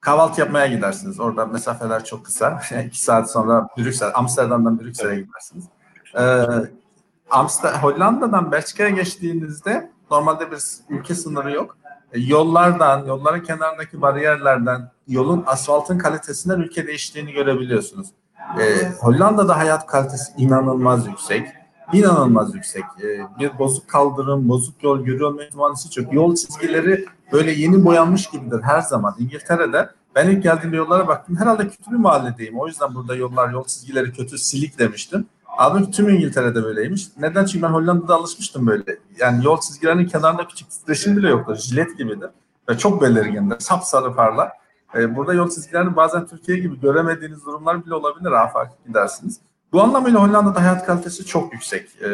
kahvaltı 0.00 0.40
yapmaya 0.40 0.66
gidersiniz. 0.66 1.20
Orada 1.20 1.46
mesafeler 1.46 2.04
çok 2.04 2.24
kısa. 2.24 2.60
İki 2.86 3.00
saat 3.00 3.30
sonra 3.30 3.68
Brüksel, 3.78 4.10
Amsterdam'dan 4.14 4.80
Brüksel'e 4.80 5.20
gidersiniz. 5.20 5.64
Ee, 6.18 6.44
Amsterdam, 7.30 7.82
Hollanda'dan 7.82 8.52
Belçika'ya 8.52 8.90
geçtiğinizde 8.90 9.90
normalde 10.10 10.50
bir 10.50 10.58
ülke 10.88 11.14
sınırı 11.14 11.52
yok. 11.52 11.76
E, 12.12 12.20
yollardan, 12.20 13.06
yolların 13.06 13.42
kenarındaki 13.42 14.02
bariyerlerden, 14.02 14.90
yolun 15.08 15.44
asfaltın 15.46 15.98
kalitesinden 15.98 16.60
ülke 16.60 16.86
değiştiğini 16.86 17.32
görebiliyorsunuz. 17.32 18.08
E, 18.60 18.88
Hollanda'da 19.00 19.58
hayat 19.58 19.86
kalitesi 19.86 20.32
inanılmaz 20.36 21.06
yüksek. 21.06 21.48
İnanılmaz 21.92 22.54
yüksek. 22.54 22.84
E, 23.02 23.38
bir 23.38 23.58
bozuk 23.58 23.88
kaldırım, 23.88 24.48
bozuk 24.48 24.82
yol 24.82 25.04
görüyor 25.04 25.30
olma 25.30 25.44
ihtimali 25.44 25.90
çok. 25.90 26.12
Yol 26.12 26.34
çizgileri 26.34 27.04
böyle 27.32 27.52
yeni 27.52 27.84
boyanmış 27.84 28.26
gibidir 28.26 28.62
her 28.62 28.80
zaman. 28.80 29.14
İngiltere'de 29.18 29.90
ben 30.14 30.30
ilk 30.30 30.42
geldiğimde 30.42 30.76
yollara 30.76 31.08
baktım. 31.08 31.36
Herhalde 31.36 31.68
kötü 31.68 31.90
bir 31.90 31.96
mahalledeyim. 31.96 32.58
O 32.58 32.66
yüzden 32.66 32.94
burada 32.94 33.14
yollar, 33.14 33.50
yol 33.50 33.64
çizgileri 33.64 34.12
kötü, 34.12 34.38
silik 34.38 34.78
demiştim. 34.78 35.26
Abi 35.58 35.90
tüm 35.90 36.08
İngiltere'de 36.08 36.62
böyleymiş. 36.62 37.08
Neden? 37.18 37.44
Çünkü 37.44 37.62
ben 37.62 37.70
Hollanda'da 37.70 38.14
alışmıştım 38.14 38.66
böyle. 38.66 38.98
Yani 39.18 39.44
yol 39.44 39.60
çizgilerinin 39.60 40.06
kenarında 40.06 40.46
küçük 40.48 40.70
titreşim 40.70 41.16
bile 41.16 41.28
yoktur. 41.28 41.56
Jilet 41.56 41.98
gibidir. 41.98 42.30
Ve 42.68 42.78
çok 42.78 43.02
belirgindir. 43.02 43.60
Sapsarı 43.60 44.14
parlar. 44.14 44.50
Ee, 44.94 45.16
burada 45.16 45.34
yol 45.34 45.50
çizgilerini 45.50 45.96
bazen 45.96 46.26
Türkiye 46.26 46.58
gibi 46.58 46.80
göremediğiniz 46.80 47.46
durumlar 47.46 47.86
bile 47.86 47.94
olabilir. 47.94 48.32
Afak 48.32 48.86
gidersiniz. 48.86 49.40
Bu 49.74 49.82
anlamıyla 49.82 50.22
Hollanda'da 50.22 50.62
hayat 50.62 50.86
kalitesi 50.86 51.26
çok 51.26 51.52
yüksek. 51.52 51.88
Ee, 52.02 52.08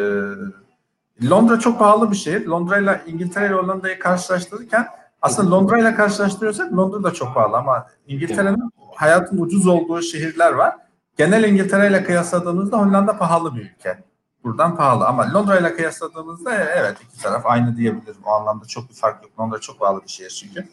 Londra 1.29 1.59
çok 1.59 1.79
pahalı 1.79 2.11
bir 2.11 2.15
şehir. 2.15 2.45
Londra 2.45 2.77
ile 2.77 3.01
İngiltere 3.07 3.47
ile 3.47 3.53
Hollanda'yı 3.53 3.99
karşılaştırırken 3.99 4.87
aslında 5.21 5.55
Londra 5.55 5.79
ile 5.79 5.95
karşılaştırıyorsak 5.95 6.73
Londra 6.73 7.03
da 7.03 7.13
çok 7.13 7.33
pahalı 7.33 7.57
ama 7.57 7.87
İngiltere'nin 8.07 8.71
hayatın 8.95 9.37
ucuz 9.37 9.67
olduğu 9.67 10.01
şehirler 10.01 10.51
var. 10.51 10.75
Genel 11.17 11.43
İngiltere 11.43 11.87
ile 11.87 12.03
kıyasladığımızda 12.03 12.77
Hollanda 12.77 13.17
pahalı 13.17 13.55
bir 13.55 13.61
ülke. 13.61 14.03
Buradan 14.43 14.75
pahalı 14.75 15.07
ama 15.07 15.33
Londra 15.33 15.59
ile 15.59 15.75
kıyasladığımızda 15.75 16.55
e, 16.55 16.67
evet 16.77 16.97
iki 17.01 17.23
taraf 17.23 17.41
aynı 17.45 17.77
diyebilirim. 17.77 18.21
O 18.25 18.29
anlamda 18.29 18.65
çok 18.65 18.89
bir 18.89 18.95
fark 18.95 19.23
yok. 19.23 19.31
Londra 19.39 19.59
çok 19.59 19.79
pahalı 19.79 20.03
bir 20.03 20.09
şehir 20.09 20.29
çünkü. 20.29 20.67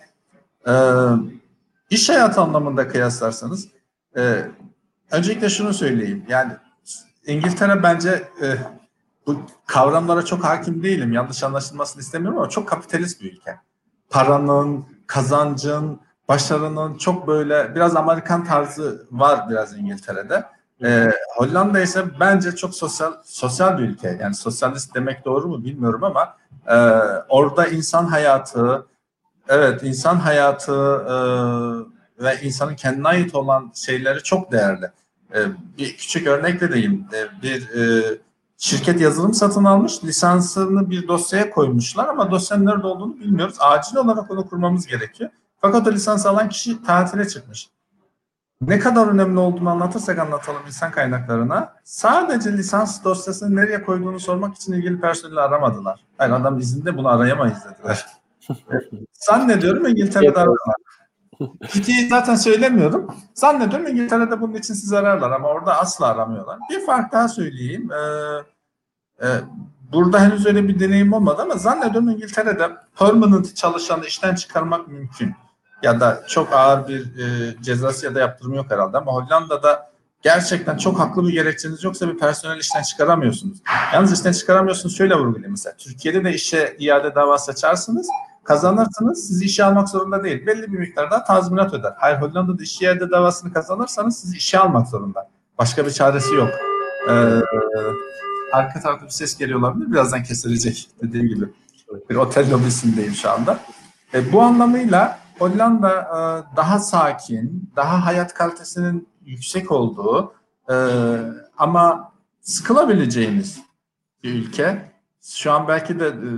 Ee, 0.68 0.72
iş 1.90 2.08
hayatı 2.08 2.40
anlamında 2.40 2.88
kıyaslarsanız 2.88 3.68
e, 4.16 4.46
öncelikle 5.10 5.48
şunu 5.48 5.74
söyleyeyim. 5.74 6.24
Yani 6.28 6.52
İngiltere 7.28 7.82
bence 7.82 8.28
e, 8.42 8.46
bu 9.26 9.36
kavramlara 9.66 10.24
çok 10.24 10.44
hakim 10.44 10.82
değilim. 10.82 11.12
Yanlış 11.12 11.42
anlaşılmasını 11.42 12.02
istemiyorum 12.02 12.38
ama 12.38 12.48
çok 12.48 12.68
kapitalist 12.68 13.22
bir 13.22 13.32
ülke. 13.32 13.56
Paranın, 14.10 14.84
kazancın, 15.06 16.00
başarının 16.28 16.98
çok 16.98 17.26
böyle 17.26 17.74
biraz 17.74 17.96
Amerikan 17.96 18.44
tarzı 18.44 19.06
var 19.10 19.50
biraz 19.50 19.78
İngiltere'de. 19.78 20.44
Ee, 20.84 21.12
Hollanda 21.36 21.80
ise 21.80 22.04
bence 22.20 22.56
çok 22.56 22.74
sosyal 22.74 23.12
sosyal 23.24 23.78
bir 23.78 23.82
ülke. 23.82 24.18
Yani 24.22 24.34
sosyalist 24.34 24.94
demek 24.94 25.24
doğru 25.24 25.48
mu 25.48 25.64
bilmiyorum 25.64 26.04
ama 26.04 26.36
e, 26.66 26.76
orada 27.28 27.66
insan 27.66 28.04
hayatı, 28.06 28.86
evet 29.48 29.82
insan 29.82 30.16
hayatı 30.16 30.72
e, 31.08 31.14
ve 32.24 32.40
insanın 32.42 32.74
kendine 32.74 33.08
ait 33.08 33.34
olan 33.34 33.72
şeyleri 33.74 34.22
çok 34.22 34.52
değerli. 34.52 34.90
E, 35.34 35.38
bir 35.78 35.96
küçük 35.96 36.26
örnek 36.26 36.62
vereyim. 36.62 37.06
E, 37.14 37.42
bir 37.42 37.70
e, 37.70 38.18
şirket 38.58 39.00
yazılım 39.00 39.34
satın 39.34 39.64
almış, 39.64 40.04
lisansını 40.04 40.90
bir 40.90 41.08
dosyaya 41.08 41.50
koymuşlar 41.50 42.08
ama 42.08 42.30
dosyanın 42.30 42.66
nerede 42.66 42.86
olduğunu 42.86 43.20
bilmiyoruz. 43.20 43.56
Acil 43.60 43.96
olarak 43.96 44.30
onu 44.30 44.48
kurmamız 44.48 44.86
gerekiyor. 44.86 45.30
Fakat 45.60 45.88
o 45.88 45.92
lisans 45.92 46.26
alan 46.26 46.48
kişi 46.48 46.82
tatile 46.82 47.28
çıkmış. 47.28 47.68
Ne 48.60 48.78
kadar 48.78 49.06
önemli 49.06 49.38
olduğunu 49.38 49.70
anlatırsak 49.70 50.18
anlatalım 50.18 50.62
insan 50.66 50.90
kaynaklarına. 50.90 51.72
Sadece 51.84 52.52
lisans 52.52 53.04
dosyasını 53.04 53.56
nereye 53.56 53.82
koyduğunu 53.82 54.20
sormak 54.20 54.56
için 54.56 54.72
ilgili 54.72 55.00
personeli 55.00 55.40
aramadılar. 55.40 56.04
Hayır 56.18 56.32
adam 56.32 56.58
izinde 56.58 56.96
bunu 56.96 57.08
arayamayız 57.08 57.58
dediler. 57.64 58.06
Zannediyorum 59.12 59.86
İngiltere'de 59.86 60.38
ararlar. 60.38 60.87
Türkiye'yi 61.68 62.08
zaten 62.08 62.34
söylemiyorum. 62.34 63.14
Zannediyorum 63.34 63.86
İngiltere'de 63.86 64.40
bunun 64.40 64.54
için 64.54 64.74
sizi 64.74 64.98
ararlar 64.98 65.30
ama 65.30 65.48
orada 65.48 65.78
asla 65.78 66.06
aramıyorlar. 66.06 66.58
Bir 66.70 66.86
fark 66.86 67.12
daha 67.12 67.28
söyleyeyim. 67.28 67.90
Ee, 67.92 69.26
e, 69.26 69.28
burada 69.92 70.20
henüz 70.20 70.46
öyle 70.46 70.68
bir 70.68 70.80
deneyim 70.80 71.12
olmadı 71.12 71.42
ama 71.42 71.54
zannediyorum 71.54 72.08
İngiltere'de 72.08 72.70
permanent 72.98 73.56
çalışanı 73.56 74.06
işten 74.06 74.34
çıkarmak 74.34 74.88
mümkün 74.88 75.34
ya 75.82 76.00
da 76.00 76.24
çok 76.28 76.52
ağır 76.52 76.88
bir 76.88 77.00
e, 77.00 77.56
cezası 77.62 78.06
ya 78.06 78.14
da 78.14 78.20
yaptırımı 78.20 78.56
yok 78.56 78.66
herhalde 78.70 78.98
ama 78.98 79.12
Hollanda'da 79.12 79.90
gerçekten 80.22 80.76
çok 80.76 80.98
haklı 80.98 81.28
bir 81.28 81.32
gerekçeniz 81.32 81.84
yoksa 81.84 82.08
bir 82.08 82.18
personel 82.18 82.58
işten 82.58 82.82
çıkaramıyorsunuz. 82.82 83.58
Yalnız 83.94 84.12
işten 84.12 84.32
çıkaramıyorsunuz 84.32 84.96
şöyle 84.96 85.14
vurgulayayım 85.14 85.50
mesela. 85.50 85.76
Türkiye'de 85.76 86.24
de 86.24 86.34
işe 86.34 86.76
iade 86.78 87.14
davası 87.14 87.50
açarsınız 87.50 88.08
kazanırsınız 88.48 89.26
sizi 89.26 89.44
işe 89.44 89.64
almak 89.64 89.88
zorunda 89.88 90.24
değil. 90.24 90.46
Belli 90.46 90.72
bir 90.72 90.78
miktarda 90.78 91.24
tazminat 91.24 91.74
öder. 91.74 91.92
Hayır 91.98 92.16
Hollanda'da 92.20 92.62
iş 92.62 92.82
iade 92.82 93.10
davasını 93.10 93.52
kazanırsanız 93.52 94.18
sizi 94.18 94.36
işe 94.36 94.58
almak 94.58 94.88
zorunda. 94.88 95.28
Başka 95.58 95.86
bir 95.86 95.90
çaresi 95.90 96.34
yok. 96.34 96.48
Ee, 97.08 97.12
arka 98.52 98.80
tarafta 98.80 99.06
bir 99.06 99.10
ses 99.10 99.38
geliyor 99.38 99.58
olabilir. 99.58 99.92
Birazdan 99.92 100.22
kesilecek 100.22 100.88
dediğim 101.02 101.28
gibi. 101.28 101.44
Bir 102.10 102.16
otel 102.16 102.52
lobisindeyim 102.52 103.12
şu 103.12 103.30
anda. 103.30 103.58
E, 104.14 104.32
bu 104.32 104.42
anlamıyla 104.42 105.18
Hollanda 105.38 105.92
e, 106.00 106.56
daha 106.56 106.78
sakin, 106.78 107.70
daha 107.76 108.06
hayat 108.06 108.34
kalitesinin 108.34 109.08
yüksek 109.26 109.70
olduğu 109.70 110.32
e, 110.70 110.74
ama 111.58 112.12
sıkılabileceğiniz 112.40 113.60
bir 114.24 114.34
ülke. 114.34 114.92
Şu 115.22 115.52
an 115.52 115.68
belki 115.68 116.00
de 116.00 116.06
e, 116.06 116.30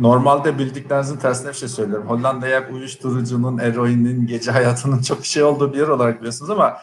normalde 0.00 0.58
bildiklerinizin 0.58 1.16
tersine 1.16 1.48
bir 1.48 1.54
şey 1.54 1.68
söylüyorum. 1.68 2.08
Hollanda'ya 2.08 2.68
uyuşturucunun, 2.70 3.58
eroinin, 3.58 4.26
gece 4.26 4.50
hayatının 4.50 5.02
çok 5.02 5.26
şey 5.26 5.42
olduğu 5.42 5.72
bir 5.72 5.78
yer 5.78 5.88
olarak 5.88 6.18
biliyorsunuz 6.18 6.50
ama 6.50 6.76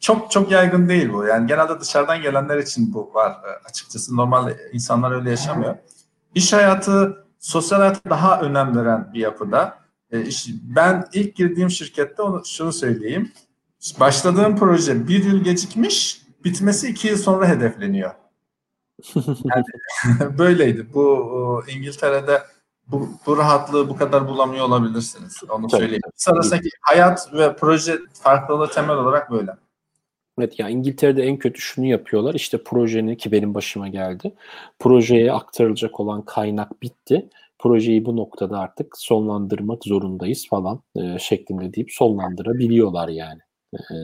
çok 0.00 0.30
çok 0.30 0.50
yaygın 0.50 0.88
değil 0.88 1.12
bu. 1.12 1.24
Yani 1.24 1.46
genelde 1.46 1.80
dışarıdan 1.80 2.22
gelenler 2.22 2.58
için 2.58 2.94
bu 2.94 3.14
var 3.14 3.36
açıkçası. 3.64 4.16
Normal 4.16 4.52
insanlar 4.72 5.10
öyle 5.10 5.30
yaşamıyor. 5.30 5.76
İş 6.34 6.52
hayatı 6.52 7.26
sosyal 7.38 7.78
hayata 7.78 8.10
daha 8.10 8.40
önem 8.40 8.76
veren 8.76 9.10
bir 9.14 9.20
yapıda. 9.20 9.78
E, 10.12 10.24
ben 10.62 11.04
ilk 11.12 11.36
girdiğim 11.36 11.70
şirkette 11.70 12.22
onu 12.22 12.42
şunu 12.44 12.72
söyleyeyim. 12.72 13.32
Başladığım 14.00 14.56
proje 14.56 15.08
bir 15.08 15.24
yıl 15.24 15.44
gecikmiş, 15.44 16.22
bitmesi 16.44 16.88
iki 16.88 17.08
yıl 17.08 17.16
sonra 17.16 17.48
hedefleniyor. 17.48 18.10
Yani, 19.14 19.64
böyleydi. 20.38 20.86
Bu 20.94 21.62
İngiltere'de 21.76 22.42
bu, 22.86 23.08
bu 23.26 23.36
rahatlığı 23.36 23.88
bu 23.88 23.96
kadar 23.96 24.28
bulamıyor 24.28 24.64
olabilirsiniz. 24.64 25.40
Onu 25.50 25.66
Tabii. 25.66 25.80
söyleyeyim. 25.80 26.02
Sonrasındaki 26.16 26.68
hayat 26.80 27.34
ve 27.34 27.56
proje 27.56 27.98
farklılığı 28.12 28.70
temel 28.70 28.96
olarak 28.96 29.30
böyle. 29.30 29.50
Evet 30.38 30.58
ya 30.58 30.68
İngiltere'de 30.68 31.22
en 31.22 31.36
kötü 31.36 31.60
şunu 31.60 31.86
yapıyorlar. 31.86 32.34
İşte 32.34 32.62
projeni 32.62 33.16
ki 33.16 33.32
benim 33.32 33.54
başıma 33.54 33.88
geldi. 33.88 34.34
Projeye 34.78 35.32
aktarılacak 35.32 36.00
olan 36.00 36.22
kaynak 36.22 36.82
bitti. 36.82 37.28
Projeyi 37.58 38.04
bu 38.04 38.16
noktada 38.16 38.58
artık 38.58 38.98
sonlandırmak 38.98 39.84
zorundayız 39.84 40.48
falan 40.48 40.82
e, 40.96 41.18
şeklinde 41.18 41.74
deyip 41.74 41.92
sonlandırabiliyorlar 41.92 43.08
yani. 43.08 43.40
E, 43.74 43.94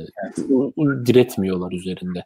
diretmiyorlar 1.07 1.73
üzerinde 1.73 2.25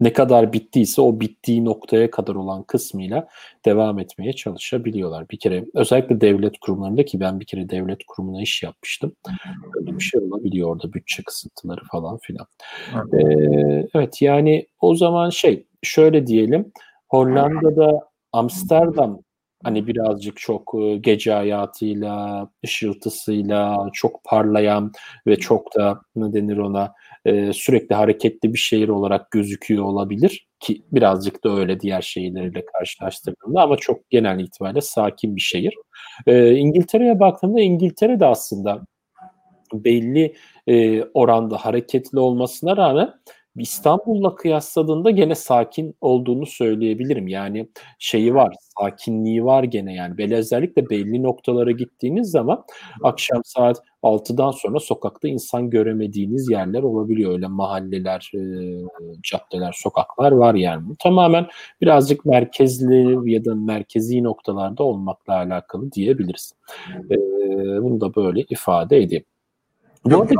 ne 0.00 0.12
kadar 0.12 0.52
bittiyse 0.52 1.02
o 1.02 1.20
bittiği 1.20 1.64
noktaya 1.64 2.10
kadar 2.10 2.34
olan 2.34 2.62
kısmıyla 2.62 3.28
devam 3.64 3.98
etmeye 3.98 4.32
çalışabiliyorlar. 4.32 5.28
Bir 5.30 5.38
kere 5.38 5.64
özellikle 5.74 6.20
devlet 6.20 6.58
kurumlarında 6.58 7.04
ki 7.04 7.20
ben 7.20 7.40
bir 7.40 7.44
kere 7.44 7.68
devlet 7.68 8.04
kurumuna 8.06 8.42
iş 8.42 8.62
yapmıştım. 8.62 9.12
Öyle 9.74 9.96
bir 9.96 10.00
şey 10.02 10.20
olabiliyor 10.20 10.70
orada 10.70 10.92
bütçe 10.92 11.22
kısıntıları 11.22 11.80
falan 11.92 12.18
filan. 12.18 12.46
Evet. 12.94 13.14
Ee, 13.14 13.88
evet 13.94 14.22
yani 14.22 14.66
o 14.80 14.94
zaman 14.94 15.30
şey 15.30 15.66
şöyle 15.82 16.26
diyelim 16.26 16.72
Hollanda'da 17.08 18.10
Amsterdam 18.32 19.20
hani 19.64 19.86
birazcık 19.86 20.36
çok 20.36 20.74
gece 21.00 21.32
hayatıyla, 21.32 22.48
ışıltısıyla 22.64 23.90
çok 23.92 24.24
parlayan 24.24 24.92
ve 25.26 25.36
çok 25.36 25.76
da 25.76 26.00
ne 26.16 26.32
denir 26.32 26.56
ona 26.56 26.92
sürekli 27.52 27.94
hareketli 27.94 28.52
bir 28.52 28.58
şehir 28.58 28.88
olarak 28.88 29.30
gözüküyor 29.30 29.84
olabilir 29.84 30.48
ki 30.60 30.82
birazcık 30.92 31.44
da 31.44 31.56
öyle 31.56 31.80
diğer 31.80 32.02
şehirleriyle 32.02 32.64
karşılaştırdığımda 32.64 33.62
ama 33.62 33.76
çok 33.76 34.10
genel 34.10 34.40
itibariyle 34.40 34.80
sakin 34.80 35.36
bir 35.36 35.40
şehir. 35.40 35.74
İngiltere'ye 36.56 37.20
baktığımda 37.20 37.60
İngiltere 37.60 38.20
de 38.20 38.26
aslında 38.26 38.80
belli 39.74 40.34
oranda 41.14 41.56
hareketli 41.56 42.18
olmasına 42.18 42.76
rağmen 42.76 43.14
İstanbul'la 43.60 44.34
kıyasladığında 44.34 45.10
gene 45.10 45.34
sakin 45.34 45.94
olduğunu 46.00 46.46
söyleyebilirim. 46.46 47.28
Yani 47.28 47.68
şeyi 47.98 48.34
var, 48.34 48.54
sakinliği 48.80 49.44
var 49.44 49.64
gene 49.64 49.94
yani. 49.94 50.18
Böyle 50.18 50.36
özellikle 50.36 50.90
belli 50.90 51.22
noktalara 51.22 51.70
gittiğiniz 51.70 52.30
zaman 52.30 52.64
akşam 53.02 53.42
saat 53.44 53.82
6'dan 54.02 54.50
sonra 54.50 54.80
sokakta 54.80 55.28
insan 55.28 55.70
göremediğiniz 55.70 56.50
yerler 56.50 56.82
olabiliyor. 56.82 57.32
Öyle 57.32 57.46
mahalleler, 57.46 58.32
e, 58.34 58.40
caddeler, 59.22 59.72
sokaklar 59.76 60.32
var 60.32 60.54
yani. 60.54 60.88
Bu 60.88 60.96
tamamen 60.96 61.46
birazcık 61.80 62.24
merkezli 62.24 63.32
ya 63.32 63.44
da 63.44 63.54
merkezi 63.54 64.22
noktalarda 64.22 64.82
olmakla 64.82 65.34
alakalı 65.34 65.92
diyebiliriz. 65.92 66.54
E, 67.10 67.16
bunu 67.82 68.00
da 68.00 68.14
böyle 68.14 68.44
ifade 68.50 68.96
edeyim. 68.96 69.24
Bu 70.04 70.22
arada 70.22 70.34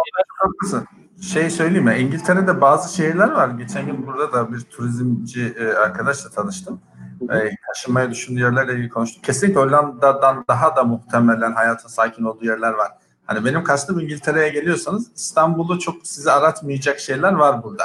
şey 1.20 1.50
söyleyeyim 1.50 1.84
mi? 1.84 1.96
İngiltere'de 1.98 2.60
bazı 2.60 2.96
şehirler 2.96 3.30
var. 3.30 3.48
Geçen 3.48 3.86
gün 3.86 4.06
burada 4.06 4.32
da 4.32 4.52
bir 4.52 4.60
turizmci 4.60 5.54
e, 5.58 5.72
arkadaşla 5.72 6.30
tanıştım. 6.30 6.80
E, 7.30 7.50
taşınmayı 7.68 8.10
düşündüğü 8.10 8.40
yerlerle 8.40 8.72
ilgili 8.72 8.88
konuştuk. 8.88 9.24
Kesinlikle 9.24 9.60
Hollanda'dan 9.60 10.44
daha 10.48 10.76
da 10.76 10.84
muhtemelen 10.84 11.52
hayatın 11.52 11.88
sakin 11.88 12.24
olduğu 12.24 12.44
yerler 12.44 12.72
var. 12.72 12.92
Hani 13.30 13.44
benim 13.44 13.64
kastım 13.64 14.00
İngiltere'ye 14.00 14.48
geliyorsanız 14.48 15.10
İstanbul'u 15.16 15.78
çok 15.78 15.96
sizi 16.02 16.30
aratmayacak 16.30 17.00
şeyler 17.00 17.32
var 17.32 17.62
burada. 17.62 17.84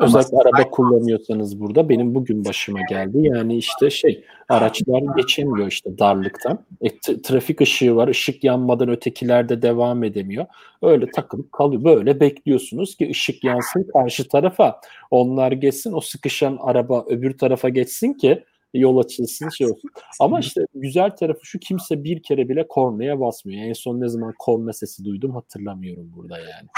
Özellikle 0.00 0.36
Ama 0.36 0.42
araba 0.42 0.70
kullanıyorsanız 0.70 1.60
burada 1.60 1.88
benim 1.88 2.14
bugün 2.14 2.44
başıma 2.44 2.78
geldi. 2.88 3.18
Yani 3.20 3.56
işte 3.56 3.90
şey 3.90 4.24
araçlar 4.48 5.16
geçemiyor 5.16 5.66
işte 5.66 5.98
darlıktan. 5.98 6.58
E, 6.80 7.00
trafik 7.22 7.60
ışığı 7.60 7.96
var. 7.96 8.08
ışık 8.08 8.44
yanmadan 8.44 8.88
ötekiler 8.88 9.48
de 9.48 9.62
devam 9.62 10.04
edemiyor. 10.04 10.46
Öyle 10.82 11.10
takılıp 11.10 11.52
kalıyor. 11.52 11.84
Böyle 11.84 12.20
bekliyorsunuz 12.20 12.96
ki 12.96 13.08
ışık 13.10 13.44
yansın 13.44 13.86
karşı 13.92 14.28
tarafa. 14.28 14.80
Onlar 15.10 15.52
geçsin 15.52 15.92
o 15.92 16.00
sıkışan 16.00 16.58
araba 16.60 17.04
öbür 17.08 17.38
tarafa 17.38 17.68
geçsin 17.68 18.12
ki 18.12 18.44
yol 18.78 18.98
açılsın 18.98 19.48
şey 19.48 19.66
olsun. 19.66 19.90
Ama 20.20 20.40
işte 20.40 20.66
güzel 20.74 21.10
tarafı 21.10 21.46
şu 21.46 21.58
kimse 21.58 22.04
bir 22.04 22.22
kere 22.22 22.48
bile 22.48 22.68
kornaya 22.68 23.20
basmıyor. 23.20 23.68
En 23.68 23.72
son 23.72 24.00
ne 24.00 24.08
zaman 24.08 24.34
korna 24.38 24.72
sesi 24.72 25.04
duydum 25.04 25.34
hatırlamıyorum 25.34 26.12
burada 26.16 26.38
yani. 26.38 26.68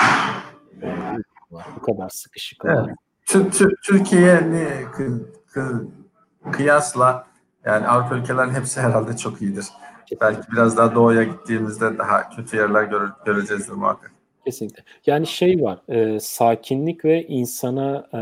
Bu 1.76 1.82
kadar 1.82 2.08
sıkışık 2.08 2.58
evet. 2.64 2.96
Türkiye 3.82 4.42
kıyasla 6.52 7.26
yani 7.64 7.86
Avrupa 7.86 8.16
ülkelerin 8.16 8.50
hepsi 8.50 8.80
herhalde 8.80 9.16
çok 9.16 9.42
iyidir. 9.42 9.66
Belki 10.20 10.52
biraz 10.52 10.76
daha 10.76 10.94
doğuya 10.94 11.24
gittiğimizde 11.24 11.98
daha 11.98 12.30
kötü 12.30 12.56
yerler 12.56 12.84
göre, 12.84 13.04
göreceğizdir 13.24 13.72
muhakkak. 13.72 14.12
Kesinlikle. 14.48 14.82
Yani 15.06 15.26
şey 15.26 15.62
var, 15.62 15.78
e, 15.88 16.20
sakinlik 16.20 17.04
ve 17.04 17.26
insana 17.26 18.06
e, 18.14 18.20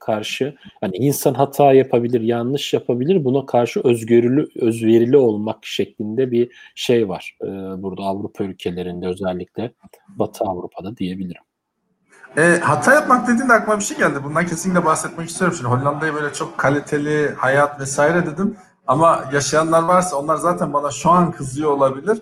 karşı, 0.00 0.54
hani 0.80 0.96
insan 0.96 1.34
hata 1.34 1.72
yapabilir, 1.72 2.20
yanlış 2.20 2.74
yapabilir, 2.74 3.24
buna 3.24 3.46
karşı 3.46 3.80
özgürlü, 3.84 4.48
özverili 4.56 5.16
olmak 5.16 5.66
şeklinde 5.66 6.30
bir 6.30 6.50
şey 6.74 7.08
var 7.08 7.36
e, 7.42 7.46
burada 7.82 8.02
Avrupa 8.02 8.44
ülkelerinde 8.44 9.06
özellikle 9.06 9.72
Batı 10.08 10.44
Avrupa'da 10.44 10.96
diyebilirim. 10.96 11.42
E, 12.36 12.58
hata 12.62 12.94
yapmak 12.94 13.28
dediğinde 13.28 13.52
aklıma 13.52 13.78
bir 13.78 13.84
şey 13.84 13.98
geldi. 13.98 14.18
Bundan 14.24 14.46
kesinlikle 14.46 14.84
bahsetmek 14.84 15.28
istiyorum. 15.28 15.56
Şimdi 15.56 15.70
Hollanda'yı 15.70 16.14
böyle 16.14 16.32
çok 16.32 16.58
kaliteli 16.58 17.34
hayat 17.34 17.80
vesaire 17.80 18.26
dedim. 18.26 18.56
Ama 18.86 19.24
yaşayanlar 19.32 19.82
varsa 19.82 20.16
onlar 20.16 20.36
zaten 20.36 20.72
bana 20.72 20.90
şu 20.90 21.10
an 21.10 21.32
kızıyor 21.32 21.70
olabilir 21.70 22.18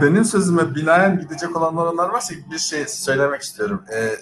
benim 0.00 0.24
sözüme 0.24 0.74
binaen 0.74 1.20
gidecek 1.20 1.56
olan 1.56 1.76
olanlar 1.76 2.08
varsa 2.08 2.34
bir 2.52 2.58
şey 2.58 2.86
söylemek 2.88 3.42
istiyorum. 3.42 3.82
Ee, 3.94 4.16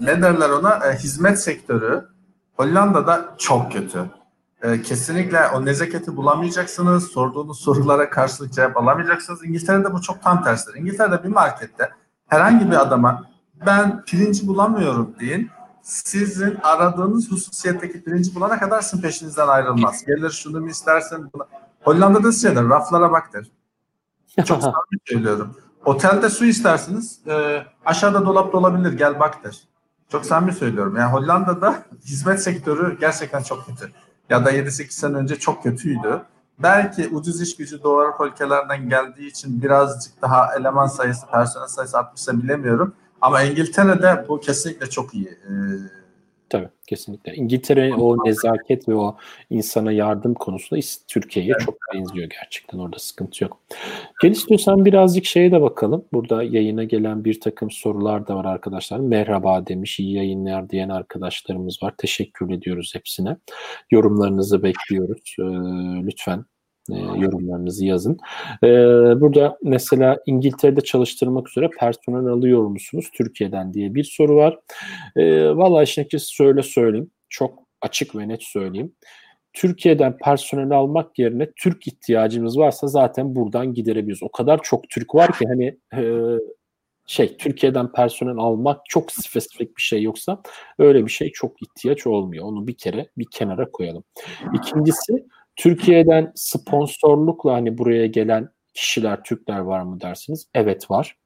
ne 0.00 0.22
derler 0.22 0.50
ona? 0.50 0.86
Ee, 0.86 0.96
hizmet 0.96 1.40
sektörü 1.40 2.08
Hollanda'da 2.56 3.34
çok 3.38 3.72
kötü. 3.72 4.10
Ee, 4.62 4.82
kesinlikle 4.82 5.46
o 5.48 5.64
nezaketi 5.64 6.16
bulamayacaksınız. 6.16 7.06
Sorduğunuz 7.06 7.60
sorulara 7.60 8.10
karşılık 8.10 8.52
cevap 8.52 8.76
alamayacaksınız. 8.76 9.44
İngiltere'de 9.44 9.92
bu 9.92 10.00
çok 10.00 10.22
tam 10.22 10.44
tersidir. 10.44 10.74
İngiltere'de 10.74 11.24
bir 11.24 11.28
markette 11.28 11.90
herhangi 12.26 12.70
bir 12.70 12.82
adama 12.82 13.24
ben 13.66 14.04
pirinci 14.04 14.46
bulamıyorum 14.46 15.14
deyin. 15.20 15.50
Sizin 15.82 16.58
aradığınız 16.62 17.30
hususiyetteki 17.30 18.04
pirinci 18.04 18.34
bulana 18.34 18.58
kadar 18.58 18.80
sizin 18.80 19.02
peşinizden 19.02 19.48
ayrılmaz. 19.48 20.04
Gelir 20.04 20.30
şunu 20.30 20.60
mu 20.60 20.68
istersen 20.68 21.30
bunu. 21.34 21.46
Hollanda'da 21.82 22.32
şeyler 22.32 22.68
raflara 22.68 23.12
bak 23.12 23.32
der. 23.32 23.44
Çok 24.36 24.46
samimi 24.62 25.00
söylüyorum. 25.04 25.56
Otelde 25.84 26.30
su 26.30 26.44
istersiniz. 26.44 27.20
E, 27.26 27.64
aşağıda 27.84 28.26
dolap 28.26 28.54
olabilir 28.54 28.92
gel 28.92 29.20
bak 29.20 29.44
der. 29.44 29.60
Çok 30.08 30.26
samimi 30.26 30.52
söylüyorum. 30.52 30.96
Yani 30.96 31.12
Hollanda'da 31.12 31.82
hizmet 32.04 32.42
sektörü 32.42 33.00
gerçekten 33.00 33.42
çok 33.42 33.66
kötü. 33.66 33.92
Ya 34.30 34.44
da 34.44 34.52
7-8 34.52 34.90
sene 34.90 35.16
önce 35.16 35.38
çok 35.38 35.62
kötüydü. 35.62 36.22
Belki 36.58 37.08
ucuz 37.08 37.42
iş 37.42 37.56
gücü 37.56 37.82
Doğu 37.82 38.00
Avrupa 38.00 38.26
ülkelerden 38.26 38.88
geldiği 38.88 39.28
için 39.28 39.62
birazcık 39.62 40.22
daha 40.22 40.54
eleman 40.54 40.86
sayısı, 40.86 41.26
personel 41.26 41.68
sayısı 41.68 41.98
artmışsa 41.98 42.42
bilemiyorum. 42.42 42.94
Ama 43.20 43.42
İngiltere'de 43.42 44.24
bu 44.28 44.40
kesinlikle 44.40 44.90
çok 44.90 45.14
iyi. 45.14 45.28
Ee, 45.28 45.52
Tabii 46.48 46.68
kesinlikle. 46.86 47.34
İngiltere 47.34 47.94
o 47.94 48.16
nezaket 48.26 48.88
ve 48.88 48.94
o 48.94 49.16
insana 49.50 49.92
yardım 49.92 50.34
konusunda 50.34 50.80
Türkiye'ye 51.08 51.52
evet. 51.52 51.66
çok 51.66 51.78
benziyor 51.94 52.30
gerçekten. 52.40 52.78
Orada 52.78 52.98
sıkıntı 52.98 53.44
yok. 53.44 53.60
Gel 54.22 54.30
istiyorsan 54.30 54.84
birazcık 54.84 55.24
şeye 55.24 55.52
de 55.52 55.60
bakalım. 55.60 56.04
Burada 56.12 56.42
yayına 56.42 56.84
gelen 56.84 57.24
bir 57.24 57.40
takım 57.40 57.70
sorular 57.70 58.26
da 58.26 58.36
var 58.36 58.44
arkadaşlar. 58.44 58.98
Merhaba 58.98 59.66
demiş, 59.66 60.00
iyi 60.00 60.14
yayınlar 60.14 60.70
diyen 60.70 60.88
arkadaşlarımız 60.88 61.82
var. 61.82 61.94
Teşekkür 61.98 62.50
ediyoruz 62.50 62.94
hepsine. 62.94 63.36
Yorumlarınızı 63.90 64.62
bekliyoruz. 64.62 65.36
Ee, 65.38 65.42
lütfen 66.06 66.44
e, 66.90 66.98
yorumlarınızı 66.98 67.86
yazın. 67.86 68.18
E, 68.64 68.68
burada 69.20 69.58
mesela 69.62 70.18
İngiltere'de 70.26 70.80
çalıştırmak 70.80 71.48
üzere 71.48 71.70
personel 71.80 72.26
alıyor 72.26 72.66
musunuz 72.66 73.10
Türkiye'den 73.14 73.74
diye 73.74 73.94
bir 73.94 74.04
soru 74.04 74.36
var. 74.36 74.58
E, 75.16 75.50
Valla 75.56 75.82
işin 75.82 76.02
açıkçası 76.02 76.26
söyle 76.26 76.62
söyleyeyim. 76.62 77.10
Çok 77.28 77.58
açık 77.82 78.16
ve 78.16 78.28
net 78.28 78.42
söyleyeyim. 78.42 78.92
Türkiye'den 79.52 80.18
personel 80.18 80.70
almak 80.70 81.18
yerine 81.18 81.50
Türk 81.56 81.86
ihtiyacımız 81.86 82.58
varsa 82.58 82.86
zaten 82.86 83.36
buradan 83.36 83.74
giderebiliriz. 83.74 84.22
O 84.22 84.28
kadar 84.28 84.60
çok 84.62 84.88
Türk 84.88 85.14
var 85.14 85.32
ki 85.38 85.44
hani 85.48 85.78
e, 85.96 86.02
şey 87.06 87.36
Türkiye'den 87.36 87.92
personel 87.92 88.36
almak 88.36 88.80
çok 88.88 89.12
spesifik 89.12 89.76
bir 89.76 89.82
şey 89.82 90.02
yoksa 90.02 90.42
öyle 90.78 91.06
bir 91.06 91.10
şey 91.10 91.32
çok 91.32 91.62
ihtiyaç 91.62 92.06
olmuyor. 92.06 92.44
Onu 92.44 92.66
bir 92.66 92.76
kere 92.76 93.08
bir 93.18 93.26
kenara 93.30 93.70
koyalım. 93.70 94.04
İkincisi 94.54 95.26
Türkiye'den 95.56 96.32
sponsorlukla 96.34 97.52
hani 97.52 97.78
buraya 97.78 98.06
gelen 98.06 98.48
kişiler, 98.74 99.22
Türkler 99.22 99.58
var 99.58 99.80
mı 99.80 100.00
dersiniz? 100.00 100.48
Evet 100.54 100.90
var. 100.90 101.16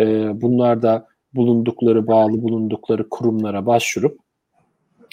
Ee, 0.00 0.40
bunlar 0.42 0.82
da 0.82 1.06
bulundukları, 1.34 2.06
bağlı 2.06 2.42
bulundukları 2.42 3.08
kurumlara 3.08 3.66
başvurup 3.66 4.20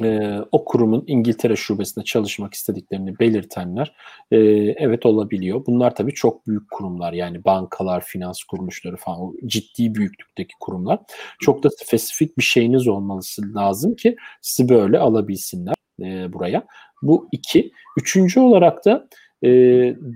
e, 0.04 0.40
o 0.52 0.66
kurumun 0.66 1.04
İngiltere 1.08 1.56
şubesinde 1.56 2.06
çalışmak 2.06 2.54
istediklerini 2.54 3.20
belirtenler 3.20 3.96
e, 4.32 4.38
evet 4.78 5.06
olabiliyor. 5.06 5.66
Bunlar 5.66 5.96
tabii 5.96 6.14
çok 6.14 6.48
büyük 6.48 6.72
kurumlar 6.72 7.14
yani 7.14 7.46
bankalar, 7.46 8.04
finans 8.06 8.44
kuruluşları 8.44 8.98
falan 8.98 9.22
o 9.22 9.34
ciddi 9.46 9.96
büyüklükteki 9.96 10.54
kurumlar. 10.60 11.00
Çok 11.40 11.64
da 11.64 11.70
spesifik 11.70 12.38
bir 12.38 12.44
şeyiniz 12.44 12.88
olması 12.88 13.42
lazım 13.56 13.96
ki 13.96 14.16
sizi 14.42 14.70
böyle 14.70 15.00
alabilsinler 15.00 15.76
e, 16.04 16.34
buraya. 16.34 16.68
Bu 17.08 17.28
iki. 17.32 17.72
Üçüncü 17.98 18.40
olarak 18.40 18.86
da 18.86 19.08
e, 19.44 19.50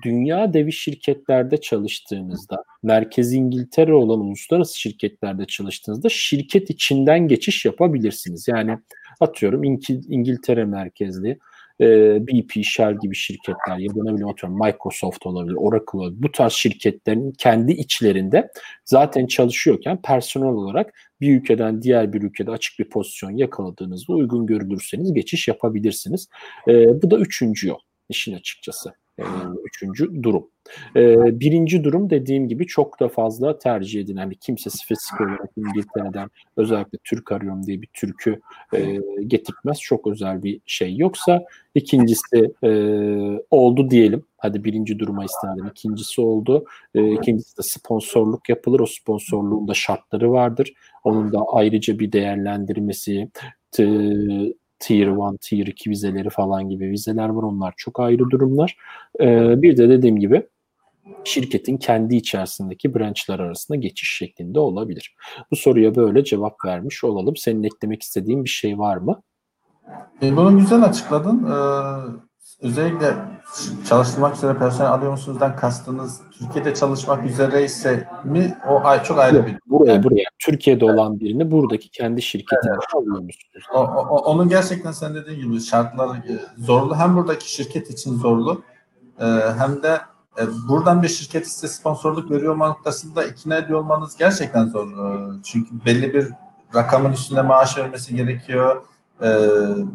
dünya 0.03 0.53
devi 0.53 0.71
şirketlerde 0.71 1.57
çalıştığınızda, 1.57 2.63
merkezi 2.83 3.35
İngiltere 3.35 3.93
olan 3.93 4.19
uluslararası 4.19 4.79
şirketlerde 4.79 5.45
çalıştığınızda 5.45 6.09
şirket 6.09 6.69
içinden 6.69 7.27
geçiş 7.27 7.65
yapabilirsiniz. 7.65 8.47
Yani 8.47 8.77
atıyorum 9.19 9.63
İngiltere 10.09 10.65
merkezli 10.65 11.39
e, 11.81 11.87
BP, 12.27 12.63
Shell 12.63 12.97
gibi 13.01 13.15
şirketler 13.15 13.77
ya 13.77 13.89
da 13.89 14.03
ne 14.03 14.13
bileyim 14.13 14.27
atıyorum 14.27 14.59
Microsoft 14.59 15.25
olabilir, 15.25 15.55
Oracle 15.55 15.99
olabilir. 15.99 16.23
Bu 16.23 16.31
tarz 16.31 16.53
şirketlerin 16.53 17.31
kendi 17.31 17.71
içlerinde 17.71 18.49
zaten 18.85 19.27
çalışıyorken 19.27 20.01
personel 20.01 20.47
olarak 20.47 20.93
bir 21.21 21.41
ülkeden 21.41 21.81
diğer 21.81 22.13
bir 22.13 22.21
ülkede 22.21 22.51
açık 22.51 22.79
bir 22.79 22.89
pozisyon 22.89 23.31
yakaladığınızda 23.31 24.13
uygun 24.13 24.45
görülürseniz 24.45 25.13
geçiş 25.13 25.47
yapabilirsiniz. 25.47 26.29
E, 26.67 27.01
bu 27.01 27.11
da 27.11 27.17
üçüncü 27.17 27.67
yol 27.67 27.79
işin 28.09 28.33
açıkçası. 28.33 28.93
E, 29.19 29.23
üçüncü 29.65 30.23
durum. 30.23 30.47
E, 30.95 31.17
birinci 31.39 31.83
durum 31.83 32.09
dediğim 32.09 32.47
gibi 32.47 32.67
çok 32.67 32.99
da 32.99 33.07
fazla 33.07 33.59
tercih 33.59 34.01
edilen, 34.01 34.21
hani 34.21 34.35
kimse 34.35 34.69
spesifik 34.69 35.21
olarak 35.21 35.51
İngiltere'den 35.57 36.29
özellikle 36.57 36.97
Türk 37.03 37.31
arıyorum 37.31 37.65
diye 37.65 37.81
bir 37.81 37.89
Türk'ü 37.93 38.39
e, 38.73 38.99
getirtmez. 39.27 39.79
Çok 39.81 40.07
özel 40.07 40.43
bir 40.43 40.61
şey 40.65 40.95
yoksa 40.95 41.45
ikincisi 41.75 42.51
e, 42.63 42.69
oldu 43.51 43.89
diyelim. 43.89 44.25
Hadi 44.37 44.63
birinci 44.63 44.99
duruma 44.99 45.25
istinaden 45.25 45.69
ikincisi 45.69 46.21
oldu. 46.21 46.65
E, 46.95 47.13
ikincisi 47.13 47.57
de 47.57 47.61
sponsorluk 47.61 48.49
yapılır. 48.49 48.79
O 48.79 48.85
sponsorluğun 48.85 49.67
da 49.67 49.73
şartları 49.73 50.31
vardır. 50.31 50.73
Onun 51.03 51.33
da 51.33 51.39
ayrıca 51.51 51.99
bir 51.99 52.11
değerlendirmesi, 52.11 53.29
Tier 54.79 55.17
1, 55.33 55.37
Tier 55.37 55.67
2 55.67 55.89
vizeleri 55.89 56.29
falan 56.29 56.69
gibi 56.69 56.89
vizeler 56.89 57.29
var. 57.29 57.43
Onlar 57.43 57.73
çok 57.77 57.99
ayrı 57.99 58.29
durumlar. 58.29 58.77
Ee, 59.19 59.61
bir 59.61 59.77
de 59.77 59.89
dediğim 59.89 60.19
gibi 60.19 60.47
şirketin 61.23 61.77
kendi 61.77 62.15
içerisindeki 62.15 62.95
branchlar 62.95 63.39
arasında 63.39 63.77
geçiş 63.77 64.15
şeklinde 64.17 64.59
olabilir. 64.59 65.15
Bu 65.51 65.55
soruya 65.55 65.95
böyle 65.95 66.23
cevap 66.23 66.65
vermiş 66.65 67.03
olalım. 67.03 67.35
Senin 67.35 67.63
eklemek 67.63 68.03
istediğin 68.03 68.43
bir 68.43 68.49
şey 68.49 68.79
var 68.79 68.97
mı? 68.97 69.21
E, 70.21 70.37
bunu 70.37 70.57
güzel 70.57 70.83
açıkladın. 70.83 71.43
Ee, 71.43 72.26
özellikle 72.61 73.15
çalıştırmak 73.89 74.35
üzere 74.35 74.57
personel 74.57 74.91
alıyor 74.91 75.11
musunuzdan 75.11 75.55
kastınız 75.55 76.21
Türkiye'de 76.39 76.73
çalışmak 76.73 77.25
üzere 77.25 77.63
ise 77.63 78.07
mi 78.23 78.57
o 78.69 78.81
ay 78.83 79.03
çok 79.03 79.19
ayrı 79.19 79.45
bir. 79.45 79.55
Buraya 79.67 79.93
yani, 79.93 80.03
buraya 80.03 80.23
Türkiye'de 80.39 80.85
evet. 80.85 80.95
olan 80.95 81.19
birini 81.19 81.51
buradaki 81.51 81.89
kendi 81.89 82.21
şirketine 82.21 82.71
evet. 82.71 82.95
alıyor 82.95 83.19
musunuz? 83.19 83.65
O, 83.73 83.79
o, 83.79 84.17
onun 84.17 84.49
gerçekten 84.49 84.91
sen 84.91 85.15
dediğin 85.15 85.41
gibi 85.41 85.61
şartlar 85.61 86.17
e, 86.17 86.39
zorlu. 86.57 86.95
Hem 86.95 87.15
buradaki 87.15 87.53
şirket 87.53 87.89
için 87.89 88.15
zorlu 88.15 88.61
e, 89.19 89.25
hem 89.57 89.83
de 89.83 89.99
e, 90.39 90.43
buradan 90.69 91.03
bir 91.03 91.07
şirket 91.07 91.47
size 91.47 91.67
sponsorluk 91.67 92.31
veriyor 92.31 92.53
olma 92.53 92.67
noktasında 92.67 93.25
ikna 93.25 93.57
ediyor 93.57 93.79
olmanız 93.79 94.17
gerçekten 94.17 94.65
zor. 94.65 94.87
Çünkü 95.43 95.69
belli 95.85 96.13
bir 96.13 96.27
rakamın 96.75 97.11
üstünde 97.11 97.41
maaş 97.41 97.77
vermesi 97.77 98.15
gerekiyor 98.15 98.85
e, 99.21 99.27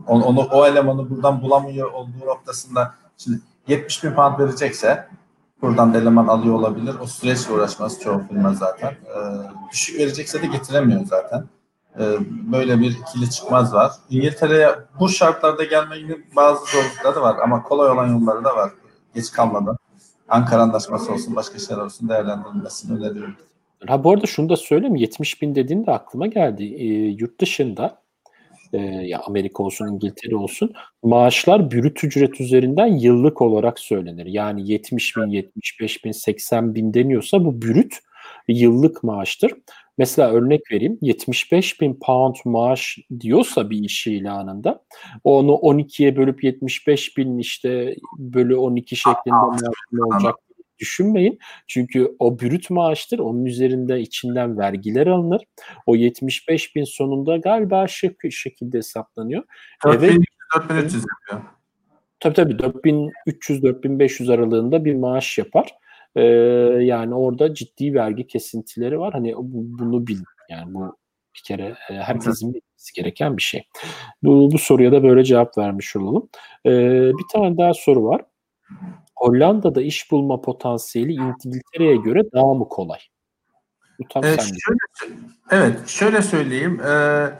onu, 0.06 0.24
onu 0.24 0.48
o 0.52 0.66
elemanı 0.66 1.10
buradan 1.10 1.42
bulamıyor 1.42 1.92
olduğu 1.92 2.26
noktasında 2.26 2.94
şimdi 3.18 3.40
70 3.68 4.04
bin 4.04 4.12
pound 4.12 4.38
verecekse 4.38 5.08
buradan 5.62 5.94
da 5.94 5.98
eleman 5.98 6.26
alıyor 6.26 6.54
olabilir. 6.54 6.94
O 7.02 7.06
süreçle 7.06 7.52
uğraşmaz 7.52 8.00
çoğu 8.00 8.22
firma 8.28 8.54
zaten. 8.54 8.90
E, 8.90 9.18
düşük 9.72 9.98
verecekse 10.00 10.42
de 10.42 10.46
getiremiyor 10.46 11.04
zaten. 11.06 11.44
E, 11.98 12.04
böyle 12.52 12.80
bir 12.80 12.90
ikili 12.90 13.30
çıkmaz 13.30 13.74
var. 13.74 13.92
İngiltere'ye 14.10 14.70
bu 15.00 15.08
şartlarda 15.08 15.64
gelmenin 15.64 16.26
bazı 16.36 16.64
zorlukları 16.72 17.20
var 17.20 17.36
ama 17.42 17.62
kolay 17.62 17.90
olan 17.90 18.06
yolları 18.06 18.44
da 18.44 18.56
var. 18.56 18.70
Geç 19.14 19.32
kalmadan. 19.32 19.76
Ankara 20.28 20.62
Anlaşması 20.62 21.12
olsun, 21.12 21.36
başka 21.36 21.58
şeyler 21.58 21.82
olsun 21.82 22.08
değerlendirilmesini 22.08 22.98
öneriyorum. 22.98 23.36
Ha 23.86 24.04
bu 24.04 24.12
arada 24.12 24.26
şunu 24.26 24.48
da 24.48 24.56
söyleyeyim. 24.56 24.96
70 24.96 25.42
bin 25.42 25.54
dediğinde 25.54 25.90
aklıma 25.90 26.26
geldi. 26.26 26.64
E, 26.64 26.84
yurt 27.08 27.40
dışında 27.40 28.01
e, 28.72 28.78
ya 28.80 29.20
Amerika 29.26 29.62
olsun 29.62 29.86
İngiltere 29.86 30.36
olsun 30.36 30.72
maaşlar 31.02 31.70
bürüt 31.70 32.04
ücret 32.04 32.40
üzerinden 32.40 32.86
yıllık 32.86 33.42
olarak 33.42 33.78
söylenir. 33.78 34.26
Yani 34.26 34.70
70 34.70 35.16
bin, 35.16 35.26
75 35.26 36.04
bin, 36.04 36.12
80 36.12 36.74
bin 36.74 36.94
deniyorsa 36.94 37.44
bu 37.44 37.62
bürüt 37.62 37.94
yıllık 38.48 39.02
maaştır. 39.02 39.52
Mesela 39.98 40.30
örnek 40.30 40.72
vereyim 40.72 40.98
75 41.00 41.80
bin 41.80 41.98
pound 42.02 42.34
maaş 42.44 42.98
diyorsa 43.20 43.70
bir 43.70 43.84
iş 43.84 44.06
ilanında 44.06 44.84
onu 45.24 45.52
12'ye 45.52 46.16
bölüp 46.16 46.44
75 46.44 47.16
bin 47.16 47.38
işte 47.38 47.96
bölü 48.18 48.56
12 48.56 48.96
şeklinde 48.96 49.36
maaş 49.36 49.60
olacak 50.00 50.34
düşünmeyin. 50.82 51.38
Çünkü 51.66 52.16
o 52.18 52.40
brüt 52.40 52.70
maaştır. 52.70 53.18
Onun 53.18 53.44
üzerinde 53.44 54.00
içinden 54.00 54.58
vergiler 54.58 55.06
alınır. 55.06 55.42
O 55.86 55.96
75 55.96 56.76
bin 56.76 56.84
sonunda 56.84 57.36
galiba 57.36 57.86
şık 57.88 58.32
şekilde 58.32 58.78
hesaplanıyor. 58.78 59.42
4300 59.84 60.26
4300 60.54 61.04
yapıyor. 61.28 61.50
Tabii 62.20 62.34
tabii 62.34 62.52
4300-4500 62.52 64.34
aralığında 64.34 64.84
bir 64.84 64.94
maaş 64.94 65.38
yapar. 65.38 65.74
Ee, 66.16 66.22
yani 66.80 67.14
orada 67.14 67.54
ciddi 67.54 67.94
vergi 67.94 68.26
kesintileri 68.26 68.98
var. 68.98 69.12
Hani 69.12 69.34
bunu 69.38 70.06
bil. 70.06 70.18
Yani 70.48 70.74
bu 70.74 70.96
bir 71.34 71.42
kere 71.44 71.76
e, 71.90 71.94
herkesin 71.94 72.48
bilmesi 72.54 72.92
gereken 72.94 73.36
bir 73.36 73.42
şey. 73.42 73.64
Bu, 74.22 74.52
bu 74.52 74.58
soruya 74.58 74.92
da 74.92 75.02
böyle 75.02 75.24
cevap 75.24 75.58
vermiş 75.58 75.96
olalım. 75.96 76.28
Ee, 76.66 77.10
bir 77.18 77.24
tane 77.32 77.56
daha 77.56 77.74
soru 77.74 78.04
var. 78.04 78.22
Hollanda'da 79.16 79.82
iş 79.82 80.10
bulma 80.10 80.40
potansiyeli 80.40 81.12
İngiltere'ye 81.12 81.96
göre 81.96 82.22
daha 82.34 82.54
mı 82.54 82.68
kolay? 82.68 82.98
Bu 83.98 84.08
tam 84.08 84.24
ee, 84.24 84.36
şöyle, 84.36 84.78
evet, 85.50 85.88
şöyle 85.88 86.22
söyleyeyim. 86.22 86.80
Ee, 86.86 87.30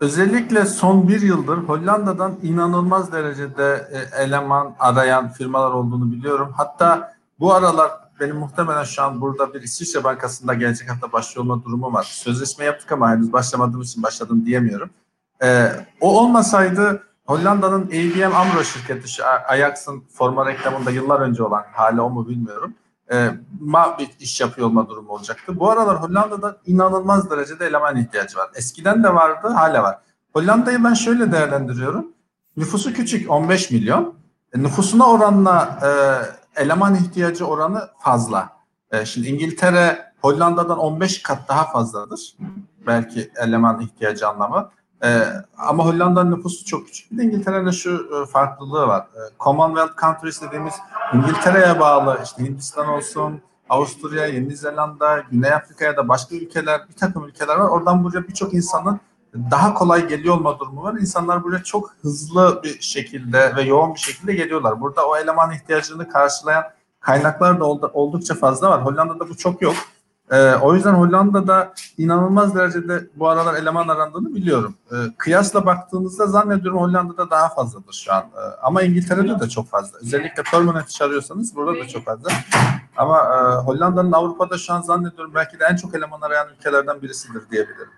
özellikle 0.00 0.64
son 0.64 1.08
bir 1.08 1.20
yıldır 1.20 1.56
Hollanda'dan 1.56 2.38
inanılmaz 2.42 3.12
derecede 3.12 3.88
e, 3.92 4.22
eleman 4.22 4.74
arayan 4.78 5.28
firmalar 5.28 5.70
olduğunu 5.70 6.12
biliyorum. 6.12 6.52
Hatta 6.56 7.12
bu 7.40 7.52
aralar 7.54 7.90
benim 8.20 8.36
muhtemelen 8.36 8.84
şu 8.84 9.02
an 9.02 9.20
burada 9.20 9.54
bir 9.54 9.62
İsviçre 9.62 10.04
Bankası'nda 10.04 10.54
gelecek 10.54 10.90
hafta 10.90 11.12
başlıyor 11.12 11.44
olma 11.44 11.64
durumu 11.64 11.92
var. 11.92 12.02
Sözleşme 12.02 12.64
yaptık 12.64 12.92
ama 12.92 13.10
henüz 13.10 13.32
başlamadığım 13.32 13.82
için 13.82 14.02
başladım 14.02 14.46
diyemiyorum. 14.46 14.90
Ee, 15.42 15.72
o 16.00 16.20
olmasaydı 16.20 17.02
Hollanda'nın 17.30 17.86
ABM 17.86 18.36
AMRO 18.36 18.64
şirketi 18.64 19.24
Ajax'ın 19.24 20.04
forma 20.12 20.46
reklamında 20.46 20.90
yıllar 20.90 21.20
önce 21.20 21.42
olan 21.42 21.64
hala 21.72 22.02
o 22.02 22.10
mu 22.10 22.28
bilmiyorum. 22.28 22.74
E, 23.12 23.30
ma 23.60 23.98
bir 23.98 24.10
iş 24.20 24.40
yapıyor 24.40 24.66
olma 24.66 24.88
durumu 24.88 25.12
olacaktı. 25.12 25.60
Bu 25.60 25.70
aralar 25.70 26.02
Hollanda'da 26.02 26.56
inanılmaz 26.66 27.30
derecede 27.30 27.66
eleman 27.66 27.96
ihtiyacı 27.96 28.38
var. 28.38 28.50
Eskiden 28.54 29.04
de 29.04 29.14
vardı, 29.14 29.48
hala 29.48 29.82
var. 29.82 29.98
Hollanda'yı 30.32 30.84
ben 30.84 30.94
şöyle 30.94 31.32
değerlendiriyorum. 31.32 32.06
Nüfusu 32.56 32.92
küçük, 32.92 33.30
15 33.30 33.70
milyon. 33.70 34.14
E, 34.54 34.62
nüfusuna 34.62 35.06
oranla 35.06 35.78
e, 35.82 35.90
eleman 36.62 36.94
ihtiyacı 36.94 37.46
oranı 37.46 37.88
fazla. 37.98 38.48
E, 38.90 39.06
şimdi 39.06 39.28
İngiltere 39.28 40.12
Hollanda'dan 40.22 40.78
15 40.78 41.22
kat 41.22 41.48
daha 41.48 41.64
fazladır. 41.64 42.36
Belki 42.86 43.30
eleman 43.36 43.80
ihtiyacı 43.80 44.28
anlamı. 44.28 44.70
Ee, 45.04 45.22
ama 45.58 45.86
Hollanda'nın 45.86 46.36
nüfusu 46.36 46.64
çok 46.64 46.86
küçük. 46.86 47.12
Bir 47.12 47.18
de 47.18 47.22
İngiltere'de 47.22 47.72
şu 47.72 48.10
e, 48.22 48.26
farklılığı 48.26 48.86
var. 48.86 49.00
E, 49.00 49.20
Commonwealth 49.40 50.00
countries 50.00 50.42
dediğimiz 50.42 50.74
İngiltere'ye 51.14 51.80
bağlı 51.80 52.20
işte 52.24 52.44
Hindistan 52.44 52.88
olsun, 52.88 53.40
Avusturya, 53.68 54.26
Yeni 54.26 54.56
Zelanda, 54.56 55.22
Güney 55.30 55.52
Afrika'ya 55.52 55.96
da 55.96 56.08
başka 56.08 56.36
ülkeler, 56.36 56.80
bir 56.88 56.94
takım 56.94 57.24
ülkeler 57.24 57.56
var. 57.56 57.68
Oradan 57.68 58.04
buraya 58.04 58.28
birçok 58.28 58.54
insanın 58.54 59.00
daha 59.50 59.74
kolay 59.74 60.08
geliyor 60.08 60.34
olma 60.36 60.58
durumu 60.58 60.82
var. 60.82 60.94
İnsanlar 60.94 61.44
buraya 61.44 61.62
çok 61.62 61.94
hızlı 62.02 62.60
bir 62.64 62.80
şekilde 62.80 63.56
ve 63.56 63.62
yoğun 63.62 63.94
bir 63.94 64.00
şekilde 64.00 64.34
geliyorlar. 64.34 64.80
Burada 64.80 65.08
o 65.08 65.16
eleman 65.16 65.52
ihtiyacını 65.52 66.08
karşılayan 66.08 66.64
kaynaklar 67.00 67.60
da 67.60 67.64
oldukça 67.66 68.34
fazla 68.34 68.70
var. 68.70 68.84
Hollanda'da 68.84 69.28
bu 69.28 69.36
çok 69.36 69.62
yok. 69.62 69.74
Ee, 70.30 70.54
o 70.54 70.74
yüzden 70.74 70.94
Hollanda'da 70.94 71.72
inanılmaz 71.98 72.54
derecede 72.54 73.06
bu 73.16 73.28
aralar 73.28 73.54
eleman 73.54 73.88
arandığını 73.88 74.34
biliyorum. 74.34 74.74
Ee, 74.92 74.94
kıyasla 75.18 75.66
baktığınızda 75.66 76.26
zannediyorum 76.26 76.80
Hollanda'da 76.80 77.30
daha 77.30 77.48
fazladır 77.48 77.92
şu 77.92 78.12
an. 78.12 78.22
Ee, 78.22 78.40
ama 78.62 78.82
İngiltere'de 78.82 79.40
de 79.40 79.48
çok 79.48 79.68
fazla. 79.68 79.98
Özellikle 79.98 80.42
permanent 80.42 80.88
iş 80.88 81.02
arıyorsanız 81.02 81.56
burada 81.56 81.80
da 81.80 81.88
çok 81.88 82.04
fazla. 82.04 82.30
Ama 82.96 83.18
e, 83.18 83.64
Hollanda'nın 83.64 84.12
Avrupa'da 84.12 84.58
şu 84.58 84.72
an 84.72 84.80
zannediyorum 84.80 85.34
belki 85.34 85.60
de 85.60 85.64
en 85.70 85.76
çok 85.76 85.94
eleman 85.94 86.20
arayan 86.20 86.48
ülkelerden 86.58 87.02
birisidir 87.02 87.42
diyebilirim. 87.50 87.90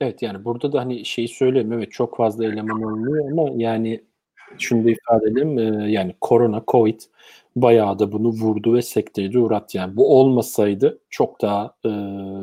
Evet 0.00 0.22
yani 0.22 0.44
burada 0.44 0.72
da 0.72 0.80
hani 0.80 1.04
şeyi 1.04 1.28
söyleyeyim 1.28 1.72
evet 1.72 1.92
çok 1.92 2.16
fazla 2.16 2.44
eleman 2.44 2.82
olmuyor 2.82 3.30
ama 3.32 3.62
yani 3.62 4.04
şunu 4.58 4.84
da 4.84 4.90
ifade 4.90 5.26
edelim 5.26 5.58
e, 5.58 5.90
yani 5.90 6.16
korona, 6.20 6.62
covid 6.68 7.00
bayağı 7.56 7.98
da 7.98 8.12
bunu 8.12 8.28
vurdu 8.28 8.74
ve 8.74 8.82
sekteye 8.82 9.38
uğrattı. 9.38 9.76
Yani 9.76 9.96
bu 9.96 10.20
olmasaydı 10.20 10.98
çok 11.10 11.42
daha 11.42 11.74
e, 11.84 11.90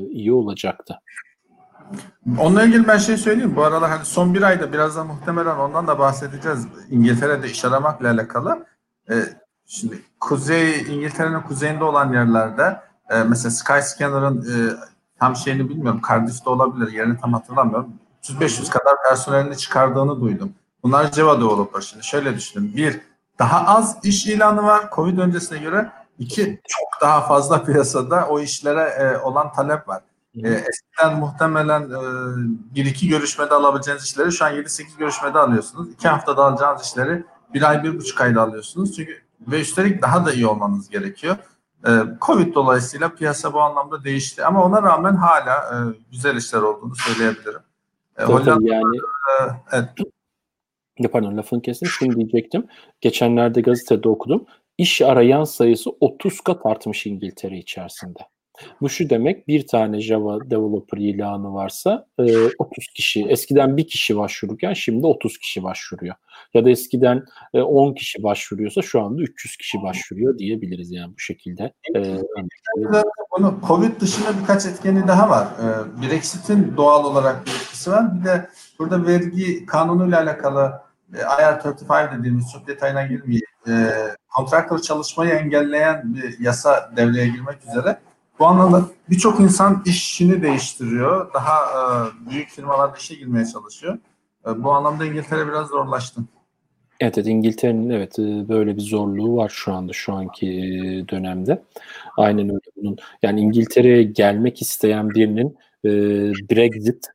iyi 0.10 0.34
olacaktı. 0.34 1.00
Onunla 2.40 2.64
ilgili 2.64 2.88
ben 2.88 2.98
şey 2.98 3.18
söyleyeyim. 3.18 3.56
Bu 3.56 3.64
aralar 3.64 3.90
hani 3.90 4.06
son 4.06 4.34
bir 4.34 4.42
ayda 4.42 4.74
biraz 4.74 4.96
da 4.96 5.04
muhtemelen 5.04 5.58
ondan 5.58 5.88
da 5.88 6.00
bahsedeceğiz. 6.00 6.68
İngiltere'de 6.90 7.50
iş 7.50 7.66
aramakla 7.66 8.12
alakalı. 8.12 8.66
Ee, 9.10 9.14
şimdi 9.66 10.02
kuzey 10.20 10.82
İngiltere'nin 10.82 11.42
kuzeyinde 11.42 11.84
olan 11.84 12.14
yerlerde 12.14 12.80
e, 13.10 13.24
mesela 13.24 13.52
Skyscanner'ın 13.52 14.42
e, 14.42 14.74
tam 15.20 15.36
şeyini 15.36 15.70
bilmiyorum. 15.70 16.02
Cardiff'te 16.10 16.50
olabilir. 16.50 16.92
Yerini 16.92 17.20
tam 17.20 17.34
hatırlamıyorum. 17.34 17.94
300-500 18.24 18.70
kadar 18.70 18.96
personelini 19.10 19.58
çıkardığını 19.58 20.22
duydum. 20.22 20.54
Bunlar 20.84 21.12
Java 21.12 21.38
developer. 21.38 21.82
Şimdi 21.82 22.04
şöyle 22.04 22.36
düşünün. 22.36 22.76
Bir, 22.76 23.00
daha 23.42 23.76
az 23.76 23.98
iş 24.04 24.28
ilanı 24.28 24.64
var 24.64 24.90
Covid 24.96 25.18
öncesine 25.18 25.58
göre. 25.58 25.92
İki, 26.20 26.62
çok 26.68 27.02
daha 27.02 27.22
fazla 27.22 27.64
piyasada 27.66 28.28
o 28.28 28.40
işlere 28.40 28.82
e, 28.82 29.18
olan 29.18 29.54
talep 29.54 29.88
var. 29.88 30.02
E, 30.44 30.50
eskiden 30.50 31.20
muhtemelen 31.20 31.82
e, 31.82 32.02
bir 32.76 32.86
iki 32.86 33.08
görüşmede 33.08 33.54
alabileceğiniz 33.54 34.04
işleri 34.04 34.32
şu 34.32 34.46
an 34.46 34.54
7-8 34.54 34.98
görüşmede 34.98 35.40
alıyorsunuz. 35.40 35.90
İki 35.90 36.08
haftada 36.08 36.46
alacağınız 36.46 36.82
işleri 36.82 37.24
bir 37.54 37.70
ay, 37.70 37.84
bir 37.84 38.00
buçuk 38.00 38.22
ayda 38.22 38.42
alıyorsunuz. 38.42 38.96
Çünkü 38.96 39.22
ve 39.48 39.62
üstelik 39.62 40.02
daha 40.02 40.26
da 40.26 40.34
iyi 40.34 40.48
olmanız 40.48 40.90
gerekiyor. 40.90 41.38
E, 41.88 41.92
Covid 42.22 42.56
dolayısıyla 42.56 43.10
piyasa 43.10 43.54
bu 43.54 43.62
anlamda 43.62 44.04
değişti. 44.04 44.46
Ama 44.46 44.64
ona 44.64 44.84
rağmen 44.84 45.16
hala 45.16 45.56
e, 45.56 45.76
güzel 46.12 46.36
işler 46.36 46.62
olduğunu 46.62 46.96
söyleyebilirim. 46.96 47.62
E, 48.18 48.24
Hollanda, 48.24 48.74
yani 48.74 48.98
e, 48.98 49.44
evet. 49.72 49.90
Pardon 51.12 51.38
lafını 51.38 51.62
kestim. 51.62 51.88
Şunu 51.88 52.16
diyecektim. 52.16 52.68
Geçenlerde 53.02 53.62
gazetede 53.62 54.10
okudum. 54.10 54.46
İş 54.78 55.02
arayan 55.02 55.44
sayısı 55.44 55.90
30 56.00 56.42
kat 56.42 56.66
artmış 56.66 57.06
İngiltere 57.06 57.58
içerisinde. 57.58 58.20
Bu 58.82 58.90
şu 58.90 59.10
demek 59.10 59.48
bir 59.48 59.68
tane 59.68 60.02
Java 60.02 60.50
developer 60.50 60.98
ilanı 60.98 61.54
varsa 61.54 62.08
e, 62.20 62.38
30 62.60 62.88
kişi 62.88 63.26
eskiden 63.26 63.78
bir 63.78 63.88
kişi 63.88 64.18
başvururken 64.18 64.74
şimdi 64.74 65.06
30 65.08 65.38
kişi 65.38 65.64
başvuruyor. 65.64 66.16
Ya 66.54 66.66
da 66.66 66.70
eskiden 66.70 67.24
e, 67.54 67.62
10 67.62 67.94
kişi 67.94 68.24
başvuruyorsa 68.24 68.82
şu 68.82 69.02
anda 69.02 69.22
300 69.22 69.58
kişi 69.58 69.82
başvuruyor 69.82 70.38
diyebiliriz 70.38 70.92
yani 70.92 71.14
bu 71.14 71.20
şekilde. 71.20 71.74
E, 71.96 72.18
bunu 73.38 73.60
Covid 73.68 74.02
dışında 74.02 74.30
birkaç 74.42 74.66
etkeni 74.66 75.08
daha 75.08 75.30
var. 75.30 75.48
E, 75.48 76.02
Brexit'in 76.02 76.78
doğal 76.78 77.06
olarak 77.06 77.46
bir 77.46 77.52
var. 77.90 78.20
Bir 78.20 78.26
de 78.26 78.50
burada 78.80 79.06
vergi 79.06 79.66
kanunuyla 79.66 80.22
alakalı 80.22 80.82
e, 81.14 81.18
IR35 81.18 82.20
dediğimiz 82.20 82.52
çok 82.52 82.68
detayına 82.68 83.04
girmeyeyim. 83.04 83.46
E, 83.68 83.92
kontraktör 84.36 84.80
çalışmayı 84.80 85.32
engelleyen 85.32 86.16
bir 86.16 86.40
yasa 86.40 86.92
devreye 86.98 87.28
girmek 87.28 87.58
üzere 87.70 87.98
bu 88.42 88.46
anlamda 88.46 88.86
birçok 89.10 89.40
insan 89.40 89.84
işini 89.86 90.42
değiştiriyor. 90.42 91.34
Daha 91.34 91.56
e, 91.58 91.82
büyük 92.30 92.50
firmalarda 92.50 92.98
işe 92.98 93.16
girmeye 93.16 93.46
çalışıyor. 93.46 93.98
E, 94.48 94.64
bu 94.64 94.72
anlamda 94.72 95.06
İngiltere 95.06 95.48
biraz 95.48 95.68
zorlaştı. 95.68 96.22
Evet, 97.00 97.18
evet 97.18 97.28
İngiltere'nin 97.28 97.90
evet 97.90 98.20
e, 98.20 98.50
böyle 98.50 98.76
bir 98.76 98.82
zorluğu 98.82 99.36
var 99.36 99.50
şu 99.50 99.74
anda 99.74 99.94
şu 99.94 100.14
anki 100.14 100.48
e, 100.48 101.08
dönemde. 101.08 101.64
Aynen 102.18 102.50
öyle 102.50 102.60
bunun. 102.78 102.98
Yani 103.24 103.42
İngiltere'ye 103.42 104.04
gelmek 104.04 104.62
isteyen 104.62 105.10
birinin 105.10 105.58
e, 105.86 105.90
Brexit, 106.52 107.08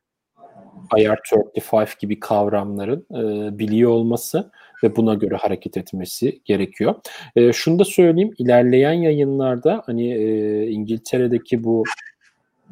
IR35 0.91 1.99
gibi 1.99 2.19
kavramların 2.19 3.05
e, 3.11 3.59
biliyor 3.59 3.91
olması 3.91 4.51
ve 4.83 4.95
buna 4.95 5.13
göre 5.13 5.35
hareket 5.35 5.77
etmesi 5.77 6.41
gerekiyor. 6.45 6.95
E, 7.35 7.53
şunu 7.53 7.79
da 7.79 7.85
söyleyeyim, 7.85 8.33
ilerleyen 8.37 8.93
yayınlarda 8.93 9.83
hani 9.85 10.13
e, 10.13 10.67
İngiltere'deki 10.67 11.63
bu 11.63 11.83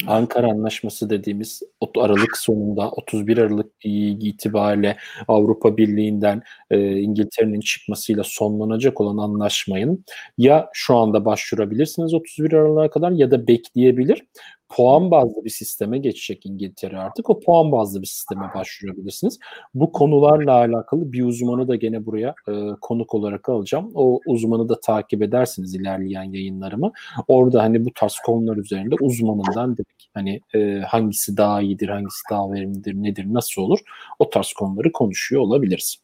Ankara 0.07 0.51
Anlaşması 0.51 1.09
dediğimiz 1.09 1.61
Aralık 1.97 2.37
sonunda 2.37 2.91
31 2.91 3.37
Aralık 3.37 3.71
itibariyle 3.83 4.97
Avrupa 5.27 5.77
Birliği'nden 5.77 6.41
e, 6.71 6.97
İngiltere'nin 6.97 7.59
çıkmasıyla 7.59 8.23
sonlanacak 8.23 9.01
olan 9.01 9.17
anlaşmayın 9.17 10.05
ya 10.37 10.69
şu 10.73 10.95
anda 10.95 11.25
başvurabilirsiniz 11.25 12.13
31 12.13 12.53
Aralık'a 12.53 12.89
kadar 12.89 13.11
ya 13.11 13.31
da 13.31 13.47
bekleyebilir 13.47 14.23
puan 14.69 15.11
bazlı 15.11 15.43
bir 15.45 15.49
sisteme 15.49 15.97
geçecek 15.97 16.45
İngiltere 16.45 16.97
artık. 16.97 17.29
O 17.29 17.39
puan 17.39 17.71
bazlı 17.71 18.01
bir 18.01 18.07
sisteme 18.07 18.45
başvurabilirsiniz. 18.55 19.39
Bu 19.73 19.91
konularla 19.91 20.53
alakalı 20.53 21.11
bir 21.11 21.23
uzmanı 21.23 21.67
da 21.67 21.75
gene 21.75 22.05
buraya 22.05 22.35
e, 22.49 22.69
konuk 22.81 23.13
olarak 23.13 23.49
alacağım. 23.49 23.91
O 23.93 24.19
uzmanı 24.27 24.69
da 24.69 24.79
takip 24.79 25.21
edersiniz 25.21 25.75
ilerleyen 25.75 26.23
yayınlarımı. 26.23 26.91
Orada 27.27 27.63
hani 27.63 27.85
bu 27.85 27.93
tarz 27.93 28.15
konular 28.25 28.57
üzerinde 28.57 28.95
uzmanından 29.01 29.77
direkt 29.77 30.03
hani 30.13 30.41
e, 30.55 30.79
hangisi 30.79 31.37
daha 31.37 31.61
iyidir, 31.61 31.89
hangisi 31.89 32.21
daha 32.31 32.51
verimlidir, 32.51 32.93
nedir, 32.93 33.25
nasıl 33.27 33.61
olur 33.61 33.79
o 34.19 34.29
tarz 34.29 34.53
konuları 34.53 34.91
konuşuyor 34.91 35.41
olabiliriz. 35.41 35.97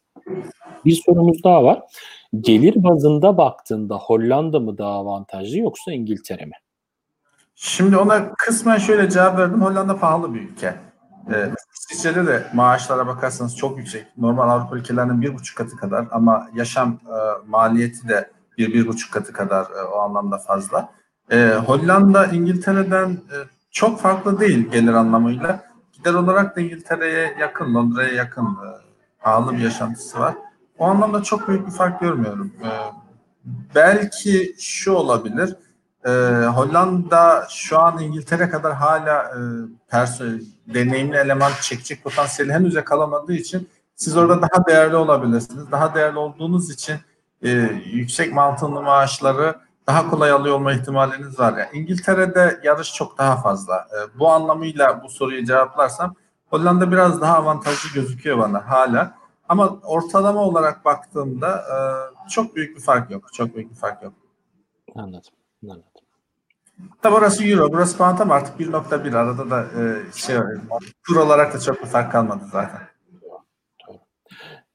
Bir 0.84 1.02
sorumuz 1.06 1.44
daha 1.44 1.64
var. 1.64 1.82
Gelir 2.40 2.84
bazında 2.84 3.36
baktığında 3.36 3.96
Hollanda 3.96 4.60
mı 4.60 4.78
daha 4.78 4.92
avantajlı 4.92 5.58
yoksa 5.58 5.92
İngiltere 5.92 6.44
mi? 6.44 6.54
Şimdi 7.64 7.96
ona 7.96 8.34
kısmen 8.34 8.78
şöyle 8.78 9.10
cevap 9.10 9.38
verdim. 9.38 9.62
Hollanda 9.62 9.98
pahalı 9.98 10.34
bir 10.34 10.40
ülke. 10.40 10.74
Ee, 11.32 11.50
İsviçre'de 11.74 12.26
de 12.26 12.46
maaşlara 12.54 13.06
bakarsanız 13.06 13.56
çok 13.56 13.78
yüksek. 13.78 14.06
Normal 14.18 14.50
Avrupa 14.50 14.76
ülkelerinin 14.76 15.22
bir 15.22 15.34
buçuk 15.34 15.56
katı 15.56 15.76
kadar 15.76 16.06
ama 16.10 16.48
yaşam 16.54 16.88
e, 16.88 17.48
maliyeti 17.48 18.08
de 18.08 18.30
bir, 18.58 18.72
bir 18.72 18.86
buçuk 18.86 19.12
katı 19.12 19.32
kadar 19.32 19.64
e, 19.64 19.82
o 19.82 19.98
anlamda 19.98 20.38
fazla. 20.38 20.88
E, 21.30 21.54
Hollanda 21.66 22.26
İngiltere'den 22.26 23.10
e, 23.10 23.36
çok 23.70 24.00
farklı 24.00 24.40
değil 24.40 24.70
gelir 24.70 24.92
anlamıyla. 24.92 25.64
Gider 25.92 26.14
olarak 26.14 26.56
da 26.56 26.60
İngiltere'ye 26.60 27.36
yakın, 27.40 27.74
Londra'ya 27.74 28.12
yakın 28.12 28.46
e, 28.46 28.68
pahalı 29.20 29.52
bir 29.52 29.62
yaşantısı 29.62 30.20
var. 30.20 30.34
O 30.78 30.86
anlamda 30.86 31.22
çok 31.22 31.48
büyük 31.48 31.66
bir 31.66 31.72
fark 31.72 32.00
görmüyorum. 32.00 32.52
E, 32.62 32.70
belki 33.74 34.54
şu 34.58 34.92
olabilir 34.92 35.56
e, 36.06 36.10
Hollanda 36.46 37.46
şu 37.50 37.78
an 37.80 37.98
İngiltere 37.98 38.50
kadar 38.50 38.74
hala 38.74 39.22
e, 39.22 39.38
personel, 39.88 40.40
deneyimli 40.66 41.16
eleman 41.16 41.52
çekecek 41.62 42.04
potansiyeli 42.04 42.52
henüz 42.52 42.74
yakalamadığı 42.74 43.32
için 43.32 43.68
siz 43.96 44.16
orada 44.16 44.42
daha 44.42 44.66
değerli 44.66 44.96
olabilirsiniz. 44.96 45.70
Daha 45.70 45.94
değerli 45.94 46.18
olduğunuz 46.18 46.70
için 46.70 46.96
e, 47.42 47.50
yüksek 47.84 48.32
mantığınlı 48.32 48.82
maaşları 48.82 49.56
daha 49.86 50.10
kolay 50.10 50.30
alıyor 50.30 50.56
olma 50.56 50.72
ihtimaliniz 50.72 51.38
var. 51.40 51.58
Yani 51.58 51.68
İngiltere'de 51.72 52.60
yarış 52.64 52.94
çok 52.94 53.18
daha 53.18 53.36
fazla. 53.36 53.76
E, 53.76 54.18
bu 54.18 54.30
anlamıyla 54.30 55.02
bu 55.04 55.08
soruyu 55.08 55.44
cevaplarsam 55.44 56.14
Hollanda 56.50 56.92
biraz 56.92 57.20
daha 57.20 57.36
avantajlı 57.36 57.94
gözüküyor 57.94 58.38
bana 58.38 58.70
hala. 58.70 59.14
Ama 59.48 59.78
ortalama 59.82 60.40
olarak 60.40 60.84
baktığımda 60.84 61.56
e, 61.56 61.76
çok 62.28 62.56
büyük 62.56 62.76
bir 62.76 62.82
fark 62.82 63.10
yok. 63.10 63.32
Çok 63.32 63.54
büyük 63.54 63.70
bir 63.70 63.76
fark 63.76 64.02
yok. 64.02 64.12
Anladım. 64.94 65.30
Anladım. 65.64 65.91
Tabi 67.02 67.14
orası 67.14 67.44
Euro, 67.44 67.72
burası 67.72 67.98
Pound 67.98 68.18
ama 68.18 68.34
artık 68.34 68.60
1.1 68.60 69.16
arada 69.16 69.50
da 69.50 69.62
e, 69.62 70.12
şey 70.14 70.36
tur 71.06 71.16
olarak 71.16 71.54
da 71.54 71.60
çok 71.60 71.82
bir 71.82 71.86
fark 71.86 72.12
kalmadı 72.12 72.44
zaten. 72.52 72.80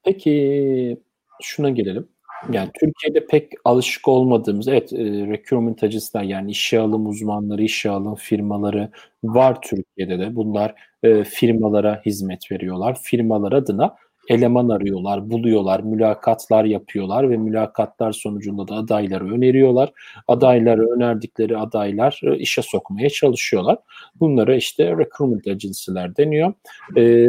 Peki 0.04 1.02
şuna 1.42 1.70
gelelim. 1.70 2.08
Yani 2.50 2.70
Türkiye'de 2.80 3.26
pek 3.26 3.52
alışık 3.64 4.08
olmadığımız, 4.08 4.68
evet 4.68 4.92
e, 4.92 5.04
recruitment 5.04 5.82
agency'ler 5.82 6.22
yani 6.22 6.50
işe 6.50 6.80
alım 6.80 7.06
uzmanları, 7.06 7.62
işe 7.62 7.90
alım 7.90 8.14
firmaları 8.14 8.90
var 9.24 9.58
Türkiye'de 9.62 10.18
de. 10.18 10.36
Bunlar 10.36 10.74
e, 11.02 11.24
firmalara 11.24 12.02
hizmet 12.06 12.52
veriyorlar. 12.52 12.98
Firmalar 13.02 13.52
adına 13.52 13.96
eleman 14.28 14.68
arıyorlar, 14.68 15.30
buluyorlar, 15.30 15.80
mülakatlar 15.80 16.64
yapıyorlar 16.64 17.30
ve 17.30 17.36
mülakatlar 17.36 18.12
sonucunda 18.12 18.68
da 18.68 18.74
adayları 18.74 19.32
öneriyorlar. 19.32 19.92
Adayları 20.28 20.90
önerdikleri 20.90 21.56
adaylar 21.56 22.20
e, 22.22 22.36
işe 22.36 22.62
sokmaya 22.62 23.10
çalışıyorlar. 23.10 23.78
Bunlara 24.20 24.56
işte 24.56 24.96
recruitment 24.98 25.46
agency'ler 25.46 26.16
deniyor. 26.16 26.52
Ee, 26.96 27.26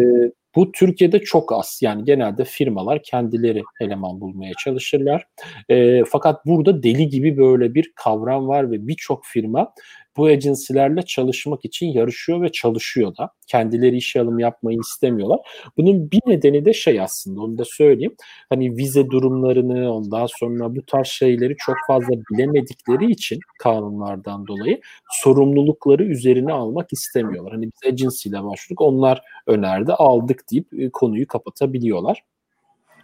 bu 0.56 0.72
Türkiye'de 0.72 1.20
çok 1.20 1.54
az. 1.54 1.80
Yani 1.82 2.04
genelde 2.04 2.43
firmalar 2.43 3.04
kendileri 3.04 3.62
eleman 3.82 4.22
bulmaya 4.22 4.54
çalışırlar. 4.64 5.24
E, 5.70 6.04
fakat 6.06 6.45
burada 6.45 6.84
deli 6.84 7.10
gibi 7.10 7.38
böyle 7.38 7.74
bir 7.74 7.91
kavram 7.95 8.47
var 8.47 8.72
ve 8.72 8.88
birçok 8.88 9.26
firma 9.26 9.74
bu 10.20 10.26
agency'lerle 10.26 11.01
çalışmak 11.01 11.65
için 11.65 11.88
yarışıyor 11.88 12.41
ve 12.41 12.51
çalışıyor 12.51 13.17
da. 13.17 13.30
Kendileri 13.47 13.97
işe 13.97 14.22
alım 14.22 14.39
yapmayı 14.39 14.78
istemiyorlar. 14.80 15.39
Bunun 15.78 16.11
bir 16.11 16.22
nedeni 16.28 16.65
de 16.65 16.74
şey 16.74 17.01
aslında 17.01 17.41
onu 17.41 17.57
da 17.57 17.65
söyleyeyim. 17.65 18.15
Hani 18.49 18.78
vize 18.78 19.09
durumlarını 19.09 19.93
ondan 19.93 20.28
sonra 20.39 20.76
bu 20.76 20.86
tarz 20.86 21.07
şeyleri 21.07 21.55
çok 21.57 21.76
fazla 21.88 22.13
bilemedikleri 22.32 23.11
için 23.11 23.39
kanunlardan 23.59 24.47
dolayı 24.47 24.82
sorumlulukları 25.09 26.03
üzerine 26.03 26.53
almak 26.53 26.93
istemiyorlar. 26.93 27.53
Hani 27.53 27.65
biz 27.65 27.91
agency 27.91 28.30
ile 28.30 28.43
başladık 28.43 28.82
onlar 28.82 29.22
önerdi 29.47 29.93
aldık 29.93 30.43
deyip 30.51 30.67
e, 30.74 30.89
konuyu 30.89 31.28
kapatabiliyorlar. 31.28 32.24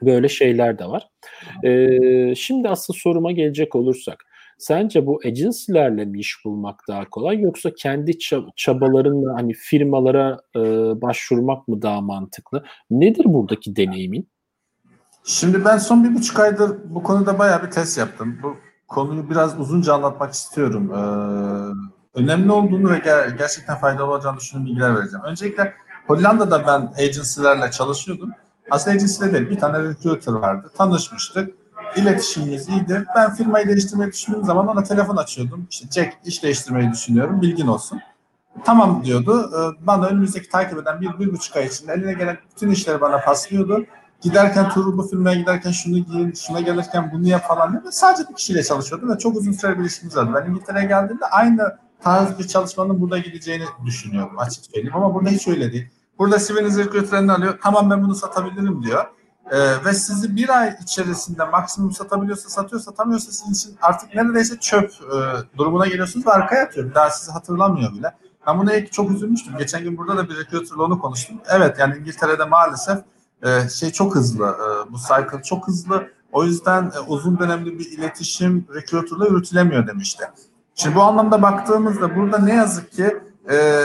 Böyle 0.02 0.30
şeyler 0.30 0.80
de 0.80 0.86
var. 0.86 1.10
Ee, 1.64 2.36
şimdi 2.36 2.70
asıl 2.70 2.94
soruma 2.94 3.32
gelecek 3.32 3.76
olursak. 3.76 4.26
Sence 4.58 5.06
bu 5.06 5.20
agency'lerle 5.26 6.06
mi 6.06 6.20
iş 6.20 6.46
bulmak 6.46 6.80
daha 6.88 7.10
kolay 7.10 7.42
yoksa 7.42 7.72
kendi 7.78 8.18
çabalarınla 8.56 9.34
hani 9.36 9.54
firmalara 9.54 10.40
e, 10.56 10.60
başvurmak 11.02 11.68
mı 11.68 11.82
daha 11.82 12.02
mantıklı? 12.02 12.64
Nedir 12.90 13.26
buradaki 13.26 13.76
deneyimin? 13.76 14.30
Şimdi 15.24 15.66
ben 15.66 15.78
son 15.78 16.04
bir 16.04 16.16
buçuk 16.16 16.40
aydır 16.40 16.72
bu 16.86 17.04
konuda 17.04 17.40
bayağı 17.40 17.64
bir 17.64 17.72
test 17.72 17.98
yaptım. 17.98 18.40
Bu 18.44 18.58
konuyu 18.88 19.30
biraz 19.30 19.60
uzunca 19.60 19.94
anlatmak 19.94 20.34
istiyorum. 20.34 20.92
Ee, 20.94 22.20
önemli 22.20 22.52
olduğunu 22.52 22.92
ve 22.92 22.98
ger- 22.98 23.38
gerçekten 23.38 23.78
faydalı 23.78 24.12
olacağını 24.12 24.38
düşündüğüm 24.38 24.66
bilgiler 24.66 24.96
vereceğim. 24.96 25.26
Öncelikle 25.26 25.74
Hollanda'da 26.08 26.68
ben 26.68 27.04
agency'lerle 27.04 27.72
çalışıyordum. 27.72 28.32
Aslında 28.72 28.96
agency'de 28.96 29.34
değil, 29.34 29.50
bir 29.50 29.60
tane 29.60 29.84
recruiter 29.84 30.32
vardı. 30.32 30.72
Tanışmıştık 30.78 31.54
iletişimimiz 31.96 32.70
iyiydi. 32.70 33.06
Ben 33.16 33.34
firmayı 33.34 33.68
değiştirmeyi 33.68 34.12
düşündüğüm 34.12 34.44
zaman 34.44 34.68
ona 34.68 34.84
telefon 34.84 35.18
açıyordum. 35.18 35.68
İşte 35.72 35.88
Jack 35.92 36.18
iş 36.26 36.44
değiştirmeyi 36.44 36.92
düşünüyorum 36.92 37.42
bilgin 37.42 37.68
olsun. 37.68 38.02
Tamam 38.66 39.06
diyordu. 39.06 39.52
Ee, 39.54 39.88
bana 39.88 40.08
önümüzdeki 40.08 40.50
takip 40.50 40.80
eden 40.80 41.02
bir, 41.02 41.20
bir 41.20 41.34
buçuk 41.34 41.56
ay 41.56 41.66
içinde 41.66 41.94
eline 41.94 42.14
gelen 42.14 42.38
bütün 42.56 42.72
işleri 42.72 43.02
bana 43.02 43.18
paslıyordu. 43.18 43.86
Giderken 44.22 44.70
Tuğrul 44.70 44.98
bu 44.98 45.08
firmaya 45.08 45.36
giderken 45.36 45.72
şunu 45.72 45.98
giyin, 45.98 46.34
şuna 46.34 46.60
gelirken 46.60 47.12
bunu 47.14 47.28
yap 47.28 47.48
falan 47.48 47.72
diye. 47.72 47.92
Sadece 47.92 48.30
bir 48.30 48.36
kişiyle 48.36 48.64
çalışıyordum 48.64 49.10
ve 49.10 49.18
çok 49.18 49.36
uzun 49.36 49.52
süre 49.52 49.78
bir 49.78 49.82
ilişkimiz 49.82 50.18
vardı. 50.18 50.32
Ben 50.36 50.52
İngiltere'ye 50.52 50.86
geldiğimde 50.86 51.26
aynı 51.26 51.78
tarz 52.02 52.40
bir 52.40 52.48
çalışmanın 52.48 53.02
burada 53.02 53.18
gideceğini 53.18 53.66
düşünüyorum 53.86 54.40
açık 54.40 54.66
söyleyeyim. 54.66 54.96
Ama 54.96 55.14
burada 55.14 55.30
hiç 55.30 55.48
öyle 55.48 55.72
değil. 55.72 55.88
Burada 56.20 56.40
Siveniz 56.40 56.78
Recruiter'ını 56.78 57.34
alıyor. 57.36 57.60
Tamam 57.64 57.90
ben 57.90 58.04
bunu 58.04 58.16
satabilirim 58.16 58.84
diyor. 58.84 59.06
Ee, 59.52 59.86
ve 59.86 59.94
sizi 59.94 60.36
bir 60.36 60.60
ay 60.60 60.78
içerisinde 60.82 61.46
maksimum 61.46 61.92
satabiliyorsa 61.92 62.50
satıyor, 62.50 62.82
satamıyorsa 62.82 63.32
sizin 63.32 63.54
için 63.54 63.78
artık 63.82 64.16
neredeyse 64.16 64.60
çöp 64.60 64.92
e, 64.92 65.18
durumuna 65.58 65.88
geliyorsunuz 65.88 66.28
ve 66.28 66.32
arkaya 66.32 66.64
atıyor. 66.64 66.96
Daha 66.96 67.10
sizi 67.10 67.32
hatırlamıyor 67.32 67.94
bile. 67.94 68.16
Ben 68.48 68.60
buna 68.60 68.76
ilk 68.76 68.92
çok 68.92 69.12
üzülmüştüm. 69.12 69.58
Geçen 69.58 69.84
gün 69.84 69.98
burada 69.98 70.18
da 70.18 70.30
bir 70.30 70.38
recruiter'la 70.38 70.84
onu 70.84 71.00
konuştum. 71.00 71.38
Evet 71.48 71.80
yani 71.80 71.98
İngiltere'de 71.98 72.46
maalesef 72.46 73.00
e, 73.44 73.70
şey 73.70 73.92
çok 73.92 74.16
hızlı. 74.16 74.46
E, 74.46 74.92
bu 74.92 74.98
cycle 74.98 75.44
çok 75.44 75.68
hızlı. 75.68 76.08
O 76.32 76.44
yüzden 76.44 76.92
e, 76.96 77.00
uzun 77.00 77.40
dönemli 77.40 77.80
bir 77.80 77.92
iletişim 77.92 78.68
recruiter'la 78.76 79.28
yürütülemiyor 79.28 79.88
demişti. 79.88 80.26
Şimdi 80.76 80.96
bu 80.96 81.02
anlamda 81.02 81.42
baktığımızda 81.42 82.16
burada 82.16 82.40
ne 82.40 82.54
yazık 82.54 82.92
ki 82.92 83.18
e, 83.52 83.84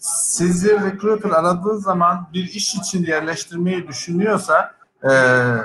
sizi 0.00 0.80
recruiter 0.80 1.30
aradığı 1.30 1.78
zaman 1.78 2.28
bir 2.32 2.44
iş 2.44 2.74
için 2.74 3.06
yerleştirmeyi 3.06 3.88
düşünüyorsa 3.88 4.74
ee, 5.10 5.56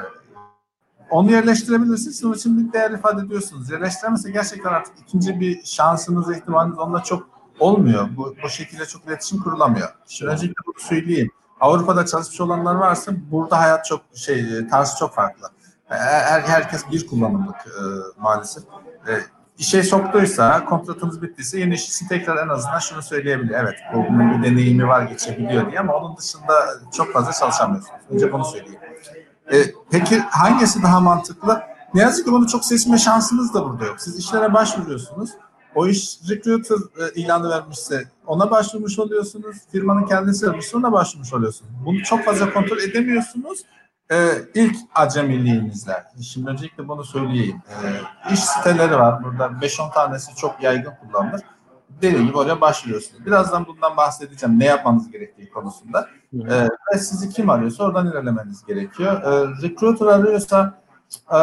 onu 1.10 1.32
yerleştirebilirsiniz. 1.32 2.26
Onun 2.26 2.34
için 2.34 2.68
bir 2.68 2.74
değer 2.74 2.92
ifade 2.92 3.22
ediyorsunuz. 3.22 3.72
Yerleştiremezse 3.72 4.32
gerçekten 4.32 4.70
artık 4.70 4.94
ikinci 5.00 5.40
bir 5.40 5.64
şansınız, 5.64 6.38
ihtimaliniz 6.38 6.80
onunla 6.80 7.04
çok 7.04 7.30
olmuyor. 7.60 8.10
Bu, 8.18 8.36
bu 8.44 8.50
şekilde 8.50 8.86
çok 8.86 9.06
iletişim 9.06 9.44
kurulamıyor. 9.44 9.90
Şimdi 10.08 10.32
öncelikle 10.32 10.62
bunu 10.68 10.80
söyleyeyim. 10.80 11.32
Avrupa'da 11.60 12.06
çalışmış 12.06 12.42
olanlar 12.42 12.76
varsa 12.76 13.12
burada 13.32 13.60
hayat 13.60 13.86
çok 13.86 14.02
şey, 14.16 14.68
tarzı 14.68 14.98
çok 14.98 15.14
farklı. 15.14 15.48
Her, 15.86 16.42
herkes 16.42 16.92
bir 16.92 17.08
kullanımlık 17.08 17.56
e, 17.56 17.82
maalesef. 18.22 18.64
E, 19.08 19.14
işe 19.58 19.84
soktuysa, 19.84 20.66
kontratınız 20.66 21.22
bittiyse 21.22 21.60
yeni 21.60 21.74
iş 21.74 21.88
için 21.90 22.08
tekrar 22.08 22.46
en 22.46 22.50
azından 22.50 22.80
şunu 22.80 23.02
söyleyebiliyor. 23.02 23.60
Evet, 23.60 23.76
bunun 23.94 24.44
bir 24.44 24.52
deneyimi 24.52 24.88
var, 24.88 25.02
geçebiliyor 25.02 25.72
diye 25.72 25.80
ama 25.80 25.96
onun 25.96 26.18
dışında 26.18 26.54
çok 26.94 27.14
fazla 27.14 27.32
çalışamıyorsunuz. 27.32 28.02
Önce 28.10 28.34
bunu 28.34 28.46
söyleyeyim. 28.46 28.80
E, 29.54 29.58
peki 29.92 30.20
hangisi 30.20 30.84
daha 30.84 31.00
mantıklı? 31.00 31.62
Ne 31.94 32.02
yazık 32.02 32.26
ki 32.26 32.32
bunu 32.32 32.48
çok 32.48 32.66
seçme 32.66 32.98
şansınız 32.98 33.54
da 33.54 33.66
burada 33.66 33.86
yok. 33.86 34.02
Siz 34.02 34.20
işlere 34.20 34.54
başvuruyorsunuz. 34.54 35.30
O 35.76 35.88
iş 35.88 36.20
recruiter 36.30 36.76
e, 36.76 37.14
ilanı 37.16 37.50
vermişse 37.50 38.04
ona 38.26 38.52
başvurmuş 38.52 39.00
oluyorsunuz. 39.00 39.58
Firmanın 39.72 40.06
kendisi 40.06 40.48
vermişse 40.48 40.78
ona 40.78 40.92
başvurmuş 40.92 41.34
oluyorsunuz. 41.34 41.72
Bunu 41.86 42.04
çok 42.04 42.24
fazla 42.24 42.54
kontrol 42.54 42.78
edemiyorsunuz. 42.78 43.64
Ee, 44.12 44.30
ilk 44.56 44.76
acemiliğinizle. 44.96 46.04
Şimdi 46.22 46.50
öncelikle 46.50 46.88
bunu 46.88 47.04
söyleyeyim. 47.04 47.62
Ee, 47.70 48.34
iş 48.34 48.40
siteleri 48.40 48.96
var. 48.96 49.24
Burada 49.24 49.46
5-10 49.46 49.94
tanesi 49.94 50.36
çok 50.36 50.64
yaygın 50.64 50.94
kullanılır. 51.02 51.42
Dediğim 52.02 52.28
gibi 52.28 52.38
oraya 52.38 52.62
başvuruyorsunuz. 52.62 53.26
Birazdan 53.26 53.66
bundan 53.68 53.98
bahsedeceğim. 53.98 54.60
Ne 54.60 54.66
yapmanız 54.66 55.12
gerektiği 55.12 55.50
konusunda. 55.50 56.08
Ee, 56.34 56.68
ve 56.94 56.98
sizi 56.98 57.30
kim 57.30 57.50
arıyorsa 57.50 57.84
oradan 57.84 58.12
ilerlemeniz 58.12 58.66
gerekiyor. 58.66 59.22
Ee, 59.24 59.62
recruiter 59.68 60.06
arıyorsa 60.06 60.82
e, 61.32 61.38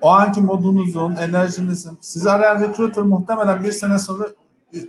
o 0.00 0.10
anki 0.10 0.40
modunuzun, 0.40 1.16
enerjinizin, 1.16 1.98
sizi 2.00 2.30
arayan 2.30 2.60
recruiter 2.60 3.04
muhtemelen 3.04 3.64
bir 3.64 3.72
sene 3.72 3.98
sonra 3.98 4.24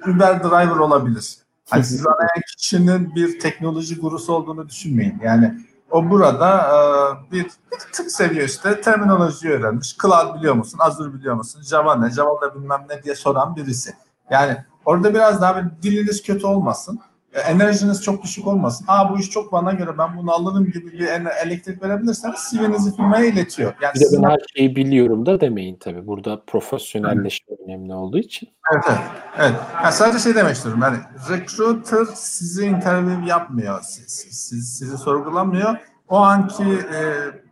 Uber 0.08 0.44
driver 0.44 0.76
olabilir. 0.76 1.38
Yani 1.74 1.84
sizi 1.84 2.10
arayan 2.10 2.42
kişinin 2.58 3.16
bir 3.16 3.40
teknoloji 3.40 4.00
gurusu 4.00 4.34
olduğunu 4.34 4.70
düşünmeyin. 4.70 5.20
Yani 5.24 5.54
o 5.92 6.10
burada 6.10 6.58
e, 6.58 7.32
bir, 7.32 7.44
bir 7.44 7.94
tık 7.94 8.12
seviye 8.12 8.44
üstte 8.44 8.82
terminoloji 8.82 9.50
öğrenmiş. 9.50 9.98
Cloud 10.02 10.36
biliyor 10.36 10.54
musun? 10.54 10.80
Azure 10.82 11.14
biliyor 11.14 11.36
musun? 11.36 11.62
Java 11.62 11.96
ne? 11.96 12.10
Java'da 12.10 12.56
bilmem 12.56 12.86
ne 12.90 13.04
diye 13.04 13.16
soran 13.16 13.56
birisi. 13.56 13.94
Yani 14.30 14.58
orada 14.86 15.14
biraz 15.14 15.42
daha 15.42 15.58
bir 15.58 15.84
diliniz 15.84 16.24
kötü 16.24 16.48
olmasın. 16.48 17.00
E, 17.34 17.40
enerjiniz 17.40 18.04
çok 18.04 18.24
düşük 18.24 18.48
olmasın. 18.48 18.86
Aa 18.88 19.10
bu 19.10 19.20
iş 19.20 19.30
çok 19.30 19.52
bana 19.52 19.72
göre 19.72 19.98
ben 19.98 20.18
bunu 20.18 20.32
alırım 20.32 20.66
gibi 20.66 20.92
bir 20.92 21.08
elektrik 21.46 21.84
verebilirseniz 21.84 22.52
CV'nizi 22.52 22.96
firmaya 22.96 23.26
iletiyor. 23.26 23.74
Yani 23.82 23.94
bir 23.96 24.00
de 24.00 24.06
ben 24.24 24.30
her 24.30 24.40
şeyi 24.56 24.76
biliyorum 24.76 25.26
da 25.26 25.42
demeyin 25.42 25.76
tabii. 25.76 26.08
Burada 26.08 26.42
profesyonelleşme 26.48 27.46
evet. 27.50 27.60
önemli 27.68 27.94
olduğu 27.94 28.18
için. 28.18 28.50
Evet, 28.74 28.84
evet. 28.90 29.00
evet. 29.38 29.56
Yani 29.84 29.94
sadece 29.94 30.20
şey 30.20 30.36
demek 30.36 30.56
istiyorum. 30.56 30.82
Yani 30.82 30.98
recruiter 31.30 32.06
sizi 32.16 32.66
interview 32.66 33.30
yapmıyor. 33.30 33.82
Siz, 33.82 34.28
siz, 34.30 34.78
sizi 34.78 34.98
sorgulamıyor. 34.98 35.78
O 36.10 36.18
anki 36.18 36.64
e, 36.64 37.00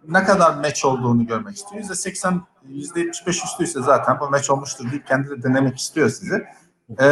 ne 0.07 0.23
kadar 0.23 0.55
match 0.55 0.85
olduğunu 0.85 1.27
görmek 1.27 1.55
istiyor. 1.55 1.83
%80, 1.83 2.39
%75 2.69 3.45
üstüyse 3.45 3.81
zaten 3.81 4.19
bu 4.19 4.29
match 4.29 4.51
olmuştur 4.51 4.91
deyip 4.91 5.07
kendini 5.07 5.43
denemek 5.43 5.77
istiyor 5.77 6.09
sizi. 6.09 6.43
Ee, 6.99 7.07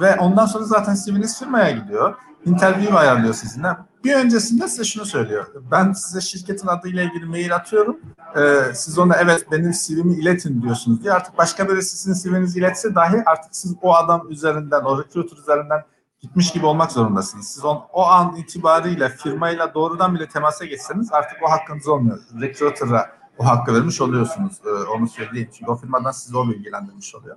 ve 0.00 0.16
ondan 0.20 0.46
sonra 0.46 0.64
zaten 0.64 0.96
CV'niz 1.06 1.38
firmaya 1.38 1.70
gidiyor. 1.70 2.14
Interview 2.44 2.98
ayarlıyor 2.98 3.34
sizinle. 3.34 3.76
Bir 4.04 4.14
öncesinde 4.14 4.68
size 4.68 4.84
şunu 4.84 5.06
söylüyor. 5.06 5.46
Ben 5.70 5.92
size 5.92 6.20
şirketin 6.20 6.66
adıyla 6.66 7.02
ilgili 7.02 7.26
mail 7.26 7.54
atıyorum. 7.54 8.00
Ee, 8.36 8.74
siz 8.74 8.98
ona 8.98 9.16
evet 9.16 9.46
benim 9.52 9.72
CV'mi 9.72 10.14
iletin 10.14 10.62
diyorsunuz 10.62 11.02
diye. 11.02 11.12
Artık 11.12 11.38
başka 11.38 11.68
birisi 11.68 11.96
sizin 11.96 12.30
CV'nizi 12.30 12.58
iletse 12.58 12.94
dahi 12.94 13.22
artık 13.26 13.56
siz 13.56 13.74
o 13.82 13.94
adam 13.94 14.30
üzerinden, 14.30 14.80
o 14.80 15.02
recruiter 15.02 15.36
üzerinden 15.36 15.84
gitmiş 16.20 16.52
gibi 16.52 16.66
olmak 16.66 16.92
zorundasınız. 16.92 17.48
Siz 17.48 17.64
on, 17.64 17.84
o 17.92 18.06
an 18.06 18.36
itibariyle 18.36 19.08
firmayla 19.08 19.74
doğrudan 19.74 20.14
bile 20.14 20.28
temasa 20.28 20.64
geçseniz 20.64 21.12
artık 21.12 21.38
o 21.42 21.50
hakkınız 21.50 21.88
olmuyor. 21.88 22.18
Recruiter'a 22.40 23.10
o 23.38 23.46
hakkı 23.46 23.74
vermiş 23.74 24.00
oluyorsunuz. 24.00 24.52
Ee, 24.66 24.70
onu 24.70 25.08
söyleyeyim. 25.08 25.48
Çünkü 25.58 25.70
o 25.70 25.76
firmadan 25.76 26.10
sizi 26.10 26.36
o 26.36 26.48
bilgilendirmiş 26.48 27.14
oluyor. 27.14 27.36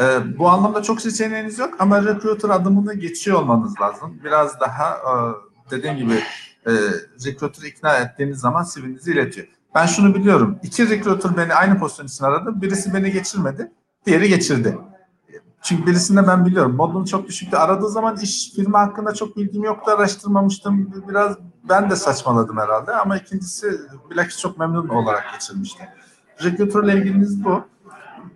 Ee, 0.00 0.38
bu 0.38 0.48
anlamda 0.48 0.82
çok 0.82 1.00
seçeneğiniz 1.00 1.58
yok 1.58 1.74
ama 1.78 2.04
recruiter 2.04 2.48
adımını 2.48 2.94
geçiyor 2.94 3.38
olmanız 3.38 3.80
lazım. 3.80 4.20
Biraz 4.24 4.60
daha 4.60 4.90
e, 4.94 5.12
dediğim 5.70 5.96
gibi 5.96 6.14
e, 6.66 6.72
recruiter'ı 7.26 7.66
ikna 7.66 7.96
ettiğiniz 7.96 8.38
zaman 8.38 8.66
CV'nizi 8.74 9.12
iletiyor. 9.12 9.46
Ben 9.74 9.86
şunu 9.86 10.14
biliyorum. 10.14 10.58
İki 10.62 10.90
recruiter 10.90 11.36
beni 11.36 11.54
aynı 11.54 11.78
pozisyon 11.78 12.06
için 12.06 12.24
aradı. 12.24 12.62
Birisi 12.62 12.94
beni 12.94 13.12
geçirmedi. 13.12 13.72
Diğeri 14.06 14.28
geçirdi. 14.28 14.78
Çünkü 15.62 15.86
birisinde 15.86 16.26
ben 16.26 16.46
biliyorum. 16.46 16.76
Modum 16.76 17.04
çok 17.04 17.28
düşüktü. 17.28 17.56
Aradığı 17.56 17.88
zaman 17.88 18.16
iş 18.16 18.52
firma 18.56 18.80
hakkında 18.80 19.14
çok 19.14 19.36
bilgim 19.36 19.64
yoktu. 19.64 19.90
Araştırmamıştım. 19.90 21.04
Biraz 21.08 21.36
ben 21.68 21.90
de 21.90 21.96
saçmaladım 21.96 22.58
herhalde. 22.58 22.92
Ama 22.92 23.16
ikincisi 23.16 23.80
bilakis 24.10 24.38
çok 24.38 24.58
memnun 24.58 24.88
olarak 24.88 25.24
geçirmişti. 25.32 25.88
Recruiter'la 26.44 26.92
ilginiz 26.92 27.44
bu 27.44 27.64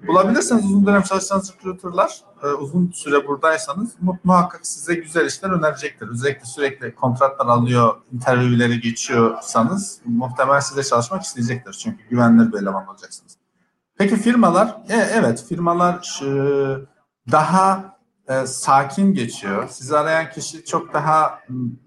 bulabilirseniz 0.06 0.64
uzun 0.64 0.86
dönem 0.86 1.02
çalıştığınız 1.02 1.52
recruiter'lar 1.54 2.20
e, 2.42 2.46
uzun 2.46 2.90
süre 2.94 3.26
buradaysanız 3.26 3.94
muhakkak 4.24 4.66
size 4.66 4.94
güzel 4.94 5.26
işler 5.26 5.50
önerecektir. 5.50 6.08
Özellikle 6.08 6.44
sürekli 6.44 6.94
kontratlar 6.94 7.46
alıyor, 7.46 7.96
interviewleri 8.12 8.80
geçiyorsanız 8.80 10.00
muhtemelen 10.04 10.60
size 10.60 10.82
çalışmak 10.84 11.22
isteyecektir. 11.22 11.72
Çünkü 11.72 12.08
güvenilir 12.10 12.52
bir 12.52 12.58
eleman 12.58 12.88
olacaksınız. 12.88 13.36
Peki 13.98 14.16
firmalar? 14.16 14.76
E, 14.88 14.94
evet 14.94 15.44
firmalar 15.48 16.02
şu, 16.02 16.86
daha 17.32 17.96
e, 18.28 18.46
sakin 18.46 19.14
geçiyor. 19.14 19.68
Sizi 19.68 19.96
arayan 19.96 20.30
kişi 20.30 20.64
çok 20.64 20.94
daha 20.94 21.40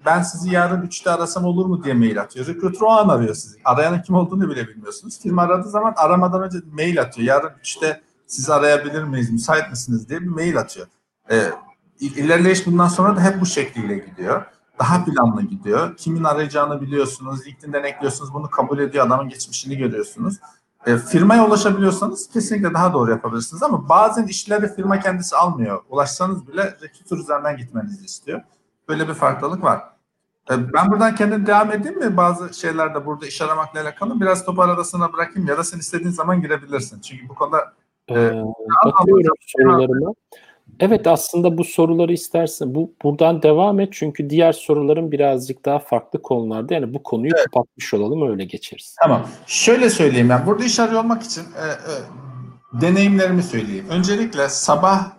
ben 0.06 0.22
sizi 0.22 0.54
yarın 0.54 0.88
3'te 0.88 1.12
arasam 1.12 1.46
olur 1.46 1.66
mu 1.66 1.84
diye 1.84 1.94
mail 1.94 2.22
atıyor. 2.22 2.48
Recruiter 2.48 2.82
o 2.82 2.90
an 2.90 3.10
arıyor 3.10 3.36
sizi. 3.36 3.60
Arayanın 3.66 4.02
kim 4.02 4.16
olduğunu 4.16 4.50
bile 4.50 4.68
bilmiyorsunuz. 4.68 5.20
Firma 5.20 5.42
aradığı 5.42 5.70
zaman 5.70 5.94
aramadan 5.98 6.44
önce 6.44 6.58
mail 6.72 7.02
atıyor. 7.02 7.28
Yarın 7.28 7.50
3'te 7.50 8.02
sizi 8.30 8.54
arayabilir 8.54 9.04
miyiz, 9.04 9.32
müsait 9.32 9.70
misiniz 9.70 10.10
diye 10.10 10.22
bir 10.22 10.28
mail 10.28 10.58
atıyor. 10.58 10.88
E, 11.32 11.52
ilerleyiş 12.00 12.68
bundan 12.68 12.88
sonra 12.88 13.16
da 13.16 13.22
hep 13.22 13.42
bu 13.42 13.46
şekliyle 13.46 13.98
gidiyor. 13.98 14.46
Daha 14.80 15.06
planlı 15.06 15.42
gidiyor. 15.42 15.98
Kimin 15.98 16.24
arayacağını 16.24 16.82
biliyorsunuz. 16.82 17.48
LinkedIn'den 17.48 17.84
ekliyorsunuz. 17.84 18.34
Bunu 18.34 18.50
kabul 18.50 18.80
ediyor. 18.80 19.08
Adamın 19.08 19.30
geçmişini 19.30 19.78
görüyorsunuz. 19.78 20.38
E, 20.86 20.98
firmaya 20.98 21.48
ulaşabiliyorsanız 21.48 22.30
kesinlikle 22.30 22.74
daha 22.74 22.94
doğru 22.94 23.12
yapabilirsiniz 23.12 23.64
ama 23.64 23.90
bazen 23.90 24.28
işleri 24.28 24.76
firma 24.76 25.00
kendisi 25.00 25.36
almıyor. 25.36 25.82
Ulaşsanız 25.90 26.48
bile 26.48 26.64
recruiter 26.64 27.18
üzerinden 27.18 27.58
gitmenizi 27.58 28.06
istiyor. 28.06 28.42
Böyle 28.90 29.08
bir 29.08 29.14
farklılık 29.14 29.64
var. 29.64 29.84
E, 30.52 30.74
ben 30.74 30.92
buradan 30.92 31.16
kendim 31.16 31.46
devam 31.46 31.72
edeyim 31.72 32.00
mi? 32.00 32.18
Bazı 32.18 32.54
şeylerde 32.54 33.06
burada 33.06 33.28
iş 33.28 33.42
aramakla 33.42 33.82
alakalı 33.82 34.22
biraz 34.22 34.46
topu 34.46 34.62
arasına 34.62 35.14
bırakayım 35.14 35.48
ya 35.48 35.58
da 35.58 35.64
sen 35.64 35.80
istediğin 35.80 36.12
zaman 36.12 36.42
girebilirsin. 36.42 37.02
Çünkü 37.02 37.30
bu 37.30 37.36
konuda 37.36 37.74
ee, 38.12 38.43
bakıyorum 38.86 39.36
sorularıma. 39.47 40.14
Evet 40.80 41.07
aslında 41.07 41.57
bu 41.57 41.64
soruları 41.64 42.14
istersen 42.14 42.76
bu 42.76 42.93
buradan 43.03 43.41
devam 43.41 43.80
et 43.80 43.89
çünkü 43.91 44.30
diğer 44.30 44.53
soruların 44.53 45.12
birazcık 45.12 45.66
daha 45.66 45.80
farklı 45.80 46.22
konularda 46.22 46.74
yani 46.74 46.93
bu 46.93 47.03
konuyu 47.03 47.32
evet. 47.36 47.45
kapatmış 47.45 47.93
olalım 47.93 48.32
öyle 48.32 48.45
geçeriz. 48.45 48.95
Tamam. 49.01 49.28
Şöyle 49.45 49.89
söyleyeyim 49.89 50.30
ben 50.30 50.45
burada 50.45 50.66
iş 50.66 50.80
arıyor 50.80 51.03
olmak 51.03 51.24
için 51.24 51.41
e, 51.41 51.66
e, 51.66 52.82
deneyimlerimi 52.82 53.43
söyleyeyim. 53.43 53.86
Öncelikle 53.89 54.49
sabah 54.49 55.12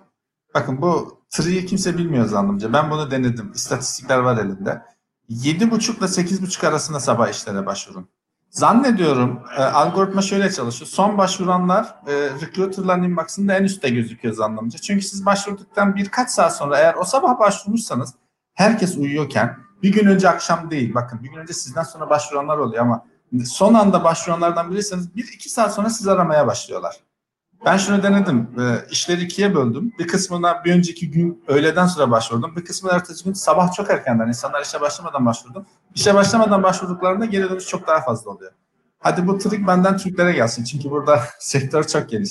bakın 0.54 0.82
bu 0.82 1.18
tree'yi 1.30 1.66
kimse 1.66 1.98
bilmiyor 1.98 2.26
zannımca. 2.26 2.72
Ben 2.72 2.90
bunu 2.90 3.10
denedim. 3.10 3.52
İstatistikler 3.54 4.18
var 4.18 4.38
elimde. 4.38 4.82
7.30 5.30 5.98
ile 5.98 6.06
8.30 6.06 6.68
arasında 6.68 7.00
sabah 7.00 7.28
işlere 7.28 7.66
başvurun. 7.66 8.08
Zannediyorum 8.50 9.40
e, 9.56 9.62
algoritma 9.62 10.22
şöyle 10.22 10.52
çalışıyor. 10.52 10.88
Son 10.88 11.18
başvuranlar 11.18 11.94
e, 12.06 12.12
recruiter'ların 12.14 13.02
inbox'ında 13.02 13.54
en 13.54 13.64
üstte 13.64 13.90
gözüküyor 13.90 14.34
zannımca. 14.34 14.78
Çünkü 14.78 15.04
siz 15.04 15.26
başvurduktan 15.26 15.96
birkaç 15.96 16.30
saat 16.30 16.56
sonra 16.56 16.78
eğer 16.78 16.94
o 16.94 17.04
sabah 17.04 17.38
başvurmuşsanız 17.38 18.14
herkes 18.54 18.96
uyuyorken 18.96 19.56
bir 19.82 19.92
gün 19.92 20.06
önce 20.06 20.28
akşam 20.28 20.70
değil 20.70 20.94
bakın 20.94 21.22
bir 21.22 21.28
gün 21.28 21.38
önce 21.38 21.52
sizden 21.52 21.82
sonra 21.82 22.10
başvuranlar 22.10 22.58
oluyor 22.58 22.82
ama 22.82 23.06
son 23.44 23.74
anda 23.74 24.04
başvuranlardan 24.04 24.70
biriyseniz 24.70 25.16
bir 25.16 25.24
iki 25.34 25.48
saat 25.48 25.74
sonra 25.74 25.90
siz 25.90 26.08
aramaya 26.08 26.46
başlıyorlar. 26.46 26.96
Ben 27.64 27.76
şunu 27.76 28.02
denedim. 28.02 28.48
E, 28.60 28.90
işleri 28.90 29.22
ikiye 29.22 29.54
böldüm. 29.54 29.92
Bir 29.98 30.08
kısmına 30.08 30.64
bir 30.64 30.74
önceki 30.74 31.10
gün 31.10 31.44
öğleden 31.48 31.86
sonra 31.86 32.10
başvurdum. 32.10 32.56
Bir 32.56 32.64
kısmına 32.64 32.94
ertesi 32.94 33.24
gün 33.24 33.32
sabah 33.32 33.72
çok 33.72 33.90
erkenden 33.90 34.28
insanlar 34.28 34.62
işe 34.62 34.80
başlamadan 34.80 35.26
başvurdum. 35.26 35.66
İşe 35.94 36.14
başlamadan 36.14 36.62
başvurduklarında 36.62 37.24
geri 37.24 37.50
dönüş 37.50 37.66
çok 37.66 37.86
daha 37.86 38.00
fazla 38.00 38.30
oluyor. 38.30 38.52
Hadi 38.98 39.26
bu 39.26 39.38
trik 39.38 39.66
benden 39.66 39.96
Türklere 39.96 40.32
gelsin. 40.32 40.64
Çünkü 40.64 40.90
burada 40.90 41.20
sektör 41.38 41.84
çok 41.84 42.08
geniş. 42.08 42.30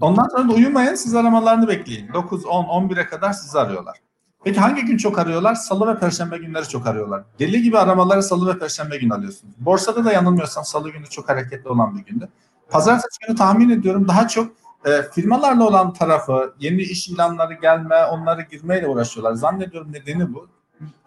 Ondan 0.00 0.28
sonra 0.28 0.48
da 0.48 0.52
uyumayın. 0.52 0.94
Siz 0.94 1.14
aramalarını 1.14 1.68
bekleyin. 1.68 2.12
9, 2.12 2.46
10, 2.46 2.64
11'e 2.64 3.06
kadar 3.06 3.32
sizi 3.32 3.58
arıyorlar. 3.58 3.96
Peki 4.44 4.60
hangi 4.60 4.84
gün 4.84 4.96
çok 4.96 5.18
arıyorlar? 5.18 5.54
Salı 5.54 5.94
ve 5.94 5.98
perşembe 5.98 6.38
günleri 6.38 6.68
çok 6.68 6.86
arıyorlar. 6.86 7.22
Deli 7.38 7.62
gibi 7.62 7.78
aramaları 7.78 8.22
salı 8.22 8.54
ve 8.54 8.58
perşembe 8.58 8.96
günü 8.96 9.14
alıyorsunuz. 9.14 9.54
Borsada 9.58 10.04
da 10.04 10.12
yanılmıyorsam 10.12 10.64
salı 10.64 10.90
günü 10.90 11.06
çok 11.06 11.28
hareketli 11.28 11.68
olan 11.68 11.98
bir 11.98 12.04
gündü. 12.04 12.28
Pazartesi 12.70 13.26
günü 13.26 13.36
tahmin 13.36 13.70
ediyorum 13.70 14.08
daha 14.08 14.28
çok 14.28 14.52
e, 14.84 15.02
firmalarla 15.02 15.64
olan 15.66 15.92
tarafı, 15.92 16.54
yeni 16.60 16.82
iş 16.82 17.08
ilanları 17.08 17.54
gelme, 17.54 18.04
onları 18.04 18.42
girmeyle 18.42 18.88
uğraşıyorlar. 18.88 19.34
Zannediyorum 19.34 19.92
nedeni 19.92 20.34
bu. 20.34 20.48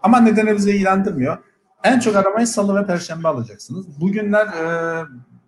Ama 0.04 0.20
nedeni 0.20 0.56
bizi 0.56 0.72
ilgilendirmiyor. 0.72 1.38
En 1.84 2.00
çok 2.00 2.16
aramayı 2.16 2.48
salı 2.48 2.76
ve 2.76 2.86
perşembe 2.86 3.28
alacaksınız. 3.28 4.02
Bugünler 4.02 4.48
e, 4.48 5.06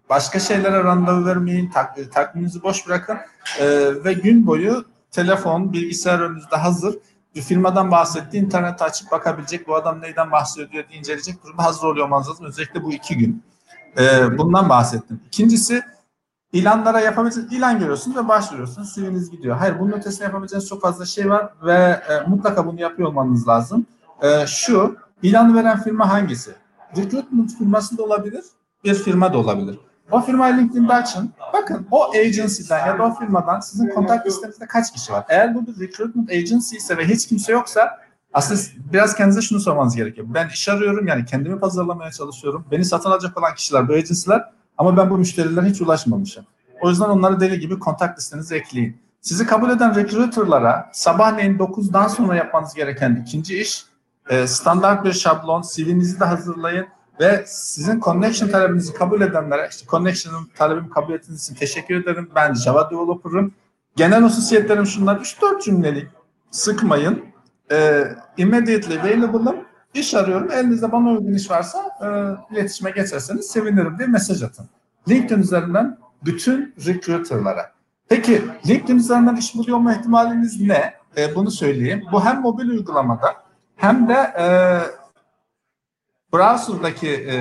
başka 0.10 0.40
şeylere 0.40 0.84
randevu 0.84 1.26
vermeyin, 1.26 1.70
tak, 1.70 2.14
takviminizi 2.14 2.64
boş 2.64 2.88
bırakın 2.88 3.18
e, 3.60 3.66
ve 4.04 4.14
gün 4.14 4.48
boyu 4.48 4.86
telefon, 5.12 5.74
bilgisayar 5.74 6.20
önünüzde 6.20 6.56
hazır 6.56 6.96
bir 7.36 7.42
firmadan 7.42 7.92
bahsetti. 7.92 8.38
internet 8.38 8.82
açıp 8.82 9.12
bakabilecek, 9.12 9.68
bu 9.68 9.76
adam 9.76 10.02
neyden 10.02 10.32
bahsediyor 10.32 10.88
diye 10.90 11.00
inceleyecek 11.00 11.44
durumda 11.44 11.64
hazır 11.64 11.88
oluyor 11.88 12.06
olmanız 12.06 12.30
lazım. 12.30 12.46
Özellikle 12.46 12.84
bu 12.84 12.94
iki 12.94 13.18
gün. 13.18 13.44
E, 13.98 14.38
bundan 14.38 14.70
bahsettim. 14.70 15.22
İkincisi 15.28 15.84
ilanlara 16.54 17.00
yapabileceğiniz 17.00 17.54
ilan 17.54 17.80
görüyorsunuz 17.80 18.18
ve 18.18 18.28
başvuruyorsunuz. 18.28 18.96
CV'niz 18.96 19.32
gidiyor. 19.32 19.58
Hayır 19.58 19.80
bunun 19.80 19.92
ötesinde 19.92 20.24
yapabileceğiniz 20.24 20.70
çok 20.70 20.82
fazla 20.82 21.06
şey 21.06 21.30
var 21.30 21.50
ve 21.64 22.02
e, 22.10 22.28
mutlaka 22.28 22.66
bunu 22.66 22.82
yapıyor 22.82 23.10
olmanız 23.10 23.48
lazım. 23.48 23.86
E, 24.22 24.48
şu 24.48 24.98
ilanı 25.24 25.56
veren 25.56 25.84
firma 25.84 26.10
hangisi? 26.10 26.52
Recruitment 26.98 27.58
firması 27.58 27.98
da 27.98 28.04
olabilir, 28.04 28.44
bir 28.84 28.96
firma 28.96 29.34
da 29.34 29.38
olabilir. 29.38 29.80
O 30.12 30.22
firmayı 30.22 30.58
LinkedIn'de 30.58 30.94
açın. 30.94 31.34
Bakın 31.54 31.88
o 31.92 32.12
agency'den 32.12 32.88
ya 32.88 33.00
da 33.00 33.04
o 33.04 33.16
firmadan 33.20 33.60
sizin 33.60 33.90
kontak 33.90 34.28
listenizde 34.28 34.66
kaç 34.66 34.94
kişi 34.94 35.14
var? 35.14 35.26
Eğer 35.30 35.56
bu 35.56 35.68
bir 35.68 35.80
recruitment 35.80 36.30
agency 36.30 36.76
ise 36.76 36.98
ve 36.98 37.08
hiç 37.08 37.28
kimse 37.28 37.52
yoksa 37.52 38.00
aslında 38.34 38.62
biraz 38.94 39.16
kendinize 39.16 39.42
şunu 39.42 39.60
sormanız 39.60 39.96
gerekiyor. 39.96 40.28
Ben 40.30 40.48
iş 40.48 40.70
arıyorum 40.70 41.08
yani 41.08 41.26
kendimi 41.26 41.60
pazarlamaya 41.60 42.12
çalışıyorum. 42.12 42.66
Beni 42.72 42.86
satın 42.86 43.10
alacak 43.10 43.38
olan 43.38 43.56
kişiler 43.56 43.88
bu 43.88 43.94
agency'ler 43.94 44.44
ama 44.78 44.98
ben 44.98 45.10
bu 45.10 45.18
müşterilere 45.18 45.66
hiç 45.66 45.82
ulaşmamışım. 45.82 46.46
O 46.82 46.90
yüzden 46.90 47.06
onları 47.06 47.40
deli 47.40 47.60
gibi 47.60 47.80
kontak 47.80 48.18
listenize 48.18 48.58
ekleyin. 48.58 48.98
Sizi 49.22 49.46
kabul 49.46 49.70
eden 49.70 49.96
recruiter'lara 49.96 50.90
sabahleyin 50.94 51.58
9'dan 51.58 52.08
sonra 52.08 52.36
yapmanız 52.36 52.74
gereken 52.74 53.24
ikinci 53.28 53.62
iş 53.62 53.86
e, 54.30 54.48
standart 54.48 55.06
bir 55.06 55.14
şablon, 55.14 55.62
CV'nizi 55.62 56.20
de 56.20 56.26
hazırlayın 56.26 56.88
ve 57.20 57.44
sizin 57.48 58.00
connection 58.00 58.50
talebinizi 58.50 58.94
kabul 58.94 59.22
edenlere 59.22 59.68
işte 59.72 59.88
connection'ın 59.88 60.50
talebimi 60.56 60.90
kabul 60.90 61.14
ettiğiniz 61.14 61.44
için 61.44 61.56
teşekkür 61.56 62.04
ederim. 62.04 62.30
Ben 62.36 62.54
Java 62.54 62.92
developer'ım. 62.92 63.54
Genel 63.96 64.24
hususiyetlerim 64.24 64.86
şunlar 64.86 65.16
3-4 65.16 65.64
cümlelik 65.64 66.08
sıkmayın. 66.52 67.26
E, 67.72 68.04
immediately 68.38 69.00
available'ım. 69.00 69.56
İş 69.94 70.14
arıyorum. 70.14 70.52
Elinizde 70.52 70.92
bana 70.92 71.10
uygun 71.10 71.34
iş 71.34 71.52
varsa 71.52 71.80
e, 72.02 72.08
iletişime 72.54 72.92
geçerseniz 72.92 73.48
sevinirim 73.48 73.98
diye 73.98 74.08
mesaj 74.08 74.44
atın. 74.44 74.66
LinkedIn 75.10 75.42
üzerinden 75.42 75.98
bütün 76.26 76.76
recruiter'lara. 76.86 77.72
Peki 78.10 78.42
LinkedIn 78.68 78.98
üzerinden 78.98 79.36
iş 79.36 79.56
buluyor 79.56 79.78
olma 79.78 79.94
ihtimaliniz 79.94 80.62
ne? 80.62 80.94
E, 81.18 81.36
bunu 81.36 81.52
söyleyeyim. 81.52 82.04
Bu 82.12 82.26
hem 82.26 82.42
mobil 82.42 82.70
uygulamada 82.70 83.49
hem 83.80 84.08
de 84.10 84.14
e, 84.14 84.48
browser'daki 86.34 87.10
e, 87.10 87.36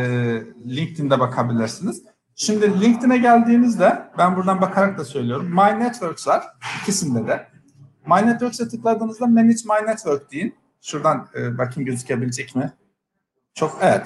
LinkedIn'de 0.76 1.20
bakabilirsiniz. 1.20 2.02
Şimdi 2.34 2.80
LinkedIn'e 2.80 3.18
geldiğinizde 3.18 4.10
ben 4.18 4.36
buradan 4.36 4.60
bakarak 4.60 4.98
da 4.98 5.04
söylüyorum. 5.04 5.46
My 5.46 5.80
Networks 5.84 6.28
var 6.28 6.44
ikisinde 6.82 7.26
de. 7.26 7.48
My 8.06 8.26
Networks'e 8.26 8.68
tıkladığınızda 8.68 9.26
Manage 9.26 9.62
My 9.64 9.86
Network 9.86 10.32
deyin. 10.32 10.54
Şuradan 10.80 11.28
e, 11.34 11.58
bakayım 11.58 11.86
gözükebilecek 11.86 12.56
mi? 12.56 12.72
Çok 13.54 13.78
evet. 13.82 14.02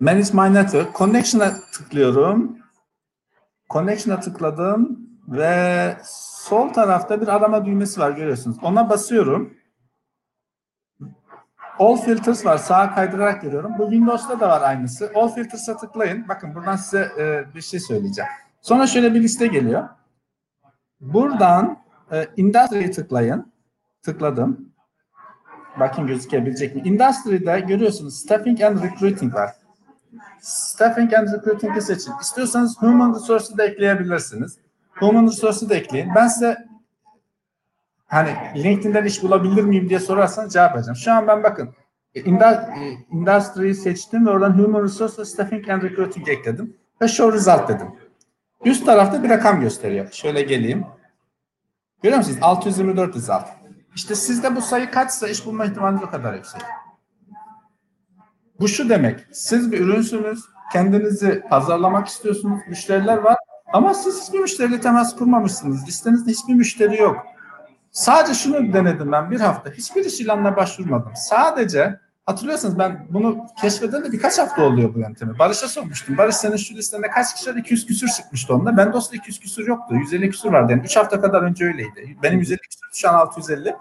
Manage 0.00 0.32
My 0.32 0.54
Network. 0.54 0.96
Connection'a 0.96 1.52
tıklıyorum. 1.72 2.58
Connection'a 3.70 4.20
tıkladım 4.20 4.98
ve 5.28 5.96
sol 6.04 6.68
tarafta 6.68 7.20
bir 7.20 7.28
arama 7.28 7.64
düğmesi 7.64 8.00
var 8.00 8.10
görüyorsunuz. 8.10 8.56
Ona 8.62 8.90
basıyorum. 8.90 9.54
All 11.78 11.96
Filters 11.96 12.46
var. 12.46 12.58
Sağa 12.58 12.94
kaydırarak 12.94 13.42
görüyorum. 13.42 13.72
Bu 13.78 13.82
Windows'ta 13.82 14.40
da 14.40 14.48
var 14.48 14.62
aynısı. 14.62 15.12
All 15.14 15.28
Filters'a 15.28 15.76
tıklayın. 15.76 16.28
Bakın 16.28 16.54
buradan 16.54 16.76
size 16.76 17.08
e, 17.18 17.54
bir 17.54 17.60
şey 17.60 17.80
söyleyeceğim. 17.80 18.30
Sonra 18.60 18.86
şöyle 18.86 19.14
bir 19.14 19.22
liste 19.22 19.46
geliyor. 19.46 19.88
Buradan 21.00 21.78
e, 22.12 22.26
Industry'yi 22.36 22.90
tıklayın. 22.90 23.52
Tıkladım. 24.02 24.68
Bakın 25.80 26.06
gözükebilecek 26.06 26.74
mi? 26.74 26.82
Industry'de 26.84 27.60
görüyorsunuz 27.60 28.18
Staffing 28.18 28.62
and 28.62 28.82
Recruiting 28.82 29.34
var. 29.34 29.50
Staffing 30.40 31.14
and 31.14 31.28
Recruiting'i 31.28 31.82
seçin. 31.82 32.12
İstiyorsanız 32.20 32.82
Human 32.82 33.14
Resource'u 33.14 33.58
da 33.58 33.64
ekleyebilirsiniz. 33.64 34.58
Human 34.90 35.26
Resource'u 35.26 35.68
da 35.68 35.74
ekleyin. 35.74 36.08
Ben 36.14 36.28
size 36.28 36.66
hani 38.06 38.30
LinkedIn'den 38.56 39.04
iş 39.04 39.22
bulabilir 39.22 39.62
miyim 39.62 39.88
diye 39.88 40.00
sorarsanız 40.00 40.52
cevap 40.52 40.74
vereceğim. 40.74 40.96
Şu 40.96 41.12
an 41.12 41.28
ben 41.28 41.42
bakın 41.42 41.74
e, 42.14 42.20
Industry'yi 43.10 43.74
seçtim 43.74 44.26
ve 44.26 44.30
oradan 44.30 44.58
Human 44.58 44.82
Resource 44.82 45.24
Staffing 45.24 45.68
and 45.68 45.82
Recruiting 45.82 46.28
ekledim. 46.28 46.76
Ve 47.02 47.08
Show 47.08 47.36
Result 47.36 47.68
dedim. 47.68 47.88
Üst 48.64 48.86
tarafta 48.86 49.22
bir 49.22 49.28
rakam 49.28 49.60
gösteriyor. 49.60 50.12
Şöyle 50.12 50.42
geleyim. 50.42 50.86
Görüyor 52.02 52.18
musunuz? 52.18 52.38
624 52.42 53.16
result. 53.16 53.44
İşte 53.94 54.14
sizde 54.14 54.56
bu 54.56 54.60
sayı 54.60 54.90
kaçsa 54.90 55.28
iş 55.28 55.46
bulma 55.46 55.64
ihtimaliniz 55.64 56.02
o 56.02 56.10
kadar 56.10 56.34
yüksek. 56.34 56.60
Bu 58.60 58.68
şu 58.68 58.88
demek. 58.88 59.26
Siz 59.32 59.72
bir 59.72 59.80
ürünsünüz. 59.80 60.44
Kendinizi 60.72 61.42
pazarlamak 61.50 62.08
istiyorsunuz. 62.08 62.60
Müşteriler 62.68 63.16
var. 63.16 63.36
Ama 63.72 63.94
siz 63.94 64.22
hiçbir 64.22 64.38
müşteriyle 64.38 64.80
temas 64.80 65.16
kurmamışsınız. 65.16 65.86
Listenizde 65.86 66.30
hiçbir 66.30 66.54
müşteri 66.54 66.96
yok. 66.96 67.26
Sadece 67.94 68.34
şunu 68.34 68.72
denedim 68.72 69.12
ben 69.12 69.30
bir 69.30 69.40
hafta. 69.40 69.70
Hiçbir 69.70 70.04
iş 70.04 70.20
ilanına 70.20 70.56
başvurmadım. 70.56 71.12
Sadece 71.16 72.00
hatırlıyorsanız 72.26 72.78
ben 72.78 73.06
bunu 73.10 73.46
keşfeden 73.60 74.04
de 74.04 74.12
birkaç 74.12 74.38
hafta 74.38 74.62
oluyor 74.62 74.94
bu 74.94 74.98
yöntemi. 74.98 75.38
Barış'a 75.38 75.68
sormuştum. 75.68 76.18
Barış 76.18 76.36
senin 76.36 76.56
şu 76.56 76.74
listende 76.74 77.10
kaç 77.10 77.34
kişi 77.34 77.50
var? 77.50 77.56
200 77.56 77.86
küsür 77.86 78.08
çıkmıştı 78.08 78.54
onda. 78.54 78.76
Ben 78.76 78.92
dostla 78.92 79.16
200 79.16 79.40
küsür 79.40 79.66
yoktu. 79.66 79.94
150 79.94 80.30
küsür 80.30 80.52
vardı. 80.52 80.72
Yani 80.72 80.82
3 80.84 80.96
hafta 80.96 81.20
kadar 81.20 81.42
önce 81.42 81.64
öyleydi. 81.64 82.16
Benim 82.22 82.38
150 82.38 82.58
küsür 82.58 82.86
şu 82.92 83.10
an 83.10 83.14
650. 83.14 83.76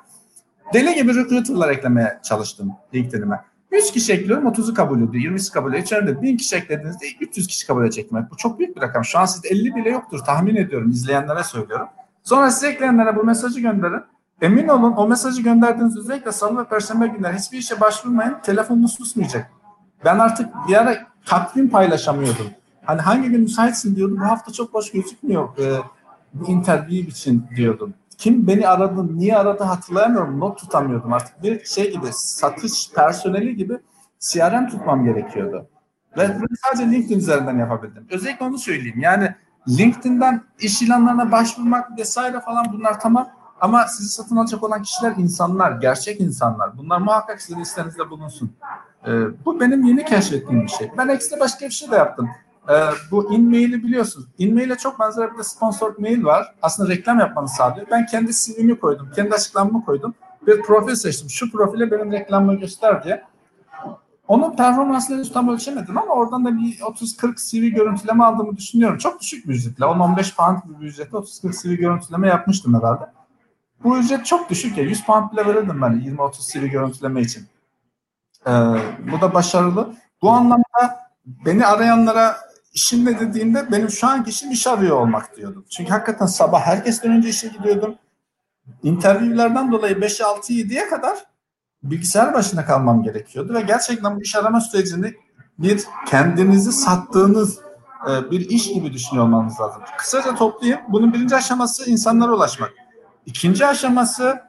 Deli 0.74 0.96
gibi 0.96 1.16
recruiter'lar 1.16 1.70
eklemeye 1.70 2.20
çalıştım 2.24 2.72
LinkedIn'ime. 2.94 3.42
100 3.72 3.92
kişi 3.92 4.14
ekliyorum 4.14 4.48
30'u 4.48 4.74
kabul 4.74 4.98
ediyor. 5.10 5.34
20'si 5.34 5.54
kabul 5.54 5.70
ediyor. 5.70 5.84
İçeride 5.84 6.22
1000 6.22 6.38
kişi 6.38 6.56
eklediğinizde 6.56 7.06
300 7.22 7.48
kişi 7.48 7.68
kabul 7.68 7.84
edecek 7.84 8.12
demek. 8.12 8.32
Bu 8.32 8.38
çok 8.38 8.60
büyük 8.60 8.76
bir 8.76 8.82
rakam. 8.82 9.06
Şu 9.06 9.20
an 9.20 9.26
sizde 9.26 9.50
50 9.50 9.76
bile 9.76 9.90
yoktur. 9.90 10.20
Tahmin 10.20 10.56
ediyorum. 10.56 10.90
izleyenlere 10.90 11.44
söylüyorum. 11.44 11.88
Sonra 12.24 12.52
size 12.52 12.68
ekleyenlere 12.68 13.16
bu 13.16 13.24
mesajı 13.24 13.60
gönderin. 13.60 14.02
Emin 14.42 14.68
olun 14.68 14.94
o 14.98 15.08
mesajı 15.08 15.42
gönderdiğiniz 15.42 15.98
özellikle 15.98 16.32
salı 16.32 16.60
ve 16.60 16.64
perşembe 16.68 17.08
günler 17.08 17.34
hiçbir 17.34 17.58
işe 17.58 17.80
başvurmayın. 17.80 18.36
Telefonunuz 18.44 18.94
susmayacak. 18.94 19.52
Ben 20.06 20.20
artık 20.20 20.50
bir 20.68 20.82
ara 20.82 20.98
takvim 21.26 21.70
paylaşamıyordum. 21.70 22.46
Hani 22.86 23.02
hangi 23.02 23.30
gün 23.30 23.42
müsaitsin 23.42 23.96
diyordum. 23.96 24.18
Bu 24.20 24.26
hafta 24.26 24.54
çok 24.54 24.74
boş 24.74 24.92
gözükmüyor. 24.92 25.58
Ee, 25.58 25.78
bu 26.34 26.48
interview 26.50 27.10
için 27.10 27.46
diyordum. 27.56 27.94
Kim 28.18 28.48
beni 28.48 28.68
aradı, 28.68 29.18
niye 29.18 29.38
aradı 29.38 29.64
hatırlayamıyorum. 29.64 30.40
Not 30.40 30.58
tutamıyordum 30.58 31.14
artık. 31.14 31.44
Bir 31.44 31.66
şey 31.66 31.92
gibi 31.92 32.08
satış 32.12 32.92
personeli 32.96 33.56
gibi 33.56 33.78
CRM 34.20 34.68
tutmam 34.70 35.06
gerekiyordu. 35.06 35.68
Ve 36.18 36.38
bunu 36.40 36.48
sadece 36.64 36.92
LinkedIn 36.92 37.20
üzerinden 37.20 37.58
yapabildim. 37.58 38.08
Özellikle 38.12 38.46
onu 38.46 38.58
söyleyeyim. 38.58 39.00
Yani 39.00 39.36
LinkedIn'den 39.68 40.42
iş 40.60 40.82
ilanlarına 40.82 41.32
başvurmak 41.32 41.98
vesaire 41.98 42.40
falan 42.40 42.66
bunlar 42.74 43.00
tamam. 43.00 43.30
Ama 43.62 43.88
sizi 43.88 44.10
satın 44.10 44.36
alacak 44.38 44.64
olan 44.64 44.82
kişiler 44.82 45.14
insanlar, 45.18 45.72
gerçek 45.72 46.22
insanlar. 46.22 46.78
Bunlar 46.78 46.98
muhakkak 46.98 47.42
sizin 47.42 47.60
listenizde 47.60 48.10
bulunsun. 48.10 48.52
Ee, 49.08 49.12
bu 49.46 49.60
benim 49.60 49.84
yeni 49.84 50.06
keşfettiğim 50.06 50.64
bir 50.64 50.68
şey. 50.68 50.92
Ben 50.98 51.08
ekstra 51.08 51.40
başka 51.40 51.66
bir 51.66 51.72
şey 51.72 51.92
de 51.92 51.96
yaptım. 51.96 52.30
Ee, 52.70 52.74
bu 53.12 53.34
in-mail'i 53.34 53.84
biliyorsunuz. 53.84 54.28
In-mail'e 54.38 54.76
çok 54.76 55.00
benzer 55.00 55.34
bir 55.34 55.38
de 55.38 55.44
sponsor 55.44 55.98
mail 55.98 56.24
var. 56.24 56.56
Aslında 56.62 56.90
reklam 56.90 57.20
yapmanı 57.20 57.50
sağlıyor. 57.50 57.88
Ben 57.92 58.06
kendi 58.06 58.32
CV'mi 58.34 58.80
koydum, 58.80 59.10
kendi 59.16 59.36
açıklamamı 59.36 59.86
koydum. 59.86 60.14
Bir 60.48 60.62
profil 60.62 60.96
seçtim. 60.96 61.30
Şu 61.30 61.52
profile 61.52 61.92
benim 61.92 62.12
reklamımı 62.12 62.56
göster 62.56 63.04
diye. 63.04 63.24
Onun 64.28 64.56
performansını 64.56 65.34
tam 65.34 65.50
ölçemedim 65.50 65.98
ama 65.98 66.14
oradan 66.14 66.46
da 66.46 66.58
bir 66.58 66.80
30-40 66.80 67.52
CV 67.52 67.76
görüntüleme 67.76 68.24
aldığımı 68.24 68.58
düşünüyorum. 68.58 68.98
Çok 68.98 69.22
düşük 69.22 69.48
bir 69.48 69.54
ücretle. 69.54 69.86
10-15 69.86 70.36
pound 70.36 70.58
bir 70.82 70.86
ücretle 70.86 71.18
30-40 71.18 71.62
CV 71.64 71.74
görüntüleme 71.74 72.28
yapmıştım 72.28 72.76
herhalde. 72.76 73.10
Bu 73.84 73.98
ücret 73.98 74.26
çok 74.26 74.50
düşük 74.50 74.78
ya. 74.78 74.84
100 74.84 75.06
pound 75.06 75.32
bile 75.32 75.46
verirdim 75.46 75.82
ben 75.82 75.92
20-30 75.92 76.54
CV 76.54 76.66
görüntüleme 76.66 77.22
için. 77.22 77.48
Ee, 78.48 78.52
bu 79.12 79.22
da 79.22 79.34
başarılı. 79.34 79.94
Bu 80.22 80.30
anlamda 80.30 81.10
beni 81.26 81.66
arayanlara 81.66 82.38
işim 82.74 83.06
ne 83.06 83.20
dediğimde 83.20 83.72
benim 83.72 83.90
şu 83.90 84.08
anki 84.08 84.30
işim 84.30 84.52
iş 84.52 84.68
arıyor 84.68 84.98
olmak 84.98 85.38
diyordum. 85.38 85.66
Çünkü 85.70 85.92
hakikaten 85.92 86.26
sabah 86.26 86.62
herkesten 86.62 87.12
önce 87.12 87.30
işe 87.30 87.48
gidiyordum. 87.48 87.96
İnterviewlerden 88.84 89.72
dolayı 89.72 89.96
5-6-7'ye 89.96 90.88
kadar 90.88 91.33
bilgisayar 91.84 92.34
başında 92.34 92.66
kalmam 92.66 93.04
gerekiyordu 93.04 93.54
ve 93.54 93.62
gerçekten 93.62 94.16
bu 94.16 94.22
iş 94.22 94.36
arama 94.36 94.62
sürecini 94.62 95.14
bir 95.60 95.84
kendinizi 96.08 96.72
sattığınız 96.72 97.60
e, 98.10 98.32
bir 98.32 98.50
iş 98.50 98.74
gibi 98.74 98.94
düşünüyor 98.94 99.26
olmanız 99.26 99.60
lazım. 99.62 99.82
Kısaca 99.98 100.36
toplayayım. 100.36 100.82
Bunun 100.90 101.14
birinci 101.14 101.36
aşaması 101.36 101.90
insanlara 101.90 102.32
ulaşmak. 102.32 102.74
İkinci 103.26 103.66
aşaması 103.66 104.42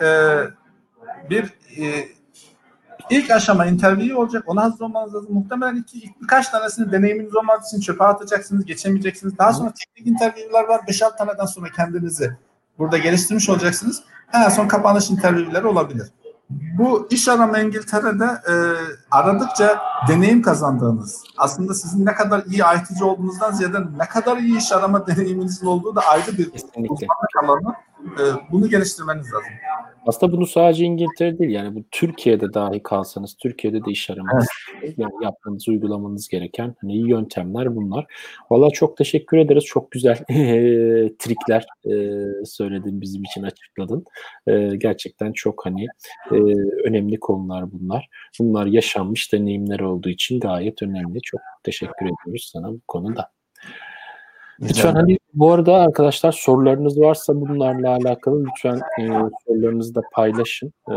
e, 0.00 0.36
bir 1.30 1.44
e, 1.78 2.08
ilk 3.10 3.30
aşama 3.30 3.66
interview 3.66 4.14
olacak. 4.14 4.44
Ona 4.46 4.62
hazır 4.62 4.80
olmanız 4.80 5.14
lazım. 5.14 5.34
Muhtemelen 5.34 5.76
iki, 5.76 6.14
birkaç 6.22 6.48
tanesini 6.48 6.92
deneyiminiz 6.92 7.36
olmadığı 7.36 7.66
için 7.66 7.80
çöpe 7.80 8.04
atacaksınız, 8.04 8.64
geçemeyeceksiniz. 8.64 9.38
Daha 9.38 9.52
sonra 9.52 9.72
teknik 9.72 10.06
interview'lar 10.06 10.64
var. 10.64 10.80
5-6 10.88 11.16
taneden 11.18 11.46
sonra 11.46 11.68
kendinizi 11.76 12.36
burada 12.78 12.98
geliştirmiş 12.98 13.48
olacaksınız. 13.48 14.02
En 14.32 14.48
son 14.48 14.68
kapanış 14.68 15.10
interview'leri 15.10 15.66
olabilir. 15.66 16.08
Bu 16.78 17.06
iş 17.10 17.28
arama 17.28 17.58
İngiltere'de 17.58 18.24
e, 18.24 18.54
aradıkça 19.10 19.82
deneyim 20.08 20.42
kazandığınız, 20.42 21.24
aslında 21.38 21.74
sizin 21.74 22.06
ne 22.06 22.14
kadar 22.14 22.42
iyi 22.44 22.62
IT'ci 22.80 23.04
olduğunuzdan 23.04 23.52
ziyade 23.52 23.78
ne 23.98 24.08
kadar 24.08 24.36
iyi 24.36 24.58
iş 24.58 24.72
arama 24.72 25.06
deneyiminizin 25.06 25.66
olduğu 25.66 25.96
da 25.96 26.00
ayrı 26.00 26.38
bir 26.38 26.50
uzmanlık 26.88 27.36
alanı. 27.44 27.74
E, 28.04 28.22
bunu 28.52 28.68
geliştirmeniz 28.68 29.32
lazım. 29.32 29.52
Aslında 30.06 30.32
bunu 30.32 30.46
sadece 30.46 30.84
İngiltere 30.84 31.38
değil 31.38 31.50
yani 31.50 31.74
bu 31.74 31.84
Türkiye'de 31.90 32.54
dahi 32.54 32.82
kalsanız 32.82 33.34
Türkiye'de 33.34 33.84
de 33.84 33.90
iş 33.90 34.10
aramanız 34.10 34.46
evet. 34.82 34.94
yani 34.98 35.12
yapmanız, 35.22 35.68
uygulamanız 35.68 36.28
gereken 36.28 36.74
hani 36.80 36.92
iyi 36.92 37.08
yöntemler 37.08 37.76
bunlar. 37.76 38.06
Valla 38.50 38.70
çok 38.70 38.96
teşekkür 38.96 39.38
ederiz. 39.38 39.64
Çok 39.64 39.90
güzel 39.90 40.16
trikler 41.18 41.66
e, 41.84 41.94
söyledin 42.44 43.00
bizim 43.00 43.22
için 43.22 43.42
açıkladın. 43.42 44.04
E, 44.46 44.76
gerçekten 44.76 45.32
çok 45.32 45.66
hani 45.66 45.86
e, 46.30 46.36
önemli 46.84 47.20
konular 47.20 47.72
bunlar. 47.72 48.08
Bunlar 48.40 48.66
yaşanmış 48.66 49.32
deneyimler 49.32 49.80
olduğu 49.80 50.08
için 50.08 50.40
gayet 50.40 50.82
önemli. 50.82 51.20
Çok 51.22 51.40
teşekkür 51.64 52.06
ediyoruz 52.06 52.50
sana 52.52 52.72
bu 52.72 52.80
konuda. 52.88 53.30
Lütfen 54.62 54.94
hani 54.94 55.18
bu 55.34 55.52
arada 55.52 55.74
arkadaşlar 55.74 56.32
sorularınız 56.32 57.00
varsa 57.00 57.40
bunlarla 57.40 57.90
alakalı 57.90 58.44
lütfen 58.44 58.80
e, 59.00 59.08
sorularınızı 59.46 59.94
da 59.94 60.00
paylaşın. 60.12 60.72
E, 60.90 60.94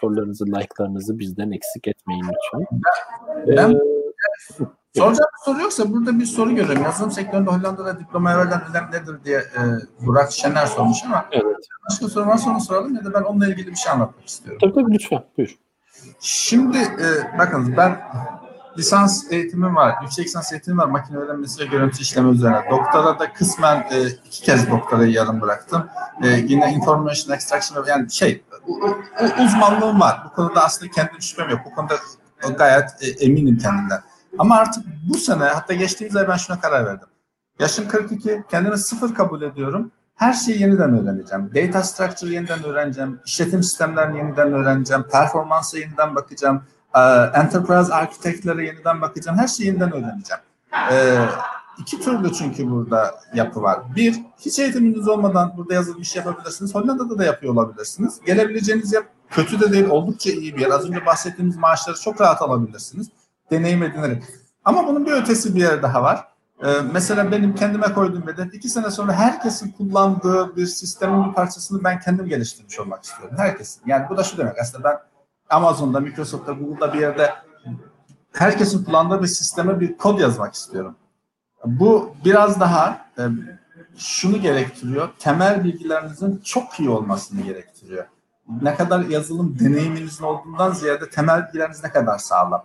sorularınızı, 0.00 0.46
like'larınızı 0.46 1.18
bizden 1.18 1.50
eksik 1.50 1.88
etmeyin 1.88 2.24
lütfen. 2.24 2.80
Ben, 3.46 3.70
ee, 3.70 4.98
soracağım 4.98 5.28
bir 5.32 5.44
soru 5.44 5.60
yoksa 5.60 5.92
burada 5.92 6.18
bir 6.18 6.24
soru 6.24 6.54
görüyorum. 6.54 6.82
Yazılım 6.82 7.10
sektöründe 7.10 7.50
Hollanda'da 7.50 8.00
diploma 8.00 8.38
verilen 8.38 8.60
önem 8.70 8.88
nedir 8.92 9.24
diye 9.24 9.38
e, 9.38 9.60
Burak 10.06 10.32
Şener 10.32 10.66
sormuş 10.66 10.98
ama 11.06 11.26
evet. 11.32 11.56
başka 11.90 12.08
soru 12.08 12.26
varsa 12.26 12.50
onu 12.50 12.60
soralım 12.60 12.94
ya 12.94 13.04
da 13.04 13.14
ben 13.14 13.22
onunla 13.22 13.46
ilgili 13.46 13.70
bir 13.70 13.76
şey 13.76 13.92
anlatmak 13.92 14.26
istiyorum. 14.26 14.58
Tabii 14.60 14.72
tabii 14.72 14.94
lütfen 14.94 15.24
buyur. 15.38 15.58
Şimdi 16.20 16.78
e, 16.78 17.38
bakın 17.38 17.74
ben 17.76 18.00
lisans 18.78 19.32
eğitimim 19.32 19.76
var, 19.76 19.94
yüksek 20.02 20.26
lisans 20.26 20.52
eğitimim 20.52 20.78
var 20.78 20.86
makine 20.86 21.18
öğrenmesi 21.18 21.60
ve 21.60 21.64
görüntü 21.66 22.02
işleme 22.02 22.30
üzerine. 22.30 22.62
Doktora 22.70 23.18
da 23.18 23.32
kısmen 23.32 23.86
e, 23.90 24.06
iki 24.06 24.42
kez 24.42 24.70
doktorayı 24.70 25.12
yarım 25.12 25.40
bıraktım. 25.40 25.86
E, 26.22 26.28
yine 26.28 26.72
information 26.72 27.34
extraction 27.34 27.84
yani 27.86 28.10
şey 28.10 28.42
uzmanlığım 29.44 30.00
var. 30.00 30.22
Bu 30.24 30.34
konuda 30.34 30.64
aslında 30.64 30.90
kendi 30.90 31.22
şüphem 31.22 31.50
yok. 31.50 31.60
Bu 31.64 31.74
konuda 31.74 31.94
gayet 32.56 32.90
e, 33.00 33.06
eminim 33.06 33.58
kendimden. 33.58 34.00
Ama 34.38 34.56
artık 34.56 34.84
bu 35.08 35.18
sene 35.18 35.44
hatta 35.44 35.74
geçtiğimiz 35.74 36.16
ay 36.16 36.28
ben 36.28 36.36
şuna 36.36 36.60
karar 36.60 36.86
verdim. 36.86 37.08
Yaşım 37.58 37.88
42, 37.88 38.42
kendimi 38.50 38.78
sıfır 38.78 39.14
kabul 39.14 39.42
ediyorum. 39.42 39.90
Her 40.14 40.32
şeyi 40.32 40.60
yeniden 40.60 40.98
öğreneceğim. 40.98 41.50
Data 41.54 41.82
structure 41.82 42.34
yeniden 42.34 42.64
öğreneceğim. 42.64 43.20
işletim 43.26 43.62
sistemlerini 43.62 44.18
yeniden 44.18 44.52
öğreneceğim. 44.52 45.02
Performansa 45.12 45.78
yeniden 45.78 46.14
bakacağım 46.14 46.62
enterprise 47.34 47.94
architect'lere 47.94 48.66
yeniden 48.66 49.00
bakacağım. 49.00 49.38
Her 49.38 49.48
şeyi 49.48 49.66
yeniden 49.66 49.92
öğreneceğim. 49.92 50.42
Ee, 50.92 51.26
iki 51.78 52.00
türlü 52.00 52.32
çünkü 52.32 52.70
burada 52.70 53.14
yapı 53.34 53.62
var. 53.62 53.80
Bir, 53.96 54.20
hiç 54.38 54.58
eğitiminiz 54.58 55.08
olmadan 55.08 55.52
burada 55.56 55.74
yazılım 55.74 56.00
iş 56.00 56.16
yapabilirsiniz. 56.16 56.74
Hollanda'da 56.74 57.18
da 57.18 57.24
yapıyor 57.24 57.52
olabilirsiniz. 57.52 58.20
Gelebileceğiniz 58.26 58.92
yer 58.92 59.02
kötü 59.30 59.60
de 59.60 59.72
değil, 59.72 59.88
oldukça 59.88 60.30
iyi 60.30 60.56
bir 60.56 60.60
yer. 60.60 60.70
Az 60.70 60.88
önce 60.88 61.06
bahsettiğimiz 61.06 61.56
maaşları 61.56 62.00
çok 62.00 62.20
rahat 62.20 62.42
alabilirsiniz. 62.42 63.08
Deneyim 63.50 63.82
edinerek. 63.82 64.22
Ama 64.64 64.86
bunun 64.86 65.06
bir 65.06 65.12
ötesi 65.12 65.54
bir 65.54 65.60
yer 65.60 65.82
daha 65.82 66.02
var. 66.02 66.24
Ee, 66.64 66.68
mesela 66.92 67.30
benim 67.30 67.54
kendime 67.54 67.92
koyduğum 67.92 68.26
hedef 68.26 68.54
iki 68.54 68.68
sene 68.68 68.90
sonra 68.90 69.12
herkesin 69.12 69.72
kullandığı 69.72 70.56
bir 70.56 70.66
sistemin 70.66 71.28
bir 71.28 71.34
parçasını 71.34 71.84
ben 71.84 72.00
kendim 72.00 72.26
geliştirmiş 72.26 72.80
olmak 72.80 73.04
istiyorum. 73.04 73.36
Herkesin. 73.38 73.82
Yani 73.86 74.06
bu 74.10 74.16
da 74.16 74.24
şu 74.24 74.38
demek 74.38 74.58
aslında 74.58 74.84
ben 74.84 74.96
Amazon'da, 75.52 76.00
Microsoft'ta, 76.00 76.52
Google'da 76.52 76.92
bir 76.92 77.00
yerde 77.00 77.34
herkesin 78.32 78.84
kullandığı 78.84 79.22
bir 79.22 79.26
sisteme 79.26 79.80
bir 79.80 79.96
kod 79.96 80.18
yazmak 80.18 80.54
istiyorum. 80.54 80.96
Bu 81.64 82.14
biraz 82.24 82.60
daha 82.60 83.06
e, 83.18 83.22
şunu 83.96 84.40
gerektiriyor. 84.40 85.08
Temel 85.18 85.64
bilgilerinizin 85.64 86.40
çok 86.44 86.80
iyi 86.80 86.88
olmasını 86.88 87.40
gerektiriyor. 87.40 88.04
Ne 88.62 88.74
kadar 88.74 89.00
yazılım 89.00 89.58
deneyiminizin 89.58 90.24
olduğundan 90.24 90.72
ziyade 90.72 91.10
temel 91.10 91.46
bilgileriniz 91.46 91.84
ne 91.84 91.90
kadar 91.90 92.18
sağlam. 92.18 92.64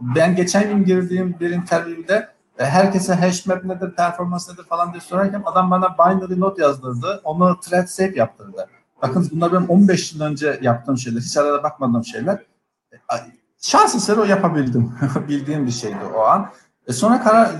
Ben 0.00 0.36
geçen 0.36 0.68
gün 0.68 0.84
girdiğim 0.84 1.36
bir 1.40 1.50
interview'de 1.50 2.28
e, 2.58 2.64
herkese 2.64 3.14
hashmap 3.14 3.64
nedir, 3.64 3.94
performans 3.96 4.50
nedir 4.50 4.64
falan 4.64 4.92
diye 4.92 5.00
sorarken 5.00 5.42
adam 5.46 5.70
bana 5.70 5.98
binary 5.98 6.40
not 6.40 6.58
yazdırdı. 6.58 7.20
Onu 7.24 7.60
thread 7.60 7.86
safe 7.86 8.12
yaptırdı. 8.16 8.68
Bakın 9.08 9.28
bunlar 9.32 9.52
benim 9.52 9.70
15 9.70 10.12
yıl 10.12 10.20
önce 10.20 10.58
yaptığım 10.62 10.98
şeyler. 10.98 11.20
Hiç 11.20 11.36
arada 11.36 11.62
bakmadığım 11.62 12.04
şeyler. 12.04 12.42
Şans 13.60 13.94
eseri 13.94 14.20
o 14.20 14.24
yapabildim. 14.24 14.92
Bildiğim 15.28 15.66
bir 15.66 15.70
şeydi 15.70 16.04
o 16.16 16.20
an. 16.20 16.50
E 16.86 16.92
sonra 16.92 17.22
karar, 17.22 17.50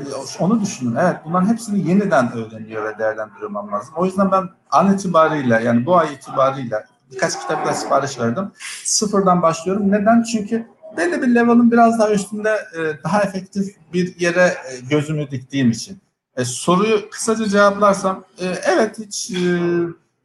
onu 0.41 0.61
düşündüm. 0.61 0.97
Evet 1.01 1.17
bunların 1.25 1.47
hepsini 1.47 1.89
yeniden 1.89 2.33
öğreniyor 2.33 2.85
ve 2.85 2.99
değerlendirmem 2.99 3.73
lazım. 3.73 3.95
O 3.97 4.05
yüzden 4.05 4.33
ben 4.33 4.49
an 4.71 4.95
itibariyle 4.95 5.63
yani 5.63 5.87
bu 5.87 5.97
ay 5.97 6.15
itibariyle 6.15 6.85
birkaç 7.13 7.41
kitapla 7.41 7.73
sipariş 7.75 8.19
verdim. 8.19 8.53
Sıfırdan 8.85 9.43
başlıyorum. 9.43 9.93
Neden? 9.93 10.23
Çünkü 10.23 10.67
belli 10.97 11.23
bir 11.23 11.35
level'ın 11.35 11.71
biraz 11.71 11.99
daha 11.99 12.11
üstünde 12.11 12.51
e, 12.51 13.05
daha 13.05 13.23
efektif 13.23 13.77
bir 13.93 14.21
yere 14.21 14.41
e, 14.41 14.81
gözümü 14.91 15.31
diktiğim 15.31 15.71
için. 15.71 15.99
E, 16.37 16.45
soruyu 16.45 17.11
kısaca 17.11 17.49
cevaplarsam 17.49 18.25
e, 18.39 18.47
evet 18.47 18.99
hiç 18.99 19.31
e, 19.31 19.61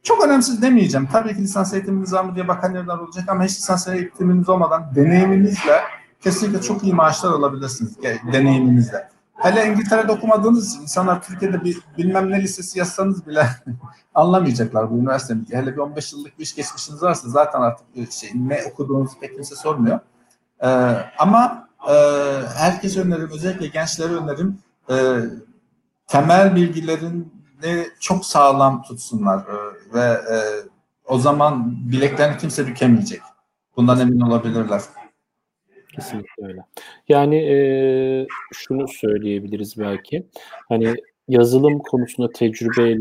çok 0.02 0.24
önemsiz 0.24 0.62
demeyeceğim. 0.62 1.08
Tabii 1.12 1.34
ki 1.34 1.42
lisans 1.42 1.74
eğitiminiz 1.74 2.12
var 2.12 2.24
mı 2.24 2.34
diye 2.34 2.48
bakan 2.48 2.74
yerler 2.74 2.98
olacak 2.98 3.24
ama 3.28 3.44
hiç 3.44 3.50
lisans 3.50 3.88
eğitiminiz 3.88 4.48
olmadan 4.48 4.94
deneyiminizle 4.94 5.80
kesinlikle 6.20 6.60
çok 6.60 6.82
iyi 6.84 6.92
maaşlar 6.92 7.30
alabilirsiniz 7.30 7.96
deneyiminizle. 8.32 9.08
Hele 9.34 9.66
İngiltere'de 9.66 10.12
okumadığınız 10.12 10.70
için 10.70 10.82
insanlar 10.82 11.22
Türkiye'de 11.22 11.64
bir 11.64 11.78
bilmem 11.98 12.30
ne 12.30 12.42
lisesi 12.42 12.78
yazsanız 12.78 13.26
bile 13.26 13.46
anlamayacaklar 14.14 14.90
bu 14.90 14.98
üniversitemizi. 14.98 15.56
Hele 15.56 15.72
bir 15.72 15.78
15 15.78 16.12
yıllık 16.12 16.38
bir 16.38 16.42
iş 16.42 16.54
geçmişiniz 16.54 17.02
varsa 17.02 17.28
zaten 17.28 17.60
artık 17.60 18.12
şey, 18.12 18.30
ne 18.34 18.62
okuduğunuzu 18.72 19.20
pek 19.20 19.34
kimse 19.34 19.56
sormuyor. 19.56 20.00
Ee, 20.62 20.66
ama 21.18 21.68
e, 21.90 21.94
herkes 22.56 22.96
öneririm, 22.96 23.30
özellikle 23.32 23.66
gençlere 23.66 24.12
öneririm 24.12 24.58
e, 24.90 24.96
temel 26.06 26.56
bilgilerini 26.56 27.24
çok 28.00 28.26
sağlam 28.26 28.82
tutsunlar 28.82 29.38
e, 29.38 29.94
ve 29.94 30.04
e, 30.04 30.36
o 31.04 31.18
zaman 31.18 31.74
bileklerini 31.92 32.38
kimse 32.38 32.66
bükemeyecek. 32.66 33.20
Bundan 33.76 34.00
emin 34.00 34.20
olabilirler. 34.20 34.80
Kesinlikle 35.94 36.46
öyle. 36.46 36.60
Yani 37.08 37.36
e, 37.36 37.56
şunu 38.52 38.88
söyleyebiliriz 38.88 39.78
belki. 39.78 40.26
Hani 40.68 40.94
yazılım 41.30 41.78
konusunda 41.78 42.32
tecrübe 42.32 42.96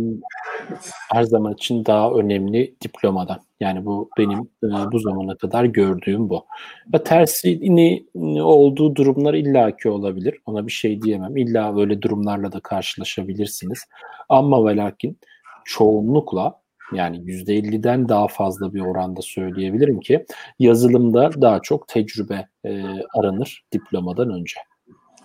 her 1.12 1.24
zaman 1.24 1.54
için 1.54 1.86
daha 1.86 2.12
önemli 2.12 2.76
diplomadan. 2.82 3.40
Yani 3.60 3.86
bu 3.86 4.10
benim 4.18 4.40
e, 4.40 4.92
bu 4.92 5.00
zamana 5.00 5.36
kadar 5.36 5.66
gördüğüm 5.66 6.30
bu. 6.30 6.46
Ve 6.94 7.04
tersini 7.04 8.06
olduğu 8.42 8.96
durumlar 8.96 9.34
illaki 9.34 9.90
olabilir. 9.90 10.36
Ona 10.46 10.68
bir 10.68 10.72
şey 10.72 11.02
diyemem. 11.02 11.38
İlla 11.38 11.76
böyle 11.76 12.02
durumlarla 12.02 12.52
da 12.52 12.60
karşılaşabilirsiniz. 12.60 13.84
Ama 14.30 14.66
ve 14.66 14.76
lakin 14.76 15.18
çoğunlukla 15.66 16.60
yani 16.94 17.18
%50'den 17.18 18.10
daha 18.10 18.28
fazla 18.28 18.74
bir 18.74 18.82
oranda 18.82 19.22
söyleyebilirim 19.22 20.00
ki 20.00 20.26
yazılımda 20.60 21.42
daha 21.42 21.60
çok 21.62 21.88
tecrübe 21.88 22.48
e, 22.66 22.84
aranır 23.18 23.64
diplomadan 23.72 24.30
önce. 24.30 24.60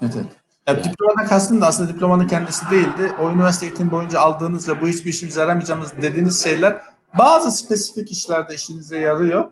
Evet. 0.02 0.14
evet. 0.16 0.43
Ya, 0.66 0.74
yani. 0.74 0.84
Diplomadan 0.84 1.26
kastım 1.26 1.60
da 1.60 1.66
aslında 1.66 1.94
diplomanın 1.94 2.28
kendisi 2.28 2.70
değildi. 2.70 3.12
O 3.20 3.30
üniversite 3.30 3.66
eğitim 3.66 3.90
boyunca 3.90 4.20
aldığınız 4.20 4.68
ve 4.68 4.80
bu 4.80 4.88
hiçbir 4.88 5.10
işimize 5.10 5.40
yaramayacağımız 5.40 6.02
dediğiniz 6.02 6.44
şeyler 6.44 6.82
bazı 7.18 7.50
spesifik 7.50 8.12
işlerde 8.12 8.54
işinize 8.54 8.98
yarıyor. 8.98 9.50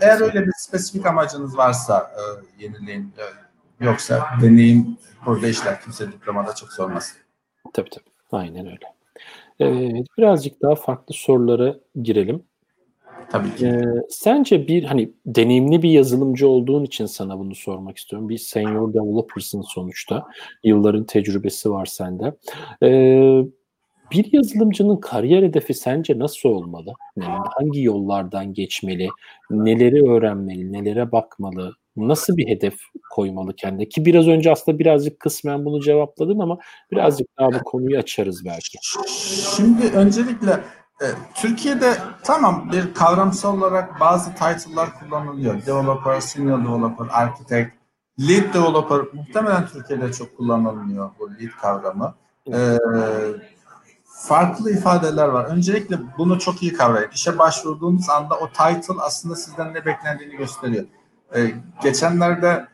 Eğer 0.00 0.20
öyle 0.20 0.46
bir 0.46 0.52
spesifik 0.56 1.06
amacınız 1.06 1.56
varsa 1.56 2.12
e, 2.16 2.22
yenileyin. 2.64 3.12
E, 3.18 3.24
yoksa 3.84 4.28
deneyim 4.42 4.98
burada 5.26 5.48
işler 5.48 5.80
kimse 5.80 6.12
diplomada 6.12 6.54
çok 6.54 6.72
sormaz. 6.72 7.16
Tabii 7.72 7.90
tabii. 7.90 8.04
Aynen 8.32 8.66
öyle. 8.66 8.94
Evet, 9.60 10.06
birazcık 10.18 10.62
daha 10.62 10.74
farklı 10.74 11.14
sorulara 11.14 11.74
girelim. 12.02 12.44
Tabii 13.30 13.54
ki. 13.54 13.66
Ee, 13.66 13.84
sence 14.08 14.68
bir 14.68 14.84
hani 14.84 15.10
deneyimli 15.26 15.82
bir 15.82 15.90
yazılımcı 15.90 16.48
olduğun 16.48 16.84
için 16.84 17.06
sana 17.06 17.38
bunu 17.38 17.54
sormak 17.54 17.98
istiyorum. 17.98 18.28
Bir 18.28 18.38
senior 18.38 18.94
developer'sın 18.94 19.62
sonuçta. 19.62 20.26
Yılların 20.64 21.04
tecrübesi 21.04 21.70
var 21.70 21.86
sende. 21.86 22.34
Ee, 22.82 23.40
bir 24.12 24.32
yazılımcının 24.32 24.96
kariyer 24.96 25.42
hedefi 25.42 25.74
sence 25.74 26.18
nasıl 26.18 26.48
olmalı? 26.48 26.92
Yani 27.16 27.46
hangi 27.58 27.82
yollardan 27.82 28.52
geçmeli? 28.54 29.08
Neleri 29.50 30.10
öğrenmeli? 30.10 30.72
Nelere 30.72 31.12
bakmalı? 31.12 31.72
nasıl 31.96 32.36
bir 32.36 32.48
hedef 32.48 32.74
koymalı 33.10 33.56
kendine? 33.56 33.88
Ki 33.88 34.04
biraz 34.04 34.28
önce 34.28 34.50
aslında 34.50 34.78
birazcık 34.78 35.20
kısmen 35.20 35.64
bunu 35.64 35.80
cevapladım 35.80 36.40
ama 36.40 36.58
birazcık 36.90 37.28
daha 37.38 37.52
bu 37.52 37.58
konuyu 37.64 37.98
açarız 37.98 38.44
belki. 38.44 38.78
Şimdi 39.56 39.86
öncelikle 39.86 40.60
Türkiye'de 41.34 41.98
tamam 42.22 42.72
bir 42.72 42.94
kavramsal 42.94 43.58
olarak 43.58 44.00
bazı 44.00 44.30
title'lar 44.30 44.88
kullanılıyor. 45.00 45.66
Developer, 45.66 46.20
senior 46.20 46.58
developer, 46.58 47.06
architect, 47.10 47.70
lead 48.20 48.54
developer 48.54 49.00
muhtemelen 49.12 49.66
Türkiye'de 49.66 50.12
çok 50.12 50.36
kullanılmıyor 50.36 51.10
bu 51.18 51.30
lead 51.30 51.50
kavramı. 51.60 52.14
Ee, 52.52 52.78
farklı 54.04 54.70
ifadeler 54.70 55.28
var. 55.28 55.44
Öncelikle 55.44 55.98
bunu 56.18 56.38
çok 56.38 56.62
iyi 56.62 56.72
kavrayın. 56.72 57.10
İşe 57.14 57.38
başvurduğunuz 57.38 58.10
anda 58.10 58.34
o 58.34 58.48
title 58.48 59.00
aslında 59.00 59.36
sizden 59.36 59.74
ne 59.74 59.84
beklendiğini 59.84 60.36
gösteriyor. 60.36 60.84
Ee, 61.36 61.50
geçenlerde 61.82 62.66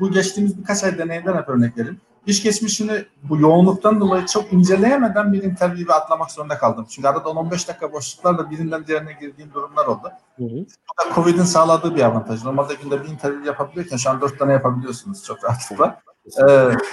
bu 0.00 0.10
geçtiğimiz 0.10 0.58
birkaç 0.58 0.84
ay 0.84 0.98
deneyimden 0.98 1.36
hep 1.36 1.48
örnek 1.48 1.78
vereyim. 1.78 2.00
İş 2.26 2.42
geçmişini 2.42 3.04
bu 3.22 3.40
yoğunluktan 3.40 4.00
dolayı 4.00 4.26
çok 4.26 4.52
inceleyemeden 4.52 5.32
bir 5.32 5.42
interview'e 5.42 5.92
atlamak 5.92 6.30
zorunda 6.30 6.58
kaldım. 6.58 6.86
Çünkü 6.90 7.08
arada 7.08 7.28
10-15 7.28 7.68
dakika 7.68 7.92
boşluklarla 7.92 8.50
birinden 8.50 8.86
diğerine 8.86 9.12
girdiğim 9.20 9.52
durumlar 9.54 9.86
oldu. 9.86 10.12
Hı 10.36 10.44
hı. 10.44 10.48
Bu 10.48 11.10
da 11.10 11.14
Covid'in 11.14 11.42
sağladığı 11.42 11.96
bir 11.96 12.02
avantaj. 12.02 12.44
Normalde 12.44 12.74
günde 12.74 13.02
bir 13.02 13.08
interview 13.08 13.46
yapabiliyorken 13.46 13.96
şu 13.96 14.10
an 14.10 14.20
4 14.20 14.38
tane 14.38 14.52
yapabiliyorsunuz 14.52 15.24
çok 15.24 15.44
rahatlıkla. 15.44 16.00
Ee, 16.26 16.42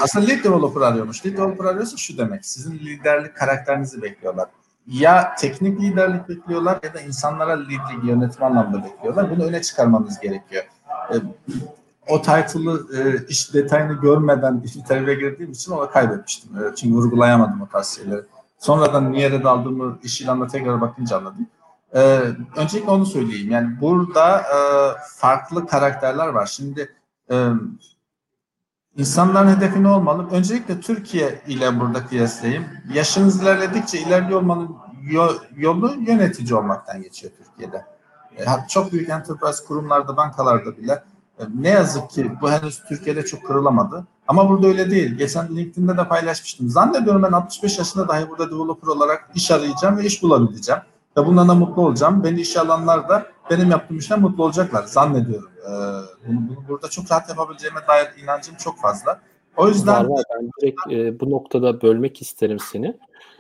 aslında 0.01 0.25
lead 0.25 0.43
developer 0.43 0.81
arıyormuş. 0.81 1.25
Lead 1.25 1.37
developer 1.37 1.65
arıyorsa 1.65 1.97
şu 1.97 2.17
demek. 2.17 2.45
Sizin 2.45 2.71
liderlik 2.71 3.35
karakterinizi 3.35 4.01
bekliyorlar. 4.01 4.49
Ya 4.87 5.35
teknik 5.35 5.81
liderlik 5.81 6.29
bekliyorlar 6.29 6.79
ya 6.83 6.93
da 6.93 7.01
insanlara 7.01 7.53
liderlik 7.59 8.03
yönetme 8.03 8.45
anlamda 8.45 8.83
bekliyorlar. 8.83 9.31
Bunu 9.31 9.43
öne 9.43 9.61
çıkarmanız 9.61 10.19
gerekiyor. 10.19 10.63
E, 11.13 11.15
o 12.11 12.21
title'ı 12.21 12.87
e, 12.97 13.25
iş 13.27 13.53
detayını 13.53 13.93
görmeden 13.93 14.63
interview'e 14.75 15.13
girdiğim 15.13 15.51
için 15.51 15.71
ona 15.71 15.89
kaybetmiştim. 15.89 16.57
E, 16.57 16.75
çünkü 16.75 16.95
vurgulayamadım 16.95 17.61
o 17.61 17.67
tarz. 17.67 17.99
Sonradan 18.59 19.11
niye 19.11 19.31
red 19.31 19.45
aldığımı 19.45 19.99
iş 20.03 20.21
ilanına 20.21 20.47
tekrar 20.47 20.81
bakınca 20.81 21.17
anladım. 21.17 21.47
E, 21.93 21.99
öncelikle 22.55 22.91
onu 22.91 23.05
söyleyeyim. 23.05 23.51
Yani 23.51 23.81
burada 23.81 24.39
e, 24.39 24.57
farklı 25.15 25.67
karakterler 25.67 26.27
var. 26.27 26.45
Şimdi 26.45 26.95
e, 27.31 27.47
insanların 28.97 29.55
hedefi 29.55 29.83
ne 29.83 29.87
olmalı? 29.87 30.27
Öncelikle 30.31 30.81
Türkiye 30.81 31.41
ile 31.47 31.79
burada 31.79 32.05
kıyaslayayım. 32.05 32.65
Yaşınız 32.93 33.41
ilerledikçe 33.41 33.99
ilerliyor 33.99 34.41
olmanın 34.41 34.75
yolu 35.55 35.95
yönetici 35.99 36.55
olmaktan 36.55 37.01
geçiyor 37.01 37.33
Türkiye'de. 37.37 37.85
E, 38.37 38.45
çok 38.69 38.91
büyük 38.91 39.09
enterprise 39.09 39.65
kurumlarda, 39.65 40.17
bankalarda 40.17 40.77
bile 40.77 41.03
ne 41.55 41.69
yazık 41.69 42.09
ki 42.09 42.31
bu 42.41 42.51
henüz 42.51 42.83
Türkiye'de 42.89 43.25
çok 43.25 43.43
kırılamadı. 43.43 44.07
Ama 44.27 44.49
burada 44.49 44.67
öyle 44.67 44.91
değil. 44.91 45.15
Geçen 45.15 45.55
LinkedIn'de 45.55 45.97
de 45.97 46.07
paylaşmıştım. 46.07 46.69
Zannediyorum 46.69 47.23
ben 47.23 47.31
65 47.31 47.77
yaşında 47.77 48.07
dahi 48.07 48.29
burada 48.29 48.51
developer 48.51 48.87
olarak 48.87 49.29
iş 49.35 49.51
arayacağım 49.51 49.97
ve 49.97 50.05
iş 50.05 50.23
bulabileceğim. 50.23 50.81
Ve 51.17 51.25
bundan 51.25 51.49
da 51.49 51.55
mutlu 51.55 51.81
olacağım. 51.81 52.23
Beni 52.23 52.41
işe 52.41 52.59
alanlar 52.59 53.09
da 53.09 53.25
benim 53.49 53.71
yaptığım 53.71 53.97
işten 53.97 54.21
mutlu 54.21 54.43
olacaklar. 54.43 54.83
Zannediyorum. 54.83 55.49
Ee, 55.65 55.71
bunu, 56.27 56.39
bunu 56.49 56.67
burada 56.67 56.89
çok 56.89 57.11
rahat 57.11 57.29
yapabileceğime 57.29 57.79
dair 57.87 58.23
inancım 58.23 58.55
çok 58.55 58.79
fazla. 58.79 59.19
O 59.57 59.67
yüzden... 59.67 60.09
Var, 60.09 60.09
var. 60.09 60.23
Ben 60.35 60.49
direkt 60.61 60.79
e, 60.91 61.19
bu 61.19 61.29
noktada 61.29 61.81
bölmek 61.81 62.21
isterim 62.21 62.59
seni. 62.59 62.97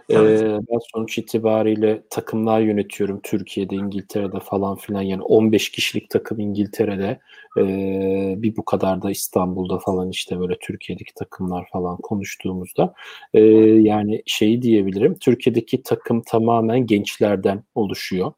Evet. 0.09 0.41
Ben 0.71 0.79
sonuç 0.93 1.17
itibariyle 1.17 2.03
takımlar 2.09 2.61
yönetiyorum 2.61 3.19
Türkiye'de, 3.23 3.75
İngiltere'de 3.75 4.39
falan 4.39 4.75
filan. 4.75 5.01
Yani 5.01 5.21
15 5.21 5.71
kişilik 5.71 6.09
takım 6.09 6.39
İngiltere'de, 6.39 7.19
bir 8.41 8.55
bu 8.55 8.65
kadar 8.65 9.01
da 9.01 9.11
İstanbul'da 9.11 9.79
falan 9.79 10.09
işte 10.09 10.39
böyle 10.39 10.57
Türkiye'deki 10.61 11.13
takımlar 11.13 11.67
falan 11.73 11.97
konuştuğumuzda. 11.97 12.93
Yani 13.83 14.23
şeyi 14.25 14.61
diyebilirim, 14.61 15.17
Türkiye'deki 15.19 15.83
takım 15.83 16.21
tamamen 16.21 16.85
gençlerden 16.85 17.63
oluşuyor. 17.75 18.33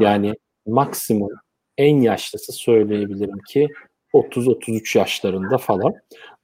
Yani 0.00 0.34
maksimum 0.66 1.30
en 1.78 2.00
yaşlısı 2.00 2.52
söyleyebilirim 2.52 3.38
ki 3.48 3.68
30-33 4.14 4.98
yaşlarında 4.98 5.58
falan. 5.58 5.94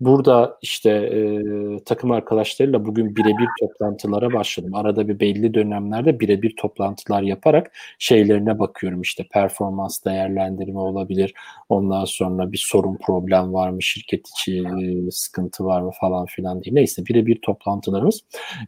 Burada 0.01 0.59
işte 0.62 0.91
e, 0.91 1.85
takım 1.85 2.11
arkadaşlarıyla 2.11 2.85
bugün 2.87 3.17
birebir 3.17 3.49
toplantılara 3.61 4.33
başladım. 4.33 4.75
Arada 4.75 5.09
bir 5.09 5.21
belli 5.21 5.55
dönemlerde 5.55 6.21
birebir 6.21 6.57
toplantılar 6.57 7.23
yaparak 7.23 7.73
şeylerine 7.99 8.59
bakıyorum. 8.59 9.01
İşte 9.01 9.25
performans 9.33 10.05
değerlendirme 10.05 10.79
olabilir. 10.79 11.35
Ondan 11.69 12.05
sonra 12.05 12.53
bir 12.53 12.65
sorun 12.67 12.99
problem 13.07 13.53
var 13.53 13.71
mı? 13.71 13.83
Şirket 13.83 14.29
içi 14.29 14.59
e, 14.59 15.11
sıkıntı 15.11 15.65
var 15.65 15.81
mı 15.81 15.91
falan 16.01 16.27
filan 16.27 16.62
diye. 16.62 16.75
Neyse 16.75 17.07
birebir 17.07 17.41
toplantılarımız. 17.43 18.21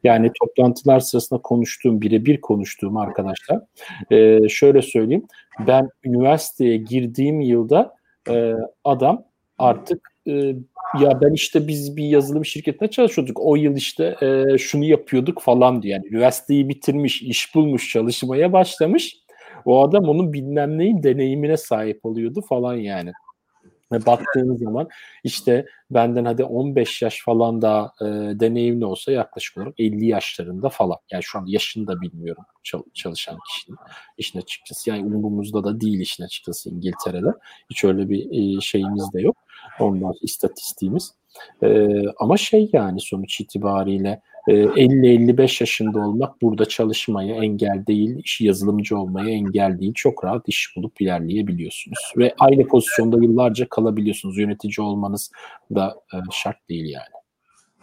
Yani 0.05 0.31
toplantılar 0.41 1.01
sırasında 1.01 1.41
konuştuğum, 1.43 2.03
birebir 2.03 2.41
konuştuğum 2.41 2.97
arkadaşlar 2.97 3.61
e, 4.11 4.49
şöyle 4.49 4.83
söyleyeyim. 4.83 5.27
Ben 5.67 5.89
üniversiteye 6.05 6.77
girdiğim 6.77 7.41
yılda 7.41 7.96
e, 8.29 8.55
adam 8.85 9.25
artık 9.59 10.09
e, 10.27 10.33
ya 11.01 11.21
ben 11.21 11.33
işte 11.33 11.69
biz 11.69 11.97
bir 11.97 12.05
yazılım 12.05 12.45
şirketine 12.45 12.91
çalışıyorduk. 12.91 13.41
O 13.41 13.57
yıl 13.57 13.77
işte 13.77 14.17
e, 14.23 14.59
şunu 14.59 14.85
yapıyorduk 14.85 15.43
falan 15.43 15.83
diyor. 15.83 15.99
Yani 15.99 16.07
üniversiteyi 16.15 16.69
bitirmiş, 16.69 17.23
iş 17.23 17.55
bulmuş, 17.55 17.91
çalışmaya 17.91 18.53
başlamış. 18.53 19.17
O 19.65 19.89
adam 19.89 20.05
onun 20.05 20.33
bilmem 20.33 20.79
neyin 20.79 21.03
deneyimine 21.03 21.57
sahip 21.57 22.07
oluyordu 22.07 22.41
falan 22.49 22.75
yani. 22.75 23.13
Ve 23.93 24.07
baktığınız 24.07 24.61
zaman 24.61 24.89
işte 25.25 25.67
benden 25.91 26.25
hadi 26.25 26.45
15 26.45 27.03
yaş 27.03 27.23
falan 27.25 27.63
daha 27.63 27.93
e, 28.01 28.05
deneyimli 28.41 28.85
olsa 28.85 29.13
yaklaşık 29.13 29.57
olarak 29.59 29.75
50 29.81 30.07
yaşlarında 30.07 30.69
falan. 30.69 30.99
Yani 31.13 31.23
şu 31.23 31.39
an 31.39 31.47
yaşını 31.47 31.87
da 31.87 32.01
bilmiyorum 32.01 32.45
çalışan 32.95 33.39
kişinin 33.49 33.79
işin 34.19 34.39
açıkçası. 34.39 34.91
Yani 34.91 35.05
umurumuzda 35.05 35.65
da 35.65 35.81
değil 35.81 36.01
işin 36.01 36.25
açıkçası 36.25 36.71
İngiltere'de. 36.71 37.31
Hiç 37.71 37.85
öyle 37.85 38.09
bir 38.09 38.57
e, 38.57 38.61
şeyimiz 38.61 39.13
de 39.13 39.21
yok. 39.21 39.37
Ondan 39.81 40.13
istatistiğimiz. 40.23 41.15
E, 41.63 41.89
ama 42.19 42.37
şey 42.37 42.71
yani 42.73 43.01
sonuç 43.01 43.41
itibariyle 43.41 44.21
50-55 44.49 45.43
ee, 45.43 45.57
yaşında 45.61 45.99
olmak 45.99 46.43
burada 46.43 46.65
çalışmaya 46.65 47.35
engel 47.35 47.87
değil, 47.87 48.17
iş 48.25 48.41
yazılımcı 48.41 48.99
olmaya 48.99 49.31
engel 49.31 49.79
değil. 49.81 49.93
Çok 49.95 50.25
rahat 50.25 50.49
iş 50.49 50.77
bulup 50.77 51.01
ilerleyebiliyorsunuz. 51.01 52.13
Ve 52.17 52.35
aynı 52.39 52.67
pozisyonda 52.67 53.17
yıllarca 53.23 53.69
kalabiliyorsunuz. 53.69 54.39
Yönetici 54.39 54.87
olmanız 54.87 55.31
da 55.75 55.97
e, 56.15 56.17
şart 56.33 56.69
değil 56.69 56.85
yani. 56.85 57.16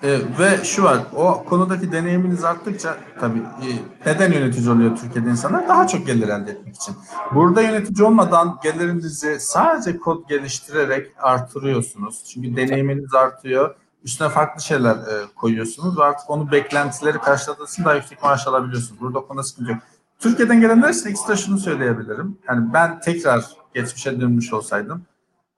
E, 0.04 0.20
ve 0.40 0.64
şu 0.64 0.84
var, 0.84 0.98
o 1.16 1.46
konudaki 1.46 1.92
deneyiminiz 1.92 2.44
arttıkça 2.44 2.98
tabii 3.20 3.40
e, 3.40 3.68
neden 4.06 4.32
yönetici 4.32 4.70
oluyor 4.70 4.98
Türkiye'de 4.98 5.30
insanlar? 5.30 5.68
Daha 5.68 5.88
çok 5.88 6.08
gelir 6.08 6.28
elde 6.28 6.52
etmek 6.52 6.76
için. 6.76 6.96
Burada 7.36 7.62
yönetici 7.62 8.08
olmadan 8.08 8.60
gelirinizi 8.64 9.40
sadece 9.40 10.00
kod 10.00 10.30
geliştirerek 10.30 11.12
artırıyorsunuz. 11.20 12.24
Çünkü 12.34 12.56
deneyiminiz 12.56 13.14
artıyor 13.14 13.76
üstüne 14.04 14.30
farklı 14.30 14.62
şeyler 14.62 14.96
e, 14.96 15.26
koyuyorsunuz 15.36 16.00
ve 16.00 16.04
artık 16.04 16.30
onu 16.30 16.52
beklentileri 16.52 17.18
karşıladığınız 17.18 17.78
daha 17.86 17.96
yüksek 17.96 18.24
maaş 18.24 18.48
alabiliyorsunuz. 18.48 19.02
Burada 19.02 19.20
konuda 19.20 19.44
sıkıntı 19.44 19.72
yok. 19.72 19.80
Türkiye'den 20.20 20.62
gelenler 20.62 20.90
için 20.90 21.10
ekstra 21.10 21.36
şunu 21.36 21.58
söyleyebilirim. 21.58 22.38
Yani 22.50 22.74
ben 22.74 23.00
tekrar 23.00 23.46
geçmişe 23.74 24.22
dönmüş 24.22 24.54
olsaydım 24.54 25.06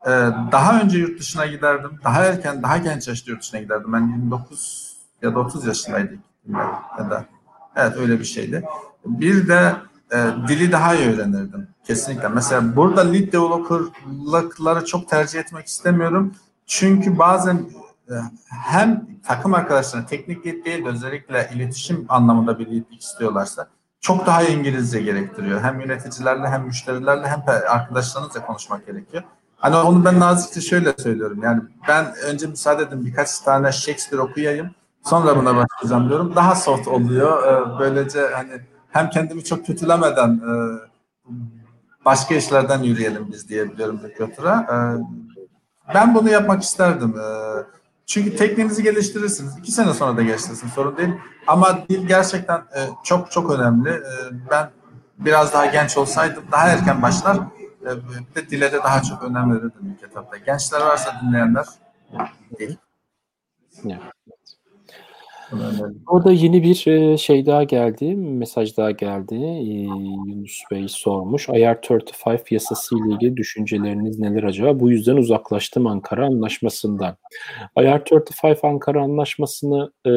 e, 0.06 0.12
daha 0.52 0.82
önce 0.82 0.98
yurt 0.98 1.20
dışına 1.20 1.46
giderdim. 1.46 1.92
Daha 2.04 2.26
erken, 2.26 2.64
daha 2.64 2.78
genç 2.78 3.08
yaşta 3.08 3.32
yurt 3.32 3.42
dışına 3.42 3.60
giderdim. 3.60 3.94
Ben 3.94 4.08
29 4.08 4.96
ya 5.22 5.36
da 5.36 5.40
30 5.40 5.66
yaşındaydım. 5.66 6.20
Ya 7.00 7.10
da 7.10 7.26
evet 7.76 7.98
öyle 7.98 8.20
bir 8.20 8.26
şeydi. 8.26 8.64
Bir 9.06 9.48
de 9.48 9.76
e, 10.12 10.18
dili 10.48 10.72
daha 10.72 10.96
iyi 10.96 11.10
öğrenirdim. 11.10 11.68
Kesinlikle. 11.88 12.28
Mesela 12.28 12.76
burada 12.76 13.02
lead 13.02 13.32
developer'lıkları 13.32 14.86
çok 14.86 15.10
tercih 15.10 15.40
etmek 15.40 15.68
istemiyorum. 15.68 16.36
Çünkü 16.66 17.20
bazen 17.20 17.66
ee, 18.10 18.14
hem 18.50 19.08
takım 19.24 19.54
arkadaşlarına 19.54 20.06
teknik 20.06 20.46
lead 20.46 20.66
değil 20.66 20.86
de 20.86 20.90
özellikle 20.90 21.50
iletişim 21.56 22.06
anlamında 22.10 22.60
bir 22.60 22.66
leadlik 22.66 23.02
istiyorlarsa 23.02 23.68
çok 24.02 24.26
daha 24.26 24.44
İngilizce 24.44 25.02
gerektiriyor. 25.02 25.62
Hem 25.62 25.82
yöneticilerle 25.82 26.48
hem 26.50 26.64
müşterilerle 26.66 27.28
hem 27.28 27.44
arkadaşlarınızla 27.70 28.46
konuşmak 28.46 28.88
gerekiyor. 28.88 29.24
Hani 29.58 29.76
onu 29.76 30.06
ben 30.06 30.20
nazikçe 30.20 30.62
şöyle 30.62 30.94
söylüyorum. 30.98 31.40
Yani 31.44 31.62
ben 31.88 32.16
önce 32.16 32.48
müsaade 32.48 32.84
edin 32.84 33.06
birkaç 33.06 33.40
tane 33.40 33.72
Shakespeare 33.72 34.22
okuyayım. 34.22 34.70
Sonra 35.04 35.38
buna 35.38 35.56
başlayacağım 35.56 36.10
diyorum. 36.10 36.36
Daha 36.36 36.56
soft 36.56 36.88
oluyor. 36.88 37.44
Ee, 37.44 37.80
böylece 37.80 38.28
hani 38.34 38.62
hem 38.90 39.10
kendimi 39.10 39.44
çok 39.44 39.66
kötülemeden 39.66 40.30
e, 40.30 40.54
başka 42.06 42.36
işlerden 42.36 42.84
yürüyelim 42.84 43.28
biz 43.32 43.50
diyebiliyorum 43.50 44.00
recruiter'a. 44.04 44.62
Ee, 44.62 45.04
ben 45.94 46.16
bunu 46.16 46.30
yapmak 46.30 46.64
isterdim. 46.64 47.16
Çünkü 48.06 48.36
tekniğinizi 48.36 48.84
geliştirirsiniz. 48.84 49.58
İki 49.58 49.72
sene 49.72 49.94
sonra 49.94 50.18
da 50.18 50.22
geliştirirsin 50.22 50.68
sorun 50.68 50.98
değil. 50.98 51.14
Ama 51.48 51.78
dil 51.90 52.08
gerçekten 52.08 52.58
e, 52.58 52.90
çok 53.04 53.32
çok 53.32 53.52
önemli. 53.52 53.90
E, 53.90 54.12
ben 54.52 54.70
biraz 55.20 55.54
daha 55.54 55.66
genç 55.66 55.98
olsaydım 55.98 56.44
daha 56.52 56.70
erken 56.70 57.02
başlar 57.02 57.38
e, 57.86 57.96
ve 58.36 58.50
dile 58.50 58.72
de 58.72 58.78
daha 58.78 59.02
çok 59.02 59.24
önem 59.24 59.54
verirdim 59.54 59.96
ilk 59.96 60.04
etapta. 60.04 60.38
Gençler 60.38 60.82
varsa 60.82 61.22
dinleyenler 61.22 61.66
değil. 62.60 62.78
Yeah. 63.84 64.00
Orada 66.08 66.32
yeni 66.32 66.64
bir 66.64 66.88
e, 66.88 67.18
şey 67.18 67.46
daha 67.46 67.64
geldi, 67.64 68.16
mesaj 68.16 68.78
daha 68.78 68.92
geldi. 68.92 69.36
E, 69.36 69.74
Yunus 70.30 70.62
Bey 70.72 70.86
sormuş. 70.90 71.50
IR35 71.50 72.54
yasası 72.54 72.96
ile 72.96 73.14
ilgili 73.14 73.38
düşünceleriniz 73.38 74.20
neler 74.20 74.44
acaba? 74.44 74.80
Bu 74.80 74.92
yüzden 74.92 75.16
uzaklaştım 75.16 75.88
Ankara 75.88 76.26
Anlaşması'ndan. 76.26 77.18
IR35 77.78 78.68
Ankara 78.68 79.04
Anlaşması'nı 79.04 79.92
e, 80.06 80.12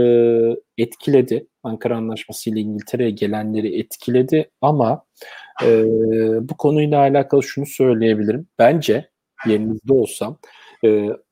etkiledi. 0.83 1.47
Ankara 1.63 1.97
Anlaşması 1.97 2.51
ile 2.51 2.61
İngiltere'ye 2.61 3.11
gelenleri 3.11 3.79
etkiledi 3.81 4.51
ama 4.61 5.03
bu 6.41 6.57
konuyla 6.59 6.99
alakalı 6.99 7.43
şunu 7.43 7.67
söyleyebilirim. 7.67 8.47
Bence 8.59 9.09
yerinizde 9.47 9.93
olsam 9.93 10.39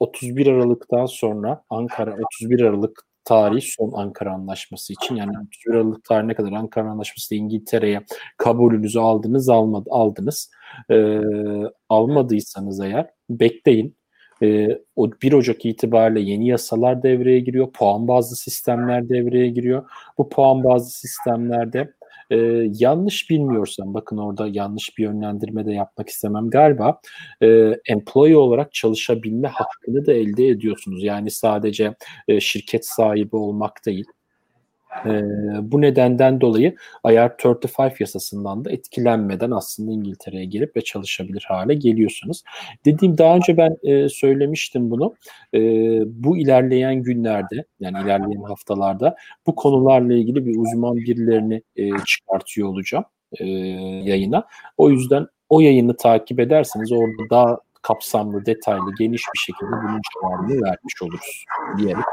31 0.01 0.47
Aralık'tan 0.47 1.07
sonra 1.07 1.63
Ankara 1.71 2.17
31 2.41 2.61
Aralık 2.61 3.07
tarihi 3.27 3.61
son 3.61 3.93
Ankara 3.93 4.33
Anlaşması 4.33 4.93
için 4.93 5.17
yani 5.17 5.31
31 5.47 5.75
Aralık 5.75 6.05
tarihine 6.05 6.35
kadar 6.35 6.53
Ankara 6.53 6.91
Anlaşması 6.91 7.35
İngiltere'ye 7.35 8.05
kabulünüzü 8.37 8.99
aldınız 8.99 9.49
almadı, 9.49 9.89
aldınız. 9.91 10.51
E, 10.91 11.21
almadıysanız 11.89 12.81
eğer 12.81 13.11
bekleyin. 13.31 13.97
E, 14.43 14.69
o 14.97 15.11
1 15.23 15.33
Ocak 15.33 15.67
itibariyle 15.67 16.31
yeni 16.31 16.49
yasalar 16.49 17.03
devreye 17.03 17.41
giriyor. 17.41 17.73
Puan 17.73 18.09
bazlı 18.09 18.37
sistemler 18.37 19.09
devreye 19.09 19.49
giriyor. 19.49 19.91
Bu 20.19 20.29
puan 20.29 20.65
bazlı 20.65 20.91
sistemlerde 20.91 21.95
e, 22.31 22.37
yanlış 22.79 23.31
bilmiyorsam, 23.31 23.95
bakın 23.95 24.17
orada 24.17 24.49
yanlış 24.49 24.99
bir 24.99 25.03
yönlendirme 25.03 25.67
de 25.67 25.73
yapmak 25.73 26.09
istemem 26.09 26.51
galiba, 26.51 27.01
e, 27.43 27.73
employee 27.89 28.37
olarak 28.37 28.75
çalışabilme 28.75 29.49
hakkını 29.49 30.07
da 30.07 30.13
elde 30.13 30.49
ediyorsunuz. 30.49 31.05
Yani 31.05 31.31
sadece 31.31 31.95
e, 32.29 32.41
şirket 32.41 32.87
sahibi 32.87 33.37
olmak 33.37 33.87
değil, 33.87 34.05
e, 35.05 35.23
bu 35.73 35.81
nedenden 35.81 36.41
dolayı 36.41 36.75
IR35 37.05 37.97
yasasından 38.01 38.65
da 38.65 38.71
etkilenmeden 38.71 39.51
aslında 39.51 39.93
İngiltere'ye 39.93 40.45
gelip 40.45 40.77
ve 40.77 40.81
çalışabilir 40.81 41.45
hale 41.49 41.75
geliyorsunuz. 41.75 42.43
Dediğim 42.85 43.19
daha 43.19 43.37
önce 43.37 43.57
ben 43.57 43.77
e, 43.83 44.09
söylemiştim 44.09 44.91
bunu. 44.91 45.15
E, 45.55 45.61
bu 46.07 46.39
ilerleyen 46.39 47.03
günlerde 47.03 47.65
yani 47.81 47.97
ilerleyen 48.05 48.43
haftalarda 48.43 49.17
bu 49.47 49.55
konularla 49.55 50.15
ilgili 50.15 50.47
bir 50.47 50.57
uzman 50.57 50.97
birilerini 50.97 51.63
e, 51.77 51.91
çıkartıyor 52.07 52.69
olacağım 52.69 53.05
e, 53.41 53.47
yayına. 54.05 54.45
O 54.77 54.91
yüzden 54.91 55.27
o 55.49 55.61
yayını 55.61 55.97
takip 55.97 56.41
ederseniz 56.41 56.93
orada 56.93 57.31
daha 57.31 57.59
kapsamlı, 57.87 58.47
detaylı, 58.47 58.95
geniş 58.99 59.23
bir 59.35 59.39
şekilde 59.39 59.71
bunun 59.71 60.01
cevabını 60.15 60.63
vermiş 60.63 61.03
oluruz 61.03 61.45
diyerek 61.77 62.05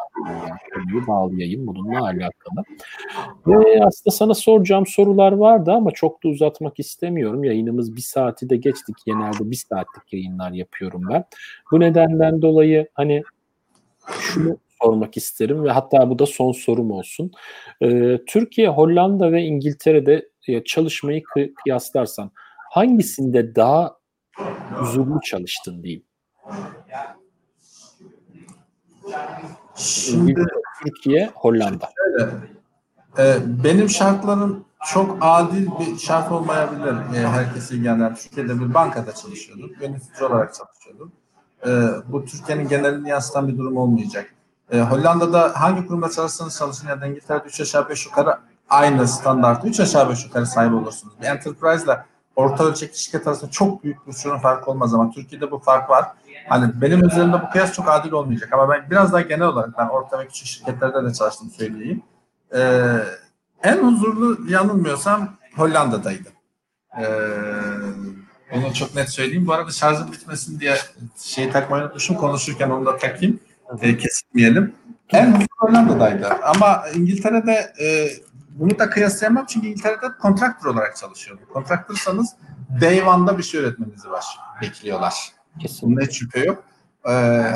konuyu 0.73 1.07
bağlayayım 1.07 1.67
bununla 1.67 1.99
alakalı. 1.99 2.63
Ve 3.47 3.85
aslında 3.85 4.15
sana 4.15 4.33
soracağım 4.33 4.85
sorular 4.87 5.31
vardı 5.31 5.71
ama 5.71 5.91
çok 5.91 6.23
da 6.23 6.27
uzatmak 6.27 6.79
istemiyorum. 6.79 7.43
Yayınımız 7.43 7.95
bir 7.95 8.01
saati 8.01 8.49
de 8.49 8.57
geçtik. 8.57 8.95
Genelde 9.05 9.51
bir 9.51 9.55
saatlik 9.55 10.13
yayınlar 10.13 10.51
yapıyorum 10.51 11.01
ben. 11.11 11.25
Bu 11.71 11.79
nedenden 11.79 12.41
dolayı 12.41 12.87
hani 12.93 13.23
şunu 14.19 14.57
sormak 14.81 15.17
isterim 15.17 15.63
ve 15.63 15.71
hatta 15.71 16.09
bu 16.09 16.19
da 16.19 16.25
son 16.25 16.51
sorum 16.51 16.91
olsun. 16.91 17.31
Ee, 17.81 18.19
Türkiye, 18.27 18.67
Hollanda 18.67 19.31
ve 19.31 19.41
İngiltere'de 19.41 20.29
e, 20.47 20.63
çalışmayı 20.63 21.23
kıyaslarsan 21.63 22.31
hangisinde 22.69 23.55
daha 23.55 24.02
huzurlu 24.75 25.19
çalıştın 25.21 25.83
diyeyim. 25.83 26.03
Şimdi 29.75 30.45
Türkiye, 30.83 31.31
Hollanda. 31.35 31.89
Şöyle, 31.95 32.31
e, 33.17 33.37
benim 33.63 33.89
şartlarım 33.89 34.65
çok 34.85 35.17
adil 35.21 35.67
bir 35.79 35.97
şart 35.97 36.31
olmayabilir 36.31 36.93
e, 37.15 37.27
herkese 37.27 37.75
ilgilenen. 37.75 38.15
Türkiye'de 38.15 38.59
bir 38.59 38.73
bankada 38.73 39.15
çalışıyordum. 39.15 39.71
Yönetici 39.81 40.27
olarak 40.27 40.53
çalışıyordum. 40.53 41.11
E, 41.65 41.69
bu 42.11 42.25
Türkiye'nin 42.25 42.67
genelini 42.67 43.09
yansıtan 43.09 43.47
bir 43.47 43.57
durum 43.57 43.77
olmayacak. 43.77 44.33
E, 44.71 44.81
Hollanda'da 44.81 45.51
hangi 45.55 45.87
kurumda 45.87 46.09
çalışsanız 46.09 46.57
çalışın 46.57 46.87
ya 46.87 47.01
da 47.01 47.05
İngiltere'de 47.05 47.47
3 47.47 47.61
aşağı 47.61 47.89
5 47.89 48.05
yukarı 48.05 48.37
aynı 48.69 49.07
standartta 49.07 49.67
3 49.67 49.79
aşağı 49.79 50.09
5 50.09 50.25
yukarı 50.25 50.45
sahip 50.45 50.73
olursunuz. 50.73 51.13
Bir 51.21 51.25
enterprise 51.25 51.83
ile 51.83 52.05
orta 52.35 52.63
ölçekli 52.63 52.97
şirket 52.97 53.27
arasında 53.27 53.51
çok 53.51 53.83
büyük 53.83 54.07
bir 54.07 54.11
uçurum 54.11 54.39
fark 54.39 54.67
olmaz 54.67 54.93
ama 54.93 55.11
Türkiye'de 55.11 55.51
bu 55.51 55.59
fark 55.59 55.89
var. 55.89 56.05
Hani 56.49 56.81
benim 56.81 57.05
üzerimde 57.05 57.41
bu 57.41 57.49
kıyas 57.49 57.73
çok 57.73 57.89
adil 57.89 58.11
olmayacak 58.11 58.53
ama 58.53 58.69
ben 58.69 58.89
biraz 58.91 59.13
daha 59.13 59.21
genel 59.21 59.47
olarak 59.47 59.77
ben 59.77 59.87
orta 59.87 60.19
ve 60.19 60.27
küçük 60.27 60.47
şirketlerde 60.47 61.03
de 61.05 61.13
çalıştım 61.13 61.49
söyleyeyim. 61.57 62.01
Ee, 62.55 62.97
en 63.63 63.77
huzurlu 63.77 64.51
yanılmıyorsam 64.51 65.29
Hollanda'daydı. 65.55 66.29
Ee, 66.99 67.05
Onu 68.53 68.73
çok 68.73 68.95
net 68.95 69.09
söyleyeyim. 69.09 69.47
Bu 69.47 69.53
arada 69.53 69.71
şarjım 69.71 70.11
bitmesin 70.11 70.59
diye 70.59 70.77
şey 71.17 71.49
takmayı 71.51 71.83
unutmuşum. 71.83 72.15
Konuşurken 72.15 72.69
onu 72.69 72.85
da 72.85 72.97
takayım. 72.97 73.39
E, 73.81 73.97
kesilmeyelim. 73.97 74.73
En 75.09 75.31
hızlı 75.33 75.45
Hollanda'daydı. 75.57 76.27
Ama 76.27 76.83
İngiltere'de 76.95 77.73
e, 77.81 78.09
bunu 78.59 78.79
da 78.79 78.89
kıyaslayamam 78.89 79.45
çünkü 79.45 79.67
İngiltere'de 79.67 80.07
kontraktör 80.21 80.69
olarak 80.69 80.95
çalışıyordu. 80.95 81.41
Kontraktörsanız 81.53 82.29
day 82.81 83.03
one'da 83.03 83.37
bir 83.37 83.43
şey 83.43 83.61
öğretmenizi 83.61 84.11
var, 84.11 84.25
bekliyorlar. 84.61 85.13
Kesinlikle. 85.59 85.87
Bunda 85.87 86.01
hiç 86.01 86.19
şüphe 86.19 86.39
yok. 86.39 86.63
Ee, 87.05 87.11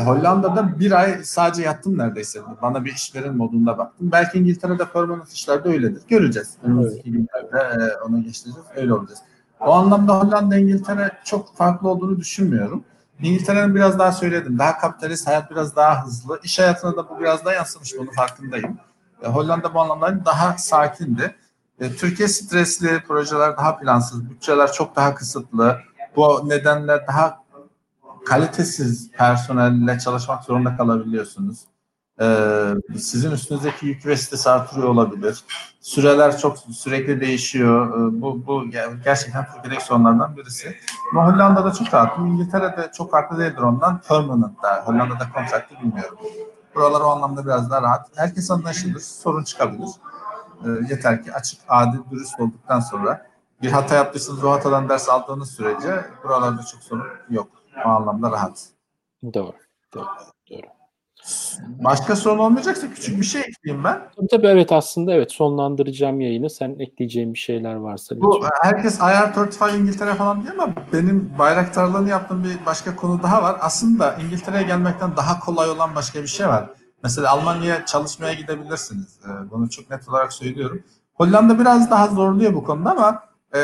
Hollanda'da 0.05 0.79
bir 0.79 0.91
ay 0.91 1.23
sadece 1.23 1.63
yattım 1.63 1.97
neredeyse. 1.97 2.39
Bana 2.61 2.85
bir 2.85 2.93
işlerin 2.93 3.37
modunda 3.37 3.77
baktım. 3.77 4.11
Belki 4.11 4.37
İngiltere'de 4.37 4.85
permanent 4.85 5.33
işlerde 5.33 5.69
öyledir. 5.69 6.01
Göreceğiz. 6.07 6.57
Önümüzdeki 6.63 7.11
günlerde 7.11 7.57
e, 7.57 8.03
onu 8.05 8.23
geçtireceğiz. 8.23 8.67
Öyle 8.75 8.93
olacağız. 8.93 9.19
O 9.59 9.71
anlamda 9.71 10.19
Hollanda, 10.19 10.57
İngiltere 10.57 11.11
çok 11.25 11.57
farklı 11.57 11.89
olduğunu 11.89 12.19
düşünmüyorum. 12.19 12.83
İngiltere'nin 13.21 13.75
biraz 13.75 13.99
daha 13.99 14.11
söyledim. 14.11 14.59
Daha 14.59 14.77
kapitalist, 14.77 15.27
hayat 15.27 15.51
biraz 15.51 15.75
daha 15.75 16.05
hızlı. 16.05 16.39
İş 16.43 16.59
hayatına 16.59 16.97
da 16.97 17.09
bu 17.09 17.19
biraz 17.19 17.45
daha 17.45 17.53
yansımış. 17.53 17.93
Bunun 17.99 18.11
farkındayım. 18.11 18.77
E, 19.21 19.27
Hollanda 19.27 19.73
bu 19.73 19.79
anlamda 19.79 20.25
daha 20.25 20.57
sakindi. 20.57 21.35
E, 21.79 21.95
Türkiye 21.95 22.27
stresli, 22.27 23.03
projeler 23.07 23.57
daha 23.57 23.77
plansız, 23.77 24.29
bütçeler 24.29 24.71
çok 24.71 24.95
daha 24.95 25.15
kısıtlı. 25.15 25.79
Bu 26.15 26.49
nedenle 26.49 27.05
daha 27.07 27.43
kalitesiz 28.25 29.11
personelle 29.11 29.99
çalışmak 29.99 30.43
zorunda 30.43 30.77
kalabiliyorsunuz. 30.77 31.59
Ee, 32.21 32.73
sizin 32.99 33.31
üstünüzdeki 33.31 33.85
yük 33.85 34.05
ve 34.05 34.17
stres 34.17 34.47
artırıyor 34.47 34.87
olabilir. 34.87 35.43
Süreler 35.81 36.37
çok 36.37 36.57
sürekli 36.57 37.21
değişiyor. 37.21 38.11
Bu, 38.11 38.47
bu 38.47 38.69
gerçekten 39.03 39.45
Türkiye'deki 39.53 39.85
sorunlardan 39.85 40.37
birisi. 40.37 40.77
Ama 41.11 41.31
Hollanda'da 41.31 41.73
çok 41.73 41.93
rahatım. 41.93 42.25
İngiltere'de 42.25 42.91
çok 42.97 43.11
farklı 43.11 43.39
değildir 43.39 43.61
ondan. 43.61 44.01
Permanent 44.07 44.63
da. 44.63 44.83
Hollanda'da 44.85 45.29
kontraktı 45.33 45.75
bilmiyorum. 45.83 46.17
Buralar 46.77 47.01
o 47.01 47.07
anlamda 47.09 47.45
biraz 47.45 47.71
daha 47.71 47.81
rahat. 47.81 48.09
Herkes 48.15 48.51
anlaşılır. 48.51 48.99
Sorun 48.99 49.43
çıkabilir. 49.43 49.89
Ee, 50.65 50.69
yeter 50.89 51.23
ki 51.23 51.33
açık, 51.33 51.59
adil, 51.67 51.99
dürüst 52.11 52.39
olduktan 52.39 52.79
sonra 52.79 53.27
bir 53.61 53.71
hata 53.71 53.95
yaptıysanız 53.95 54.43
o 54.43 54.51
hatadan 54.51 54.89
ders 54.89 55.09
aldığınız 55.09 55.51
sürece 55.51 56.05
buralarda 56.23 56.61
çok 56.63 56.83
sorun 56.83 57.07
yok. 57.29 57.47
O 57.85 57.89
anlamda 57.89 58.31
rahat. 58.31 58.69
Doğru. 59.33 59.53
Doğru. 59.93 60.05
Doğru. 60.49 60.76
Başka 61.83 62.15
sorun 62.15 62.37
olmayacaksa 62.37 62.87
küçük 62.93 63.19
bir 63.19 63.25
şey 63.25 63.41
ekleyeyim 63.41 63.83
ben. 63.83 64.01
Tabii 64.15 64.27
tabii 64.27 64.47
evet 64.47 64.71
aslında 64.71 65.13
evet 65.13 65.31
sonlandıracağım 65.31 66.21
yayını. 66.21 66.49
Sen 66.49 66.75
ekleyeceğin 66.79 67.33
bir 67.33 67.39
şeyler 67.39 67.73
varsa 67.75 68.15
Bu 68.21 68.35
lütfen. 68.35 68.49
herkes 68.61 68.99
IR35 68.99 69.77
İngiltere 69.77 70.13
falan 70.13 70.43
diyor 70.43 70.53
ama 70.53 70.73
benim 70.93 71.31
bayraktarlığını 71.39 72.09
yaptığım 72.09 72.43
bir 72.43 72.65
başka 72.65 72.95
konu 72.95 73.23
daha 73.23 73.43
var. 73.43 73.57
Aslında 73.61 74.13
İngiltere'ye 74.25 74.63
gelmekten 74.63 75.17
daha 75.17 75.39
kolay 75.39 75.69
olan 75.69 75.95
başka 75.95 76.21
bir 76.21 76.27
şey 76.27 76.47
var. 76.47 76.69
Mesela 77.03 77.31
Almanya'ya 77.31 77.85
çalışmaya 77.85 78.33
gidebilirsiniz. 78.33 79.19
Ee, 79.25 79.51
Bunu 79.51 79.69
çok 79.69 79.89
net 79.89 80.09
olarak 80.09 80.33
söylüyorum. 80.33 80.83
Hollanda 81.13 81.59
biraz 81.59 81.91
daha 81.91 82.07
zorluyor 82.07 82.53
bu 82.53 82.63
konuda 82.63 82.91
ama 82.91 83.23
e, 83.55 83.59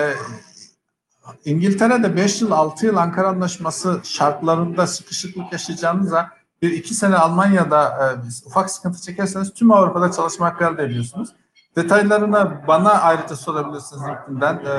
İngiltere'de 1.45 2.15
5 2.15 2.41
yıl 2.41 2.51
6 2.51 2.85
yıl 2.85 2.97
Ankara 2.97 3.27
Anlaşması 3.27 3.99
şartlarında 4.03 4.87
sıkışıklık 4.87 5.51
yaşayacağınızda 5.51 6.27
bir 6.63 6.71
iki 6.71 6.93
sene 6.93 7.15
Almanya'da 7.15 7.87
e, 7.87 8.45
ufak 8.45 8.69
sıkıntı 8.69 9.01
çekerseniz 9.01 9.53
tüm 9.53 9.71
Avrupa'da 9.71 10.11
çalışma 10.11 10.45
hakkı 10.45 10.63
elde 10.63 10.83
ediyorsunuz. 10.83 11.29
Detaylarını 11.75 12.51
bana 12.67 12.91
ayrıca 12.91 13.35
sorabilirsiniz 13.35 14.01
LinkedIn'den 14.01 14.55
e, 14.55 14.71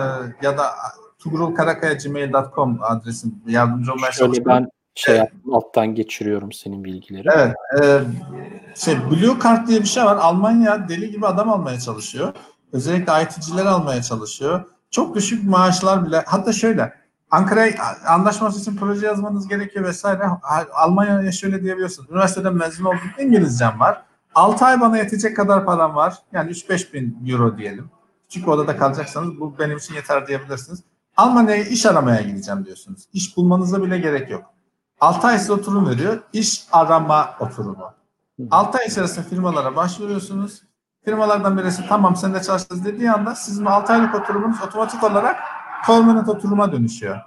ya 0.42 0.58
da 0.58 0.64
tugrulkarakaya.gmail.com 1.18 2.78
adresim 2.82 3.42
yardımcı 3.46 3.92
olmaya 3.92 4.12
Şöyle 4.12 4.44
ben 4.46 4.68
şey 4.94 5.16
yaptım, 5.16 5.54
alttan 5.54 5.94
geçiriyorum 5.94 6.52
senin 6.52 6.84
bilgileri. 6.84 7.28
Evet. 7.34 7.54
E, 7.82 8.00
şey 8.76 8.96
Blue 9.10 9.36
Card 9.44 9.68
diye 9.68 9.80
bir 9.80 9.86
şey 9.86 10.04
var. 10.04 10.16
Almanya 10.16 10.88
deli 10.88 11.10
gibi 11.10 11.26
adam 11.26 11.50
almaya 11.50 11.80
çalışıyor. 11.80 12.32
Özellikle 12.72 13.12
IT'cileri 13.22 13.68
almaya 13.68 14.02
çalışıyor. 14.02 14.64
Çok 14.90 15.14
düşük 15.14 15.44
maaşlar 15.48 16.06
bile. 16.06 16.22
Hatta 16.26 16.52
şöyle 16.52 16.92
Ankara'ya 17.34 17.74
anlaşması 18.06 18.60
için 18.60 18.76
proje 18.76 19.06
yazmanız 19.06 19.48
gerekiyor 19.48 19.84
vesaire. 19.84 20.22
Almanya'ya 20.74 21.32
şöyle 21.32 21.62
diyebiliyorsunuz. 21.62 22.10
Üniversiteden 22.10 22.54
mezun 22.54 22.84
oldum. 22.84 23.10
İngilizcem 23.18 23.80
var. 23.80 24.02
6 24.34 24.64
ay 24.64 24.80
bana 24.80 24.98
yetecek 24.98 25.36
kadar 25.36 25.64
param 25.64 25.94
var. 25.94 26.14
Yani 26.32 26.50
3-5 26.50 26.92
bin 26.92 27.18
euro 27.26 27.58
diyelim. 27.58 27.90
Küçük 28.28 28.48
odada 28.48 28.76
kalacaksanız 28.76 29.40
bu 29.40 29.58
benim 29.58 29.76
için 29.76 29.94
yeter 29.94 30.26
diyebilirsiniz. 30.26 30.82
Almanya'ya 31.16 31.64
iş 31.64 31.86
aramaya 31.86 32.22
gideceğim 32.22 32.64
diyorsunuz. 32.64 33.04
İş 33.12 33.36
bulmanıza 33.36 33.82
bile 33.82 33.98
gerek 33.98 34.30
yok. 34.30 34.44
6 35.00 35.26
ay 35.26 35.38
size 35.38 35.52
oturum 35.52 35.88
veriyor. 35.88 36.22
İş 36.32 36.64
arama 36.72 37.34
oturumu. 37.40 37.94
6 38.50 38.78
ay 38.78 38.86
içerisinde 38.86 39.24
firmalara 39.28 39.76
başvuruyorsunuz. 39.76 40.62
Firmalardan 41.04 41.58
birisi 41.58 41.88
tamam 41.88 42.16
sen 42.16 42.34
de 42.34 42.42
çalışacağız 42.42 42.84
dediği 42.84 43.10
anda 43.10 43.34
sizin 43.34 43.64
6 43.64 43.92
aylık 43.92 44.14
oturumunuz 44.14 44.62
otomatik 44.62 45.04
olarak 45.04 45.36
permanent 45.86 46.28
oturuma 46.28 46.72
dönüşüyor. 46.72 47.20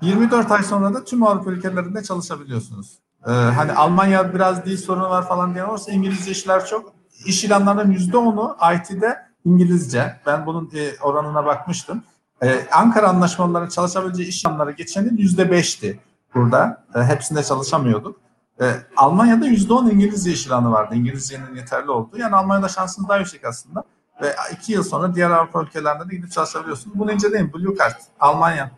24 0.00 0.52
ay 0.52 0.62
sonra 0.62 0.94
da 0.94 1.04
tüm 1.04 1.22
Avrupa 1.22 1.50
ülkelerinde 1.50 2.02
çalışabiliyorsunuz. 2.02 2.98
Ee, 3.26 3.30
hani 3.30 3.72
Almanya 3.72 4.34
biraz 4.34 4.64
dil 4.64 4.76
sorunu 4.76 5.10
var 5.10 5.28
falan 5.28 5.54
diyen 5.54 5.64
olursa 5.64 5.92
İngilizce 5.92 6.30
işler 6.30 6.66
çok. 6.66 6.92
İş 7.26 7.44
ilanlarının 7.44 7.92
%10'u 7.94 8.56
IT'de 8.76 9.26
İngilizce. 9.44 10.20
Ben 10.26 10.46
bunun 10.46 10.70
e, 10.74 10.98
oranına 11.02 11.46
bakmıştım. 11.46 12.02
Ee, 12.42 12.66
Ankara 12.72 13.08
anlaşmaları 13.08 13.68
çalışabileceği 13.68 14.28
iş 14.28 14.44
ilanları 14.44 14.70
geçenin 14.70 15.16
%5'ti 15.16 16.00
burada. 16.34 16.84
E, 16.94 17.02
hepsinde 17.02 17.42
çalışamıyorduk. 17.42 18.20
E, 18.60 18.64
Almanya'da 18.96 19.46
%10 19.46 19.90
İngilizce 19.90 20.32
iş 20.32 20.46
ilanı 20.46 20.70
vardı. 20.72 20.94
İngilizcenin 20.94 21.54
yeterli 21.54 21.90
olduğu. 21.90 22.18
Yani 22.18 22.36
Almanya'da 22.36 22.68
şansınız 22.68 23.08
daha 23.08 23.18
yüksek 23.18 23.44
aslında. 23.44 23.84
Ve 24.22 24.34
iki 24.52 24.72
yıl 24.72 24.82
sonra 24.82 25.14
diğer 25.14 25.30
Avrupa 25.30 25.62
ülkelerinde 25.62 26.10
de 26.10 26.16
gidip 26.16 26.32
çalışabiliyorsunuz. 26.32 26.98
Bunu 26.98 27.12
inceleyin. 27.12 27.52
Blue 27.52 27.76
Card. 27.78 28.00
Almanya. 28.20 28.70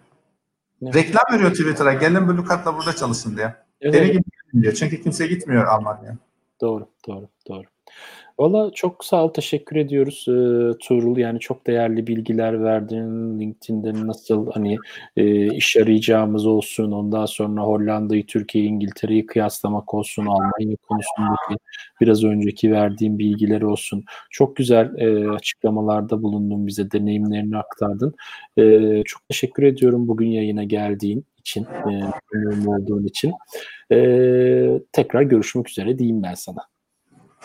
Evet. 0.82 0.94
Reklam 0.94 1.24
veriyor 1.32 1.50
Twitter'a. 1.50 1.92
Gelin 1.92 2.28
Blue 2.28 2.48
Card'la 2.48 2.76
burada 2.76 2.96
çalışın 2.96 3.36
diye. 3.36 3.54
Evet, 3.80 3.94
Deli 3.94 4.12
gibi 4.12 4.62
diyor. 4.62 4.72
Çünkü 4.74 5.02
kimse 5.02 5.26
gitmiyor 5.26 5.64
Almanya'ya. 5.64 6.16
Doğru, 6.60 6.88
doğru, 7.06 7.28
doğru. 7.48 7.62
Valla 8.38 8.70
çok 8.74 9.04
sağ 9.04 9.24
ol, 9.24 9.28
teşekkür 9.28 9.76
ediyoruz 9.76 10.24
e, 10.28 10.78
Tuğrul. 10.78 11.16
Yani 11.16 11.40
çok 11.40 11.66
değerli 11.66 12.06
bilgiler 12.06 12.64
verdin. 12.64 13.40
LinkedIn'de 13.40 14.06
nasıl 14.06 14.50
hani 14.50 14.76
e, 15.16 15.54
iş 15.54 15.76
arayacağımız 15.76 16.46
olsun, 16.46 16.92
ondan 16.92 17.26
sonra 17.26 17.62
Hollanda'yı, 17.62 18.26
Türkiye'yi, 18.26 18.70
İngiltere'yi 18.70 19.26
kıyaslamak 19.26 19.94
olsun, 19.94 20.26
Almanya 20.26 20.76
konusundaki 20.88 21.56
biraz 22.00 22.24
önceki 22.24 22.72
verdiğim 22.72 23.18
bilgiler 23.18 23.62
olsun. 23.62 24.04
Çok 24.30 24.56
güzel 24.56 24.94
e, 24.98 25.30
açıklamalarda 25.30 26.22
bulundun, 26.22 26.66
bize 26.66 26.90
deneyimlerini 26.90 27.56
aktardın. 27.56 28.14
E, 28.56 29.02
çok 29.04 29.28
teşekkür 29.28 29.62
ediyorum 29.62 30.08
bugün 30.08 30.28
yayına 30.28 30.64
geldiğin 30.64 31.24
için, 31.38 31.64
e, 31.64 32.68
olduğun 32.68 33.04
için. 33.04 33.32
E, 33.92 33.98
tekrar 34.92 35.22
görüşmek 35.22 35.68
üzere 35.70 35.98
diyeyim 35.98 36.22
ben 36.22 36.34
sana. 36.34 36.77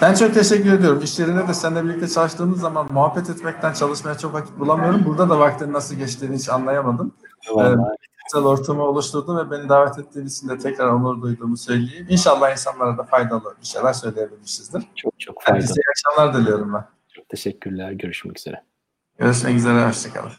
Ben 0.04 0.14
çok 0.14 0.34
teşekkür 0.34 0.74
ediyorum. 0.74 1.02
İş 1.04 1.20
yerinde 1.20 1.48
de 1.48 1.54
seninle 1.54 1.84
birlikte 1.84 2.08
çalıştığımız 2.08 2.60
zaman 2.60 2.88
muhabbet 2.94 3.30
etmekten 3.30 3.74
çalışmaya 3.74 4.18
çok 4.18 4.34
vakit 4.34 4.60
bulamıyorum. 4.60 5.06
Burada 5.06 5.30
da 5.30 5.40
vaktin 5.40 5.74
nasıl 5.74 5.96
geçtiğini 5.96 6.36
hiç 6.36 6.50
anlayamadım. 6.50 7.14
Vallahi. 7.52 7.68
Evet, 7.68 7.98
güzel 8.26 8.48
ortamı 8.48 8.84
oluşturdun 8.84 9.38
ve 9.38 9.52
beni 9.52 9.70
davet 9.70 10.00
ettiğin 10.00 10.26
için 10.26 10.50
de 10.50 10.58
tekrar 10.58 10.88
onur 10.88 11.22
duyduğumu 11.22 11.58
söyleyeyim. 11.58 12.08
İnşallah 12.10 12.52
insanlara 12.52 12.98
da 12.98 13.04
faydalı 13.04 13.56
bir 13.62 13.66
şeyler 13.66 13.94
söyleyebilmişizdir. 13.94 14.84
Çok 14.96 15.20
çok 15.20 15.42
faydalı. 15.42 15.62
Herkese 15.62 15.82
iyi 15.82 15.90
akşamlar 15.90 16.42
diliyorum 16.42 16.74
ben. 16.74 16.86
Çok 17.16 17.30
teşekkürler. 17.30 17.92
Görüşmek 17.92 18.40
üzere. 18.40 18.64
Görüşmek 19.18 19.58
üzere. 19.58 19.88
Hoşçakalın. 19.88 20.32